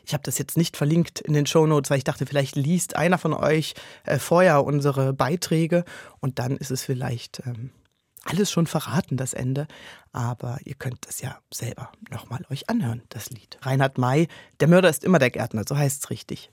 Ich 0.06 0.14
habe 0.14 0.24
das 0.24 0.38
jetzt 0.38 0.58
nicht 0.58 0.78
verlinkt 0.78 1.22
in 1.22 1.34
den 1.34 1.46
Shownotes, 1.46 1.90
weil 1.90 2.00
ich 2.00 2.04
dachte, 2.04 2.26
vielleicht 2.26 2.56
liest 2.56 2.96
einer 2.96 3.18
von 3.18 3.34
euch 3.34 3.76
äh, 4.04 4.20
vorher 4.20 4.66
unsere 4.66 5.14
Beiträge 5.14 5.86
und 6.20 6.40
dann 6.40 6.58
ist 6.58 6.72
es 6.72 6.84
vielleicht 6.84 7.42
ähm, 7.46 7.72
alles 8.24 8.52
schon 8.52 8.68
verraten, 8.68 9.18
das 9.18 9.34
Ende. 9.34 9.68
Aber 10.12 10.60
ihr 10.66 10.76
könnt 10.76 11.08
es 11.08 11.22
ja 11.22 11.40
selber 11.54 11.92
nochmal 12.10 12.42
euch 12.50 12.70
anhören, 12.70 13.02
das 13.10 13.30
Lied. 13.30 13.58
Reinhard 13.62 13.98
May, 13.98 14.28
der 14.60 14.68
Mörder 14.68 14.90
ist 14.90 15.04
immer 15.04 15.20
der 15.20 15.32
Gärtner, 15.32 15.64
so 15.68 15.78
heißt 15.78 16.04
es 16.04 16.10
richtig. 16.10 16.52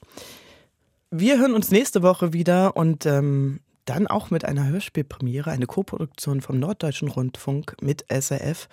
Wir 1.11 1.39
hören 1.39 1.55
uns 1.55 1.71
nächste 1.71 2.03
Woche 2.03 2.33
wieder 2.33 2.77
und 2.77 3.07
ähm, 3.07 3.61
dann 3.87 4.07
auch 4.07 4.31
mit 4.31 4.45
einer 4.45 4.67
Hörspielpremiere, 4.67 5.51
eine 5.51 5.67
Koproduktion 5.67 6.43
vom 6.43 6.59
Norddeutschen 6.59 7.09
Rundfunk 7.09 7.77
mit 7.81 8.05
SRF. 8.09 8.69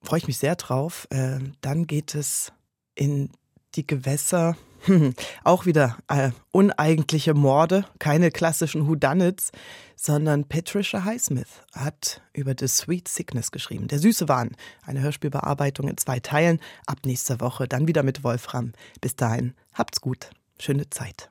Freue 0.00 0.18
ich 0.18 0.26
mich 0.28 0.38
sehr 0.38 0.54
drauf. 0.54 1.08
Äh, 1.10 1.40
dann 1.60 1.88
geht 1.88 2.14
es 2.14 2.52
in 2.94 3.30
die 3.74 3.86
Gewässer. 3.86 4.56
Auch 5.44 5.66
wieder 5.66 5.98
äh, 6.08 6.30
uneigentliche 6.52 7.34
Morde, 7.34 7.84
keine 7.98 8.30
klassischen 8.30 8.86
Whodunits, 8.86 9.50
sondern 9.96 10.44
Patricia 10.44 11.04
Highsmith 11.04 11.62
hat 11.74 12.22
über 12.32 12.54
The 12.58 12.68
Sweet 12.68 13.08
Sickness 13.08 13.50
geschrieben. 13.50 13.88
Der 13.88 13.98
süße 13.98 14.28
Wahn, 14.28 14.52
eine 14.86 15.00
Hörspielbearbeitung 15.00 15.88
in 15.88 15.96
zwei 15.96 16.20
Teilen. 16.20 16.60
Ab 16.86 16.98
nächster 17.04 17.40
Woche 17.40 17.66
dann 17.66 17.88
wieder 17.88 18.04
mit 18.04 18.22
Wolfram. 18.22 18.72
Bis 19.00 19.16
dahin, 19.16 19.54
habt's 19.74 20.00
gut. 20.00 20.30
Schöne 20.60 20.88
Zeit. 20.90 21.28